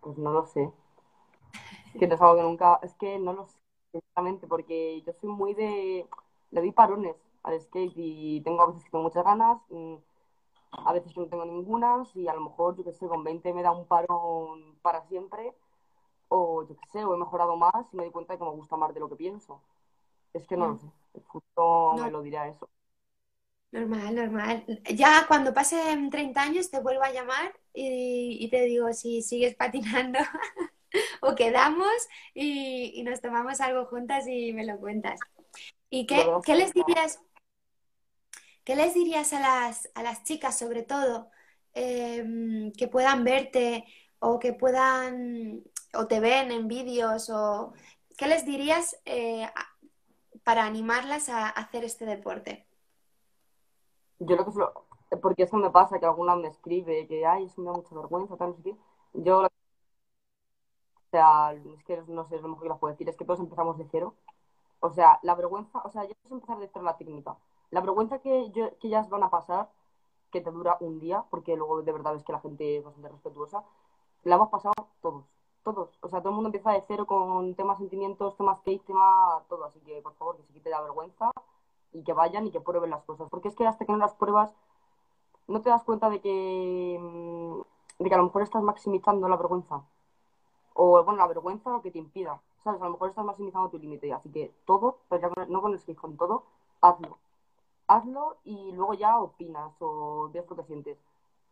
pues 0.00 0.18
no 0.18 0.30
lo 0.32 0.44
sé. 0.46 0.70
Es 1.92 1.96
que 1.98 2.06
no 2.06 2.14
es 2.14 2.20
algo 2.20 2.36
que 2.36 2.42
nunca, 2.42 2.80
es 2.82 2.94
que 2.94 3.18
no 3.18 3.32
lo 3.32 3.46
sé, 3.46 3.58
sinceramente, 3.92 4.46
porque 4.46 5.02
yo 5.06 5.12
soy 5.12 5.30
muy 5.30 5.54
de, 5.54 6.08
le 6.50 6.60
doy 6.60 6.72
parones 6.72 7.16
al 7.42 7.60
skate 7.60 7.92
y 7.96 8.40
tengo 8.42 8.62
a 8.62 8.66
veces 8.66 8.84
que 8.84 8.90
tengo 8.90 9.04
muchas 9.04 9.24
ganas, 9.24 9.58
mm, 9.70 9.94
a 10.84 10.92
veces 10.94 11.12
que 11.14 11.20
no 11.20 11.28
tengo 11.28 11.44
ningunas 11.46 12.14
y 12.16 12.28
a 12.28 12.34
lo 12.34 12.42
mejor, 12.42 12.76
yo 12.76 12.84
qué 12.84 12.92
sé, 12.92 13.08
con 13.08 13.24
20 13.24 13.54
me 13.54 13.62
da 13.62 13.72
un 13.72 13.86
parón 13.86 14.76
para 14.82 15.02
siempre 15.08 15.54
o 16.28 16.64
yo 16.68 16.76
qué 16.76 16.86
sé, 16.88 17.04
o 17.04 17.14
he 17.14 17.18
mejorado 17.18 17.56
más 17.56 17.74
y 17.92 17.96
me 17.96 18.04
doy 18.04 18.12
cuenta 18.12 18.34
de 18.34 18.38
que 18.40 18.44
me 18.46 18.50
gusta 18.52 18.76
más 18.76 18.94
de 18.94 19.00
lo 19.00 19.08
que 19.10 19.16
pienso. 19.16 19.60
Es 20.34 20.46
que 20.46 20.56
no 20.58 20.68
lo 20.68 20.74
Mm, 20.74 20.78
sé, 20.78 20.86
el 21.14 21.22
futuro 21.24 21.98
me 22.00 22.10
No, 22.10 22.10
lo 22.10 22.22
dirá 22.22 22.48
eso. 22.48 22.70
normal, 23.72 24.14
normal. 24.14 24.64
Ya 24.94 25.26
cuando 25.28 25.52
pasen 25.54 26.10
30 26.10 26.42
años 26.42 26.70
te 26.70 26.80
vuelvo 26.80 27.02
a 27.04 27.12
llamar 27.12 27.52
y, 27.72 28.38
y 28.40 28.48
te 28.50 28.62
digo 28.64 28.92
si 28.92 29.22
sigues 29.22 29.54
patinando 29.56 30.18
o 31.22 31.34
quedamos 31.34 31.88
y, 32.34 32.92
y 33.00 33.02
nos 33.04 33.20
tomamos 33.20 33.60
algo 33.60 33.86
juntas 33.86 34.26
y 34.28 34.52
me 34.52 34.66
lo 34.66 34.78
cuentas. 34.78 35.26
¿Y 35.90 36.06
qué, 36.06 36.38
qué 36.44 36.56
les 36.56 36.74
dirías? 36.74 37.20
¿Qué 38.64 38.76
les 38.76 38.94
dirías 38.94 39.32
a 39.32 39.40
las, 39.40 39.90
a 39.94 40.02
las 40.02 40.24
chicas, 40.24 40.58
sobre 40.58 40.82
todo, 40.82 41.30
em, 41.74 42.72
que 42.72 42.88
puedan 42.88 43.24
verte 43.24 43.84
o 44.20 44.38
que 44.38 44.52
puedan 44.54 45.62
o 45.94 46.06
te 46.06 46.20
ven 46.20 46.50
en 46.52 46.66
vídeos 46.68 47.30
o 47.30 47.72
qué 48.16 48.26
les 48.26 48.44
dirías 48.46 48.96
eh, 49.04 49.46
para 50.44 50.64
animarlas 50.64 51.28
a 51.28 51.48
hacer 51.48 51.84
este 51.84 52.04
deporte? 52.06 52.66
Yo 54.18 54.36
lo 54.36 54.44
que 54.44 54.52
suelo, 54.52 54.86
porque 55.20 55.44
eso 55.44 55.56
me 55.56 55.70
pasa, 55.70 55.98
que 55.98 56.06
alguna 56.06 56.36
me 56.36 56.48
escribe 56.48 57.06
que, 57.06 57.26
ay, 57.26 57.44
eso 57.46 57.60
me 57.60 57.68
da 57.68 57.72
mucha 57.72 57.94
vergüenza, 57.94 58.36
tal, 58.36 58.50
no 58.50 58.56
sé 58.56 58.62
qué. 58.62 58.76
Yo, 59.14 59.40
o 59.42 59.48
sea, 61.10 61.52
es 61.52 61.84
que 61.84 62.02
no 62.08 62.24
sé, 62.24 62.36
es 62.36 62.42
lo 62.42 62.48
mejor 62.48 62.64
que 62.64 62.68
les 62.70 62.78
puedo 62.78 62.92
decir, 62.92 63.08
es 63.08 63.16
que 63.16 63.24
todos 63.24 63.40
empezamos 63.40 63.78
de 63.78 63.86
cero. 63.90 64.14
O 64.80 64.90
sea, 64.90 65.18
la 65.22 65.34
vergüenza, 65.34 65.80
o 65.84 65.90
sea, 65.90 66.04
ya 66.04 66.14
es 66.24 66.30
empezar 66.30 66.58
de 66.58 66.68
cero 66.72 66.84
la 66.84 66.96
técnica. 66.96 67.36
La 67.70 67.80
vergüenza 67.80 68.18
que, 68.20 68.50
yo, 68.50 68.76
que 68.78 68.88
ellas 68.88 69.08
van 69.08 69.22
a 69.22 69.30
pasar, 69.30 69.70
que 70.30 70.40
te 70.40 70.50
dura 70.50 70.76
un 70.80 71.00
día, 71.00 71.24
porque 71.30 71.56
luego 71.56 71.82
de 71.82 71.92
verdad 71.92 72.12
ves 72.12 72.24
que 72.24 72.32
la 72.32 72.40
gente 72.40 72.78
es 72.78 72.84
bastante 72.84 73.08
respetuosa, 73.08 73.64
la 74.24 74.36
hemos 74.36 74.50
pasado 74.50 74.74
todos, 75.00 75.24
todos. 75.64 75.98
O 76.02 76.08
sea, 76.08 76.20
todo 76.20 76.30
el 76.30 76.34
mundo 76.36 76.48
empieza 76.48 76.72
de 76.72 76.84
cero 76.86 77.06
con 77.06 77.54
temas 77.54 77.78
sentimientos, 77.78 78.36
temas 78.36 78.58
skate, 78.58 78.84
tema 78.84 79.42
todo. 79.48 79.64
Así 79.64 79.80
que, 79.80 80.00
por 80.02 80.14
favor, 80.14 80.36
que 80.36 80.44
se 80.44 80.52
quite 80.52 80.70
la 80.70 80.82
vergüenza 80.82 81.30
y 81.92 82.04
que 82.04 82.12
vayan 82.12 82.46
y 82.46 82.50
que 82.52 82.60
prueben 82.60 82.90
las 82.90 83.02
cosas. 83.04 83.28
Porque 83.30 83.48
es 83.48 83.56
que 83.56 83.66
hasta 83.66 83.84
que 83.84 83.92
no 83.92 83.98
las 83.98 84.14
pruebas, 84.14 84.54
no 85.48 85.60
te 85.62 85.70
das 85.70 85.82
cuenta 85.84 86.10
de 86.10 86.20
que, 86.20 86.98
mm, 87.00 88.02
de 88.02 88.08
que 88.08 88.14
a 88.14 88.18
lo 88.18 88.24
mejor 88.24 88.42
estás 88.42 88.62
maximizando 88.62 89.28
la 89.28 89.36
vergüenza. 89.36 89.82
O, 90.74 91.02
bueno, 91.04 91.18
la 91.18 91.26
vergüenza 91.28 91.70
lo 91.70 91.82
que 91.82 91.90
te 91.90 91.98
impida. 91.98 92.40
¿Sabes? 92.62 92.80
A 92.80 92.86
lo 92.86 92.92
mejor 92.92 93.10
estás 93.10 93.24
maximizando 93.24 93.70
tu 93.70 93.78
límite. 93.78 94.12
Así 94.12 94.30
que 94.30 94.54
todo, 94.66 94.98
pero 95.08 95.32
no 95.48 95.60
con 95.62 95.72
el 95.72 95.78
skate, 95.80 95.98
con 95.98 96.16
todo, 96.16 96.44
hazlo. 96.80 97.18
Hazlo 97.86 98.36
y 98.44 98.72
luego 98.72 98.94
ya 98.94 99.20
opinas 99.20 99.74
o 99.80 100.30
ves 100.32 100.48
lo 100.48 100.56
que 100.56 100.64
sientes. 100.64 100.98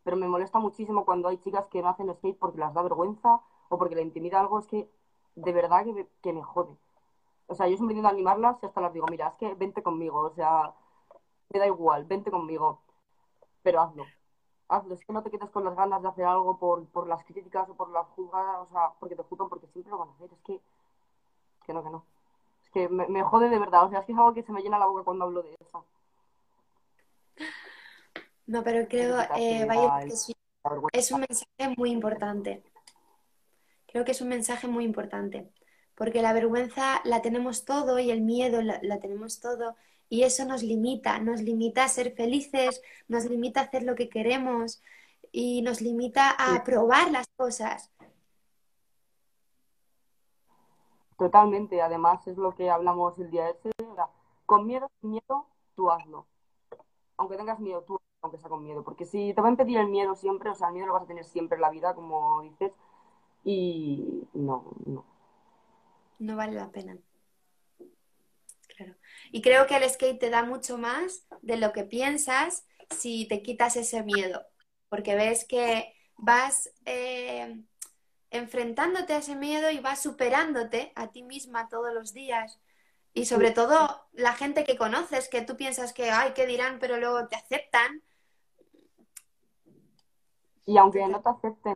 Pero 0.04 0.16
me 0.16 0.28
molesta 0.28 0.58
muchísimo 0.58 1.04
cuando 1.04 1.28
hay 1.28 1.38
chicas 1.38 1.68
que 1.68 1.82
no 1.82 1.88
hacen 1.90 2.12
skate 2.14 2.38
porque 2.38 2.58
les 2.58 2.72
da 2.74 2.82
vergüenza 2.82 3.40
o 3.72 3.78
porque 3.78 3.94
le 3.94 4.02
intimida 4.02 4.40
algo. 4.40 4.58
Es 4.58 4.66
que 4.66 4.88
de 5.34 5.52
verdad 5.52 5.84
que 5.84 5.92
me, 5.92 6.06
que 6.22 6.32
me 6.32 6.42
jode. 6.42 6.76
O 7.46 7.54
sea, 7.54 7.66
yo 7.68 7.76
siempre 7.76 7.94
intento 7.96 8.08
animarlas 8.08 8.62
y 8.62 8.66
hasta 8.66 8.80
las 8.80 8.92
digo, 8.92 9.06
mira, 9.10 9.28
es 9.28 9.36
que 9.36 9.54
vente 9.54 9.82
conmigo. 9.82 10.20
O 10.20 10.34
sea, 10.34 10.74
me 11.50 11.58
da 11.58 11.66
igual, 11.66 12.04
vente 12.04 12.30
conmigo. 12.30 12.82
Pero 13.62 13.80
hazlo. 13.80 14.04
Hazlo. 14.68 14.94
Es 14.94 15.04
que 15.04 15.12
no 15.12 15.22
te 15.22 15.30
quedes 15.30 15.50
con 15.50 15.64
las 15.64 15.74
ganas 15.74 16.02
de 16.02 16.08
hacer 16.08 16.24
algo 16.26 16.58
por, 16.58 16.86
por 16.88 17.06
las 17.06 17.24
críticas 17.24 17.68
o 17.70 17.74
por 17.74 17.90
las 17.90 18.06
juzgadas. 18.08 18.68
O 18.68 18.72
sea, 18.72 18.92
porque 19.00 19.16
te 19.16 19.22
juzgan 19.22 19.48
porque 19.48 19.66
siempre 19.68 19.90
lo 19.90 19.98
van 19.98 20.10
a 20.10 20.12
hacer. 20.12 20.30
Es 20.32 20.40
que, 20.42 20.60
que 21.66 21.72
no, 21.72 21.82
que 21.82 21.90
no. 21.90 22.04
Es 22.64 22.70
que 22.70 22.88
me, 22.90 23.06
me 23.08 23.22
jode 23.22 23.48
de 23.48 23.58
verdad. 23.58 23.86
O 23.86 23.90
sea, 23.90 24.00
es 24.00 24.06
que 24.06 24.12
es 24.12 24.18
algo 24.18 24.34
que 24.34 24.42
se 24.42 24.52
me 24.52 24.60
llena 24.60 24.78
la 24.78 24.86
boca 24.86 25.04
cuando 25.04 25.24
hablo 25.24 25.42
de 25.42 25.56
eso. 25.60 25.84
No, 28.46 28.62
pero 28.62 28.86
creo, 28.86 29.18
eh, 29.36 29.64
la, 29.66 30.00
que 30.04 30.08
es, 30.08 30.32
es 30.92 31.12
un 31.12 31.20
mensaje 31.20 31.74
muy 31.76 31.90
importante. 31.90 32.62
Creo 33.92 34.04
que 34.06 34.12
es 34.12 34.22
un 34.22 34.28
mensaje 34.30 34.68
muy 34.68 34.84
importante, 34.84 35.50
porque 35.96 36.22
la 36.22 36.34
vergüenza 36.34 37.02
la 37.04 37.22
tenemos 37.22 37.64
todo 37.66 37.98
y 38.00 38.10
el 38.12 38.22
miedo 38.22 38.62
la, 38.62 38.80
la 38.82 39.00
tenemos 39.00 39.40
todo 39.40 39.76
y 40.10 40.24
eso 40.24 40.44
nos 40.46 40.62
limita, 40.64 41.20
nos 41.20 41.42
limita 41.42 41.84
a 41.84 41.88
ser 41.88 42.14
felices, 42.16 42.82
nos 43.08 43.26
limita 43.26 43.60
a 43.62 43.64
hacer 43.64 43.84
lo 43.84 43.96
que 43.96 44.10
queremos 44.10 44.82
y 45.32 45.62
nos 45.62 45.82
limita 45.82 46.30
Sí, 46.44 46.58
a 46.58 46.64
probar 46.64 47.10
las 47.12 47.28
cosas. 47.36 47.90
totalmente. 51.18 51.80
Además, 51.82 52.26
es 52.26 52.36
lo 52.36 52.54
que 52.54 52.70
hablamos 52.70 53.18
el 53.18 53.30
día 53.30 53.48
ese. 53.50 53.70
sea, 53.94 54.08
con 54.46 54.66
miedo, 54.66 54.90
sin 55.00 55.10
miedo, 55.12 55.46
tú 55.76 55.90
hazlo. 55.90 56.26
Aunque 57.18 57.36
tengas 57.38 57.60
miedo, 57.60 57.82
tú, 57.84 57.98
aunque 58.22 58.38
sea 58.38 58.50
con 58.50 58.64
miedo. 58.64 58.84
Porque 58.84 59.06
si 59.06 59.34
te 59.34 59.42
va 59.42 59.48
a 59.48 59.52
impedir 59.52 59.78
el 59.78 59.88
miedo 59.88 60.16
siempre, 60.16 60.50
o 60.50 60.54
sea, 60.56 60.68
el 60.68 60.74
miedo 60.74 60.88
lo 60.88 60.94
vas 60.94 61.04
a 61.04 61.06
tener 61.06 61.24
siempre 61.26 61.56
en 61.56 61.62
la 61.62 61.70
vida, 61.70 61.94
como 61.94 62.42
dices. 62.42 62.72
Y 63.44 64.28
no, 64.34 64.74
no. 64.86 65.04
No 66.18 66.36
vale 66.36 66.52
la 66.52 66.70
pena, 66.70 66.96
claro. 68.68 68.94
Y 69.32 69.42
creo 69.42 69.66
que 69.66 69.76
el 69.76 69.90
skate 69.90 70.20
te 70.20 70.30
da 70.30 70.44
mucho 70.44 70.78
más 70.78 71.26
de 71.42 71.56
lo 71.56 71.72
que 71.72 71.84
piensas 71.84 72.64
si 72.90 73.26
te 73.26 73.42
quitas 73.42 73.76
ese 73.76 74.02
miedo, 74.02 74.46
porque 74.88 75.16
ves 75.16 75.44
que 75.44 75.94
vas 76.16 76.70
eh, 76.84 77.64
enfrentándote 78.30 79.12
a 79.14 79.18
ese 79.18 79.34
miedo 79.34 79.70
y 79.70 79.80
vas 79.80 80.02
superándote 80.02 80.92
a 80.94 81.10
ti 81.10 81.22
misma 81.22 81.68
todos 81.68 81.92
los 81.92 82.12
días. 82.12 82.60
Y 83.14 83.26
sobre 83.26 83.50
todo 83.50 84.06
la 84.12 84.32
gente 84.32 84.64
que 84.64 84.76
conoces, 84.76 85.28
que 85.28 85.42
tú 85.42 85.56
piensas 85.56 85.92
que, 85.92 86.10
ay, 86.10 86.32
¿qué 86.34 86.46
dirán? 86.46 86.78
Pero 86.78 86.96
luego 86.96 87.28
te 87.28 87.36
aceptan. 87.36 88.02
Y 90.64 90.78
aunque 90.78 91.06
no 91.06 91.20
te 91.20 91.28
acepten, 91.28 91.74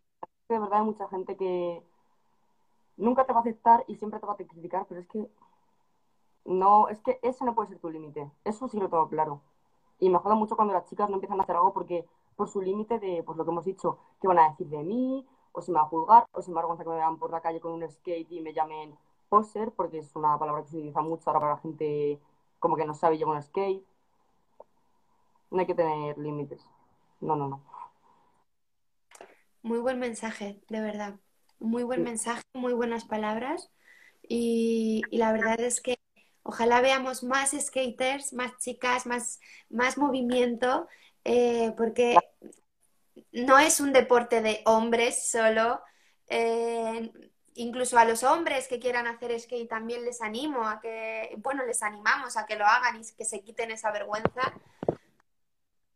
de 0.48 0.58
verdad 0.58 0.80
hay 0.80 0.84
mucha 0.84 1.08
gente 1.08 1.36
que 1.36 1.82
nunca 2.96 3.26
te 3.26 3.32
va 3.32 3.40
a 3.40 3.42
aceptar 3.42 3.84
y 3.88 3.96
siempre 3.96 4.20
te 4.20 4.26
va 4.26 4.34
a 4.34 4.36
criticar, 4.36 4.86
pero 4.88 5.00
es 5.00 5.08
que 5.08 5.28
no, 6.44 6.88
es 6.88 7.00
que 7.00 7.18
ese 7.22 7.44
no 7.44 7.54
puede 7.54 7.68
ser 7.68 7.78
tu 7.80 7.90
límite. 7.90 8.30
Eso 8.44 8.68
sí 8.68 8.78
lo 8.78 8.88
tengo 8.88 9.08
claro. 9.08 9.42
Y 9.98 10.08
me 10.10 10.18
joda 10.18 10.34
mucho 10.34 10.56
cuando 10.56 10.74
las 10.74 10.88
chicas 10.88 11.08
no 11.08 11.16
empiezan 11.16 11.40
a 11.40 11.42
hacer 11.44 11.56
algo 11.56 11.72
porque 11.72 12.06
por 12.36 12.48
su 12.48 12.60
límite 12.62 12.98
de, 12.98 13.22
pues 13.24 13.36
lo 13.38 13.44
que 13.44 13.50
hemos 13.50 13.64
dicho, 13.64 13.98
qué 14.20 14.28
van 14.28 14.38
a 14.38 14.50
decir 14.50 14.68
de 14.68 14.82
mí, 14.84 15.26
o 15.52 15.62
si 15.62 15.70
me 15.72 15.76
van 15.76 15.86
a 15.86 15.88
juzgar, 15.88 16.26
o 16.32 16.42
si 16.42 16.50
me 16.50 16.56
da 16.56 16.60
vergüenza 16.62 16.84
que 16.84 16.90
me 16.90 16.96
vean 16.96 17.18
por 17.18 17.30
la 17.30 17.40
calle 17.40 17.60
con 17.60 17.72
un 17.72 17.88
skate 17.90 18.30
y 18.30 18.40
me 18.40 18.52
llamen 18.52 18.96
poser, 19.28 19.72
porque 19.72 19.98
es 19.98 20.14
una 20.16 20.38
palabra 20.38 20.62
que 20.62 20.68
se 20.68 20.76
utiliza 20.76 21.00
mucho 21.02 21.30
ahora 21.30 21.40
para 21.40 21.52
la 21.54 21.60
gente 21.60 22.20
como 22.60 22.76
que 22.76 22.84
no 22.86 22.94
sabe 22.94 23.18
llevar 23.18 23.36
un 23.36 23.42
skate. 23.42 23.84
No 25.50 25.58
hay 25.60 25.66
que 25.66 25.74
tener 25.74 26.18
límites. 26.18 26.64
No, 27.20 27.34
no, 27.36 27.48
no. 27.48 27.60
Muy 29.62 29.78
buen 29.78 29.98
mensaje, 29.98 30.60
de 30.68 30.80
verdad. 30.80 31.16
Muy 31.58 31.82
buen 31.82 32.02
mensaje, 32.02 32.42
muy 32.54 32.72
buenas 32.72 33.04
palabras. 33.04 33.70
Y, 34.22 35.02
y 35.10 35.18
la 35.18 35.32
verdad 35.32 35.60
es 35.60 35.80
que 35.80 35.98
ojalá 36.42 36.80
veamos 36.80 37.22
más 37.22 37.50
skaters, 37.58 38.32
más 38.32 38.56
chicas, 38.58 39.06
más, 39.06 39.40
más 39.68 39.98
movimiento, 39.98 40.86
eh, 41.24 41.72
porque 41.76 42.16
no 43.32 43.58
es 43.58 43.80
un 43.80 43.92
deporte 43.92 44.42
de 44.42 44.62
hombres 44.64 45.28
solo. 45.28 45.80
eh, 46.28 47.10
incluso 47.54 47.98
a 47.98 48.04
los 48.04 48.22
hombres 48.22 48.68
que 48.68 48.78
quieran 48.78 49.06
hacer 49.06 49.38
skate 49.40 49.68
también 49.68 50.04
les 50.04 50.20
animo 50.20 50.68
a 50.68 50.78
que, 50.80 51.34
bueno, 51.38 51.64
les 51.64 51.82
animamos 51.82 52.36
a 52.36 52.44
que 52.44 52.56
lo 52.56 52.66
hagan 52.66 53.00
y 53.00 53.14
que 53.16 53.24
se 53.24 53.40
quiten 53.42 53.70
esa 53.70 53.90
vergüenza 53.92 54.52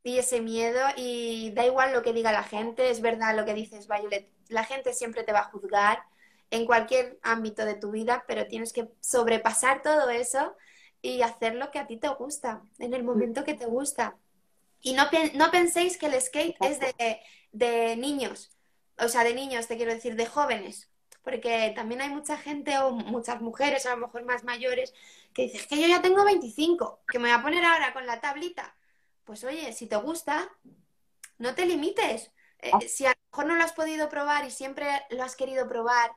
y 0.03 0.18
ese 0.18 0.40
miedo 0.40 0.80
y 0.96 1.51
da 1.53 1.66
igual 1.66 1.92
lo 1.92 2.03
que 2.03 2.12
diga 2.12 2.32
la 2.32 2.42
gente, 2.42 2.90
es 2.90 3.01
verdad 3.01 3.36
lo 3.36 3.44
que 3.44 3.55
dices, 3.55 3.86
Violet, 3.86 4.28
la 4.48 4.64
gente 4.64 4.92
siempre 4.94 5.24
te 5.24 5.32
va 5.32 5.40
a 5.40 5.51
juzgar 5.51 6.03
en 6.51 6.66
cualquier 6.66 7.18
ámbito 7.22 7.64
de 7.64 7.74
tu 7.74 7.90
vida, 7.90 8.24
pero 8.26 8.46
tienes 8.46 8.72
que 8.72 8.88
sobrepasar 9.01 9.82
todo 9.82 10.11
eso 10.11 10.57
y 11.03 11.22
hacer 11.22 11.55
lo 11.55 11.70
que 11.70 11.78
a 11.78 11.86
ti 11.86 11.96
te 11.96 12.09
gusta, 12.09 12.62
en 12.78 12.94
el 12.94 13.05
momento 13.05 13.44
que 13.44 13.55
te 13.55 13.66
gusta. 13.66 14.16
Y 14.80 14.94
no, 14.94 15.05
no 15.34 15.51
penséis 15.51 15.96
que 15.98 16.07
el 16.07 16.20
skate 16.20 16.57
es 16.61 16.80
de, 16.80 17.20
de 17.53 17.96
niños, 17.96 18.51
o 18.98 19.09
sea, 19.09 19.22
de 19.22 19.34
niños, 19.34 19.66
te 19.66 19.76
quiero 19.76 19.94
decir, 19.94 20.16
de 20.16 20.26
jóvenes, 20.26 20.90
porque 21.22 21.72
también 21.76 22.01
hay 22.01 22.09
mucha 22.09 22.38
gente 22.38 22.78
o 22.78 22.90
muchas 22.90 23.40
mujeres, 23.42 23.86
a 23.86 23.90
lo 23.90 24.07
mejor 24.07 24.24
más 24.24 24.42
mayores, 24.44 24.94
que 25.34 25.42
dicen 25.42 25.61
que 25.68 25.80
yo 25.80 25.86
ya 25.86 26.03
tengo 26.03 26.24
25, 26.24 27.01
que 27.07 27.18
me 27.18 27.28
voy 27.28 27.38
a 27.38 27.42
poner 27.42 27.64
ahora 27.64 27.92
con 27.92 28.07
la 28.07 28.20
tablita 28.20 28.74
pues 29.31 29.45
oye, 29.45 29.72
si 29.72 29.87
te 29.87 29.95
gusta, 29.95 30.51
no 31.39 31.55
te 31.55 31.64
limites. 31.64 32.33
Eh, 32.59 32.72
ah. 32.72 32.81
si 32.81 33.07
a 33.07 33.11
lo 33.11 33.16
mejor 33.31 33.47
no 33.47 33.55
lo 33.55 33.62
has 33.62 33.72
podido 33.72 34.09
probar 34.09 34.45
y 34.45 34.51
siempre 34.51 34.89
lo 35.11 35.22
has 35.22 35.37
querido 35.37 35.68
probar, 35.68 36.11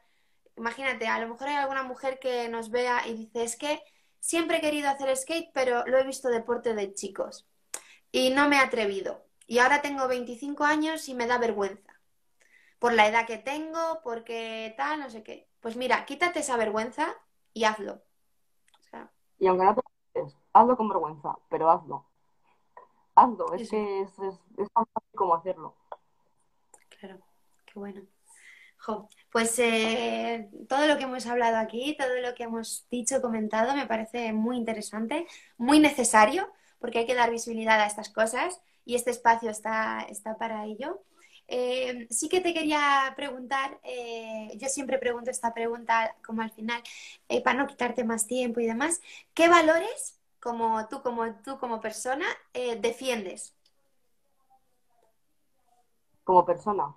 imagínate, 0.58 1.06
a 1.06 1.20
lo 1.20 1.28
mejor 1.28 1.48
hay 1.48 1.58
alguna 1.58 1.84
mujer 1.84 2.18
que 2.18 2.50
nos 2.50 2.72
vea 2.72 3.06
y 3.06 3.14
dice, 3.14 3.44
es 3.44 3.56
que 3.56 3.84
siempre 4.20 4.58
he 4.58 4.62
querido 4.62 4.90
hacer 4.90 5.16
skate, 5.16 5.52
pero 5.54 5.86
lo 5.86 6.00
he 6.00 6.04
visto 6.04 6.28
deporte 6.28 6.74
de 6.74 6.96
chicos 6.96 7.48
y 8.12 8.32
no 8.32 8.50
me 8.50 8.56
he 8.56 8.60
atrevido. 8.62 9.24
Y 9.46 9.60
ahora 9.60 9.84
tengo 9.84 10.08
25 10.08 10.64
años 10.64 11.08
y 11.08 11.14
me 11.14 11.28
da 11.28 11.38
vergüenza. 11.38 11.94
Por 12.80 12.94
la 12.94 13.08
edad 13.08 13.28
que 13.28 13.38
tengo, 13.38 14.02
porque 14.04 14.74
tal, 14.76 15.02
no 15.02 15.12
sé 15.12 15.22
qué. 15.22 15.48
Pues 15.60 15.76
mira, 15.76 16.04
quítate 16.06 16.40
esa 16.40 16.58
vergüenza 16.58 17.14
y 17.54 17.66
hazlo. 17.66 18.02
Y 19.38 19.46
aunque 19.46 19.66
no 19.66 19.76
te 19.76 19.82
hazlo 20.54 20.78
con 20.78 20.90
vergüenza, 20.90 21.38
pero 21.48 21.70
hazlo 21.70 22.08
hazlo, 23.16 23.54
es 23.54 23.70
que 23.70 24.02
es, 24.02 24.16
tan 24.16 24.86
fácil 24.86 25.12
como 25.16 25.36
hacerlo. 25.36 25.76
Claro, 27.00 27.20
qué 27.66 27.74
bueno. 27.80 28.02
pues 29.32 29.58
eh, 29.60 30.50
todo 30.68 30.88
lo 30.88 30.98
que 30.98 31.04
hemos 31.04 31.26
hablado 31.26 31.58
aquí, 31.58 31.96
todo 31.98 32.16
lo 32.22 32.34
que 32.36 32.44
hemos 32.44 32.88
dicho, 32.90 33.22
comentado, 33.22 33.76
me 33.76 33.88
parece 33.88 34.34
muy 34.34 34.58
interesante, 34.58 35.28
muy 35.58 35.80
necesario, 35.80 36.52
porque 36.80 37.00
hay 37.00 37.06
que 37.06 37.16
dar 37.16 37.32
visibilidad 37.32 37.80
a 37.80 37.88
estas 37.88 38.10
cosas 38.10 38.62
y 38.86 38.96
este 38.96 39.12
espacio 39.12 39.50
está, 39.50 40.02
está 40.10 40.38
para 40.38 40.66
ello. 40.66 41.04
Eh, 41.48 42.08
sí 42.10 42.30
que 42.30 42.40
te 42.40 42.54
quería 42.54 43.14
preguntar, 43.16 43.80
eh, 43.84 44.52
yo 44.56 44.70
siempre 44.70 44.98
pregunto 44.98 45.30
esta 45.30 45.54
pregunta 45.54 46.16
como 46.26 46.42
al 46.42 46.52
final, 46.52 46.82
para 47.44 47.58
no 47.58 47.68
quitarte 47.68 48.04
más 48.04 48.28
tiempo 48.28 48.60
y 48.60 48.66
demás, 48.66 49.02
¿qué 49.34 49.50
valores 49.50 50.23
como 50.44 50.86
tú 50.90 51.02
como 51.02 51.24
tú 51.36 51.58
como 51.58 51.80
persona 51.80 52.26
eh, 52.54 52.76
defiendes? 52.76 53.56
Como 56.26 56.46
persona. 56.46 56.94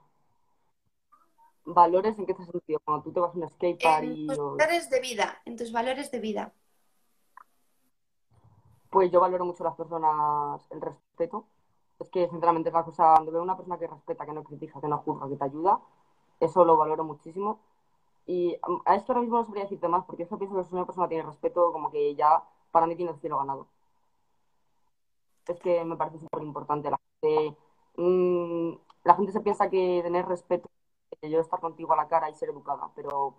¿Valores 1.64 2.18
en 2.18 2.26
qué 2.26 2.34
sentido? 2.34 2.80
Cuando 2.84 3.04
tú 3.04 3.12
te 3.12 3.20
vas 3.20 3.34
a 3.34 3.38
un 3.38 3.48
skatepark 3.48 4.04
y... 4.04 4.26
tus 4.26 4.36
valores 4.36 4.90
de 4.90 5.00
vida, 5.00 5.40
en 5.44 5.56
tus 5.56 5.70
valores 5.72 6.10
de 6.10 6.18
vida. 6.18 6.52
Pues 8.90 9.10
yo 9.12 9.20
valoro 9.20 9.44
mucho 9.44 9.62
a 9.62 9.68
las 9.68 9.76
personas 9.76 10.66
el 10.70 10.80
respeto. 10.80 11.46
Es 12.00 12.10
que 12.10 12.28
sinceramente 12.28 12.68
es 12.68 12.74
la 12.74 12.84
cosa, 12.84 13.12
cuando 13.14 13.32
veo 13.32 13.42
una 13.42 13.56
persona 13.56 13.78
que 13.78 13.86
respeta, 13.86 14.26
que 14.26 14.32
no 14.32 14.44
critica, 14.44 14.80
que 14.80 14.88
no 14.88 14.98
juzga, 14.98 15.28
que 15.28 15.36
te 15.36 15.44
ayuda, 15.44 15.80
eso 16.40 16.64
lo 16.64 16.76
valoro 16.76 17.04
muchísimo. 17.04 17.60
Y 18.26 18.58
a 18.84 18.96
esto 18.96 19.12
ahora 19.12 19.22
mismo 19.22 19.38
no 19.38 19.44
sabría 19.44 19.64
decirte 19.64 19.88
más, 19.88 20.04
porque 20.04 20.26
yo 20.28 20.36
pienso 20.36 20.56
que 20.56 20.64
si 20.64 20.74
una 20.74 20.84
persona 20.84 21.08
tiene 21.08 21.22
respeto, 21.22 21.72
como 21.72 21.90
que 21.90 22.14
ya 22.14 22.42
para 22.76 22.86
mí 22.86 22.94
tiene 22.94 23.12
el 23.12 23.18
cielo 23.18 23.38
ganado. 23.38 23.68
Es 25.46 25.58
que 25.60 25.82
me 25.82 25.96
parece 25.96 26.18
súper 26.18 26.42
importante. 26.42 26.90
La 26.90 27.00
gente, 27.22 27.56
mm, 27.96 28.72
la 29.04 29.14
gente 29.14 29.32
se 29.32 29.40
piensa 29.40 29.70
que 29.70 30.00
tener 30.02 30.26
respeto, 30.26 30.68
que 31.20 31.30
yo 31.30 31.40
estar 31.40 31.58
contigo 31.60 31.94
a 31.94 31.96
la 31.96 32.06
cara 32.08 32.28
y 32.28 32.34
ser 32.34 32.50
educada, 32.50 32.90
pero 32.94 33.36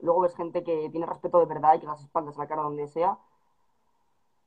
luego 0.00 0.22
ves 0.22 0.34
gente 0.34 0.64
que 0.64 0.90
tiene 0.90 1.06
respeto 1.06 1.38
de 1.38 1.46
verdad 1.46 1.74
y 1.74 1.80
que 1.80 1.86
las 1.86 2.02
espaldas, 2.02 2.36
la 2.36 2.48
cara 2.48 2.62
donde 2.62 2.88
sea. 2.88 3.16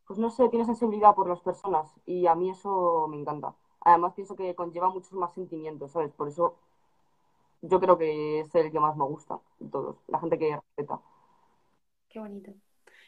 Pues 0.07 0.19
no 0.19 0.29
sé, 0.29 0.49
tiene 0.49 0.65
sensibilidad 0.65 1.15
por 1.15 1.29
las 1.29 1.39
personas 1.41 1.95
y 2.05 2.27
a 2.27 2.35
mí 2.35 2.49
eso 2.49 3.07
me 3.09 3.17
encanta. 3.17 3.55
Además 3.81 4.13
pienso 4.13 4.35
que 4.35 4.55
conlleva 4.55 4.89
muchos 4.89 5.13
más 5.13 5.33
sentimientos, 5.33 5.91
¿sabes? 5.91 6.11
Por 6.13 6.27
eso 6.27 6.55
yo 7.61 7.79
creo 7.79 7.97
que 7.97 8.41
es 8.41 8.53
el 8.55 8.71
que 8.71 8.79
más 8.81 8.97
me 8.97 9.05
gusta 9.05 9.39
de 9.59 9.69
todos, 9.69 9.97
la 10.07 10.19
gente 10.19 10.37
que 10.37 10.55
respeta. 10.55 10.99
Qué 12.09 12.19
bonito 12.19 12.66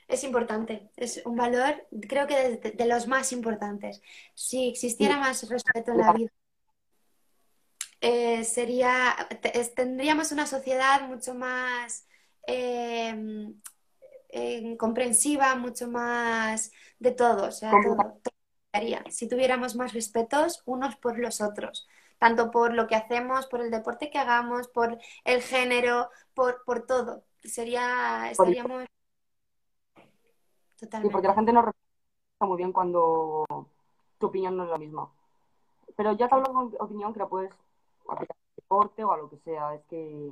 es 0.09 0.23
importante, 0.23 0.89
es 0.97 1.21
un 1.23 1.35
valor, 1.35 1.85
creo 2.07 2.25
que 2.25 2.57
de, 2.57 2.85
los 2.85 3.07
más 3.07 3.31
importantes. 3.31 4.01
Si 4.33 4.67
existiera 4.67 5.17
más 5.17 5.47
respeto 5.47 5.91
en 5.91 5.97
la 5.99 6.13
vida, 6.13 6.31
eh, 8.01 8.43
sería, 8.43 9.15
tendríamos 9.75 10.31
una 10.31 10.47
sociedad 10.47 11.07
mucho 11.07 11.35
más 11.35 12.07
em, 12.47 13.53
comprensiva, 14.77 15.53
mucho 15.55 15.87
más 15.87 16.71
de 16.97 17.11
todo, 17.11 17.47
o 17.47 17.51
sea, 17.51 17.71
todo, 17.71 18.19
Si 19.11 19.29
tuviéramos 19.29 19.75
más 19.75 19.93
respetos 19.93 20.63
unos 20.65 20.95
por 20.95 21.19
los 21.19 21.39
otros, 21.39 21.87
tanto 22.17 22.49
por 22.49 22.73
lo 22.73 22.87
que 22.87 22.95
hacemos, 22.95 23.45
por 23.45 23.61
el 23.61 23.69
deporte 23.69 24.09
que 24.09 24.17
hagamos, 24.17 24.69
por 24.69 24.97
el 25.23 25.41
género, 25.43 26.09
por, 26.33 26.63
por 26.65 26.87
todo. 26.87 27.25
Sería, 27.43 28.31
estaríamos 28.31 28.85
Sí, 30.79 31.09
porque 31.11 31.27
la 31.27 31.33
gente 31.33 31.51
no 31.51 31.61
representa 31.61 32.45
muy 32.45 32.57
bien 32.57 32.71
cuando 32.71 33.45
tu 34.17 34.27
opinión 34.27 34.55
no 34.55 34.63
es 34.63 34.69
la 34.69 34.77
misma. 34.77 35.11
Pero 35.95 36.13
ya 36.13 36.29
te 36.29 36.35
hablo 36.35 36.53
con 36.53 36.75
opinión 36.79 37.11
que 37.11 37.19
la 37.19 37.27
puedes 37.27 37.51
aplicar 38.07 38.37
al 38.37 38.55
deporte 38.55 39.03
o 39.03 39.11
a 39.11 39.17
lo 39.17 39.29
que 39.29 39.37
sea. 39.39 39.75
Es 39.75 39.83
que. 39.85 40.31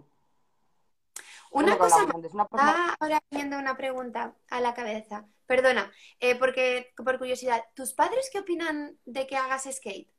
Una 1.51 1.77
cosa, 1.77 2.05
una 2.05 2.95
ahora 2.99 3.19
viendo 3.31 3.57
una 3.57 3.75
pregunta 3.75 4.35
a 4.49 4.61
la 4.61 4.73
cabeza. 4.73 5.25
Perdona, 5.45 5.91
eh, 6.19 6.37
porque 6.37 6.93
por 7.03 7.17
curiosidad, 7.17 7.63
¿tus 7.73 7.93
padres 7.93 8.29
qué 8.31 8.39
opinan 8.39 8.97
de 9.05 9.25
que 9.27 9.37
hagas 9.37 9.63
skate? 9.71 10.09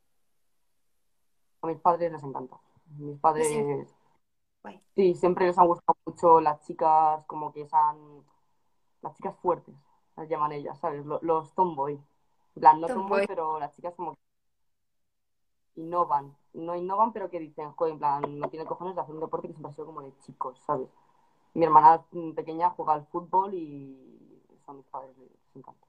A 1.61 1.67
mis 1.67 1.79
padres 1.79 2.13
les 2.13 2.23
encanta. 2.23 2.59
Mis 2.99 3.19
padres. 3.19 3.47
Sí, 4.95 5.15
siempre 5.15 5.47
les 5.47 5.59
han 5.59 5.67
gustado 5.67 5.99
mucho 6.05 6.41
las 6.41 6.61
chicas, 6.67 7.25
como 7.27 7.53
que 7.53 7.67
sean. 7.67 8.25
Las 9.01 9.15
chicas 9.15 9.37
fuertes 9.41 9.75
las 10.19 10.29
llaman 10.29 10.53
ellas, 10.53 10.79
¿sabes? 10.81 11.05
Los, 11.05 11.55
tomboy. 11.55 11.95
En 11.95 12.61
plan, 12.61 12.81
no 12.81 12.89
tomboy. 12.89 13.27
pero 13.27 13.59
las 13.59 13.75
chicas 13.75 13.95
como 13.95 14.19
innovan. 15.77 16.37
No 16.55 16.75
innovan, 16.75 17.13
pero 17.13 17.31
que 17.31 17.39
dicen, 17.39 17.73
joder, 17.73 17.93
en 17.93 17.99
plan, 17.99 18.39
no 18.39 18.49
tiene 18.49 18.67
cojones 18.67 18.97
de 18.97 19.01
hacer 19.01 19.15
un 19.15 19.21
deporte 19.21 19.47
que 19.47 19.55
siempre 19.55 19.71
ha 19.71 19.75
sido 19.75 19.87
como 19.87 20.03
de 20.03 20.13
chicos, 20.19 20.59
¿sabes? 20.67 20.89
Mi 21.55 21.65
hermana 21.65 22.05
pequeña 22.35 22.71
juega 22.71 22.95
al 22.95 23.07
fútbol 23.07 23.55
y 23.55 24.43
son 24.67 24.79
mis 24.79 24.87
padres, 24.87 25.17
les 25.19 25.57
encanta. 25.57 25.87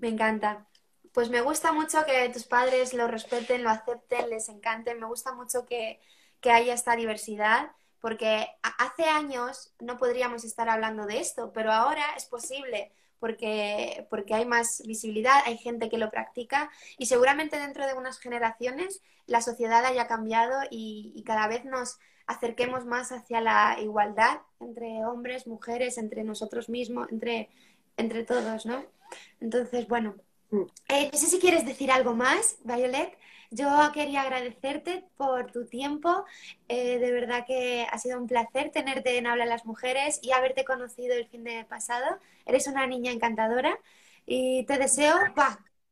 Me 0.00 0.08
encanta. 0.08 0.66
Pues 1.12 1.30
me 1.30 1.42
gusta 1.42 1.72
mucho 1.72 2.04
que 2.06 2.28
tus 2.30 2.44
padres 2.44 2.94
lo 2.94 3.06
respeten, 3.06 3.62
lo 3.62 3.70
acepten, 3.70 4.30
les 4.30 4.48
encante. 4.48 4.94
Me 4.94 5.06
gusta 5.06 5.32
mucho 5.34 5.66
que, 5.66 6.00
que 6.40 6.50
haya 6.50 6.72
esta 6.72 6.96
diversidad 6.96 7.72
porque 8.04 8.46
hace 8.60 9.04
años 9.04 9.72
no 9.80 9.96
podríamos 9.96 10.44
estar 10.44 10.68
hablando 10.68 11.06
de 11.06 11.20
esto, 11.20 11.52
pero 11.54 11.72
ahora 11.72 12.04
es 12.18 12.26
posible 12.26 12.92
porque, 13.18 14.06
porque 14.10 14.34
hay 14.34 14.44
más 14.44 14.82
visibilidad, 14.84 15.40
hay 15.46 15.56
gente 15.56 15.88
que 15.88 15.96
lo 15.96 16.10
practica 16.10 16.70
y 16.98 17.06
seguramente 17.06 17.58
dentro 17.58 17.86
de 17.86 17.94
unas 17.94 18.18
generaciones 18.18 19.00
la 19.26 19.40
sociedad 19.40 19.86
haya 19.86 20.06
cambiado 20.06 20.54
y, 20.70 21.22
cada 21.24 21.48
vez 21.48 21.64
nos 21.64 21.98
acerquemos 22.26 22.84
más 22.84 23.10
hacia 23.10 23.40
la 23.40 23.78
igualdad 23.80 24.42
entre 24.60 25.06
hombres, 25.06 25.46
mujeres, 25.46 25.96
entre 25.96 26.24
nosotros 26.24 26.68
mismos, 26.68 27.10
entre, 27.10 27.48
entre 27.96 28.22
todos, 28.24 28.66
¿no? 28.66 28.84
Entonces, 29.40 29.88
bueno, 29.88 30.14
mm. 30.50 30.62
eh, 30.90 31.08
no 31.10 31.18
sé 31.18 31.28
si 31.28 31.38
quieres 31.38 31.64
decir 31.64 31.90
algo 31.90 32.12
más, 32.14 32.58
Violet. 32.64 33.16
Yo 33.54 33.68
quería 33.92 34.22
agradecerte 34.22 35.08
por 35.16 35.52
tu 35.52 35.66
tiempo. 35.66 36.24
Eh, 36.66 36.98
de 36.98 37.12
verdad 37.12 37.44
que 37.46 37.86
ha 37.88 37.98
sido 37.98 38.18
un 38.18 38.26
placer 38.26 38.72
tenerte 38.72 39.16
en 39.16 39.28
Habla 39.28 39.46
las 39.46 39.64
Mujeres 39.64 40.18
y 40.24 40.32
haberte 40.32 40.64
conocido 40.64 41.14
el 41.14 41.28
fin 41.28 41.44
de 41.44 41.64
pasado. 41.64 42.18
Eres 42.46 42.66
una 42.66 42.84
niña 42.88 43.12
encantadora 43.12 43.78
y 44.26 44.66
te 44.66 44.76
deseo 44.76 45.14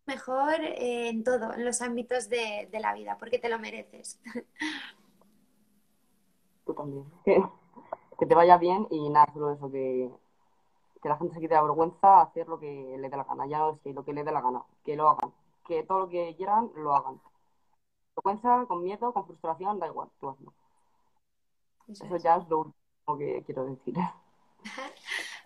mejor 0.06 0.54
eh, 0.60 1.10
en 1.10 1.22
todo, 1.22 1.54
en 1.54 1.64
los 1.64 1.82
ámbitos 1.82 2.28
de, 2.28 2.68
la 2.72 2.94
vida, 2.94 3.16
porque 3.16 3.38
te 3.38 3.48
lo 3.48 3.60
mereces. 3.60 4.20
Tú 6.66 6.74
también. 6.74 7.04
Que, 8.18 8.26
te 8.26 8.34
vaya 8.36 8.56
bien 8.56 8.86
y 8.88 9.10
nada, 9.10 9.26
solo 9.32 9.52
eso, 9.52 9.72
que, 9.72 10.08
que 11.02 11.08
la 11.08 11.16
gente 11.16 11.34
se 11.34 11.40
quite 11.40 11.54
la 11.54 11.62
vergüenza, 11.62 12.20
hacer 12.20 12.46
lo 12.46 12.60
que 12.60 12.94
le 12.96 13.08
dé 13.08 13.16
la 13.16 13.24
gana. 13.24 13.46
Ya 13.46 13.58
no 13.58 13.70
es 13.70 13.80
que 13.80 13.92
lo 13.92 14.04
que 14.04 14.12
le 14.12 14.22
dé 14.22 14.30
la 14.30 14.40
gana, 14.40 14.62
que 14.84 14.94
lo 14.94 15.10
hagan. 15.10 15.32
Que 15.66 15.82
todo 15.82 16.00
lo 16.00 16.08
que 16.08 16.36
quieran, 16.36 16.70
lo 16.76 16.94
hagan 16.94 17.20
vergüenza, 18.16 18.64
con 18.66 18.82
miedo, 18.82 19.12
con 19.12 19.26
frustración, 19.26 19.78
da 19.78 19.86
igual, 19.86 20.08
tú 20.20 20.30
hazlo. 20.30 20.52
Eso, 21.88 22.16
ya 22.16 22.36
es 22.36 22.48
lo 22.48 22.72
lo 23.06 23.18
que 23.18 23.42
quiero 23.44 23.64
decir. 23.66 23.94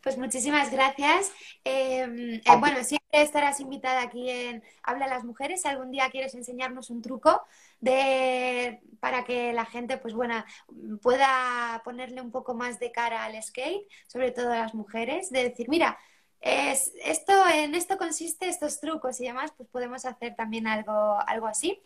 Pues 0.02 0.18
muchísimas 0.18 0.70
gracias. 0.70 1.32
Em, 1.64 2.34
eh, 2.34 2.42
bueno, 2.60 2.84
siempre 2.84 3.22
estarás 3.22 3.58
invitada 3.58 4.02
aquí 4.02 4.30
en 4.30 4.62
Habla 4.84 5.08
las 5.08 5.24
Mujeres. 5.24 5.62
Si 5.62 5.68
algún 5.68 5.90
día 5.90 6.08
quieres 6.10 6.36
enseñarnos 6.36 6.90
un 6.90 7.02
truco 7.02 7.42
de, 7.80 8.80
para 9.00 9.24
que 9.24 9.52
la 9.52 9.64
gente 9.64 9.98
pues, 9.98 10.14
bueno, 10.14 10.44
pueda 11.02 11.82
ponerle 11.84 12.20
un 12.20 12.30
poco 12.30 12.54
más 12.54 12.78
de 12.78 12.92
cara 12.92 13.24
al 13.24 13.42
skate, 13.42 13.90
sobre 14.06 14.30
todo 14.30 14.52
a 14.52 14.58
las 14.58 14.74
mujeres, 14.74 15.30
de 15.30 15.42
decir, 15.42 15.68
mira, 15.68 15.98
es, 16.40 16.92
esto, 17.02 17.32
en 17.52 17.74
esto 17.74 17.98
consiste 17.98 18.46
estos 18.46 18.78
trucos 18.78 19.20
y 19.20 19.24
demás, 19.24 19.52
pues 19.56 19.68
podemos 19.68 20.04
hacer 20.04 20.36
también 20.36 20.68
algo, 20.68 21.18
algo 21.26 21.48
así. 21.48 21.82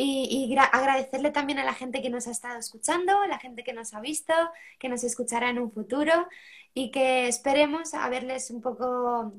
Y, 0.00 0.56
agradecerle 0.56 1.32
también 1.32 1.58
a 1.58 1.64
la 1.64 1.74
gente 1.74 2.00
que 2.00 2.10
nos 2.10 2.28
ha 2.28 2.30
estado 2.30 2.58
escuchando, 2.58 3.26
la 3.26 3.38
gente 3.38 3.64
que 3.64 3.72
nos 3.72 3.94
ha 3.94 4.00
visto, 4.00 4.32
que 4.78 4.88
nos 4.88 5.02
escuchará 5.02 5.50
en 5.50 5.58
un 5.58 5.72
futuro 5.72 6.28
y 6.72 6.92
que 6.92 7.26
esperemos 7.26 7.94
haberles 7.94 8.50
un 8.50 8.62
poco 8.62 9.32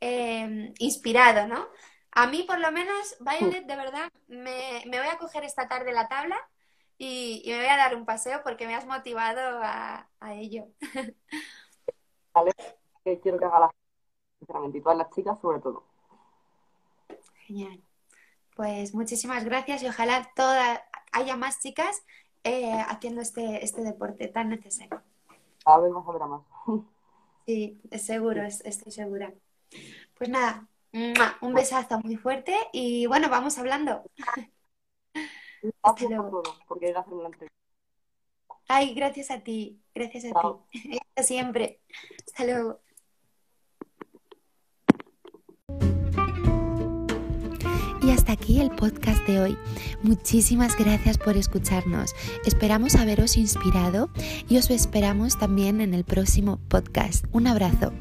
em, 0.00 0.72
inspirado, 0.78 1.46
¿no? 1.46 1.68
A 2.12 2.26
mí, 2.28 2.44
por 2.44 2.58
lo 2.58 2.72
menos, 2.72 3.16
Violet, 3.20 3.66
de 3.66 3.76
verdad, 3.76 4.10
me, 4.28 4.82
voy 4.86 5.08
a 5.12 5.18
coger 5.18 5.44
esta 5.44 5.68
tarde 5.68 5.92
la 5.92 6.08
tabla 6.08 6.38
y, 6.96 7.42
me 7.46 7.58
voy 7.58 7.66
a 7.66 7.76
dar 7.76 7.94
un 7.94 8.06
paseo 8.06 8.40
porque 8.42 8.66
me 8.66 8.74
has 8.74 8.86
motivado 8.86 9.60
a, 9.62 10.08
ello. 10.32 10.64
Vale, 12.32 12.52
quiero 13.22 13.38
que 13.38 13.44
haga 13.44 13.60
la 13.60 13.70
sinceramente, 14.38 14.78
y 14.78 14.80
todas 14.80 14.96
las 14.96 15.10
chicas 15.10 15.38
sobre 15.40 15.60
todo. 15.60 15.84
Genial. 17.46 17.85
Pues 18.56 18.94
muchísimas 18.94 19.44
gracias 19.44 19.82
y 19.82 19.86
ojalá 19.86 20.30
toda, 20.34 20.82
haya 21.12 21.36
más 21.36 21.60
chicas 21.60 22.02
eh, 22.42 22.72
haciendo 22.88 23.20
este, 23.20 23.62
este 23.62 23.82
deporte 23.82 24.28
tan 24.28 24.48
necesario. 24.48 25.02
A 25.66 25.78
ver, 25.78 25.90
más 25.90 26.08
habrá 26.08 26.26
más. 26.26 26.42
Sí, 27.46 27.80
es 27.92 28.04
seguro, 28.04 28.42
estoy 28.42 28.90
segura. 28.90 29.32
Pues 30.18 30.28
nada, 30.28 30.66
un 31.40 31.54
besazo 31.54 32.00
muy 32.00 32.16
fuerte 32.16 32.56
y 32.72 33.06
bueno, 33.06 33.28
vamos 33.30 33.56
hablando. 33.58 34.02
Hasta 35.82 36.04
luego. 36.06 36.42
porque 36.66 36.90
hacer 36.90 37.12
una 37.12 37.26
entrevista. 37.26 37.54
Ay, 38.66 38.94
gracias 38.94 39.30
a 39.30 39.44
ti, 39.44 39.80
gracias 39.94 40.24
a 40.24 40.40
ti. 40.40 40.98
Hasta 41.00 41.22
siempre. 41.22 41.80
Hasta 42.26 42.44
luego. 42.44 42.80
Y 48.06 48.12
hasta 48.12 48.30
aquí 48.30 48.60
el 48.60 48.70
podcast 48.70 49.26
de 49.26 49.40
hoy. 49.40 49.58
Muchísimas 50.04 50.76
gracias 50.78 51.18
por 51.18 51.36
escucharnos. 51.36 52.14
Esperamos 52.44 52.94
haberos 52.94 53.36
inspirado 53.36 54.10
y 54.48 54.58
os 54.58 54.70
esperamos 54.70 55.36
también 55.40 55.80
en 55.80 55.92
el 55.92 56.04
próximo 56.04 56.60
podcast. 56.68 57.24
Un 57.32 57.48
abrazo. 57.48 57.92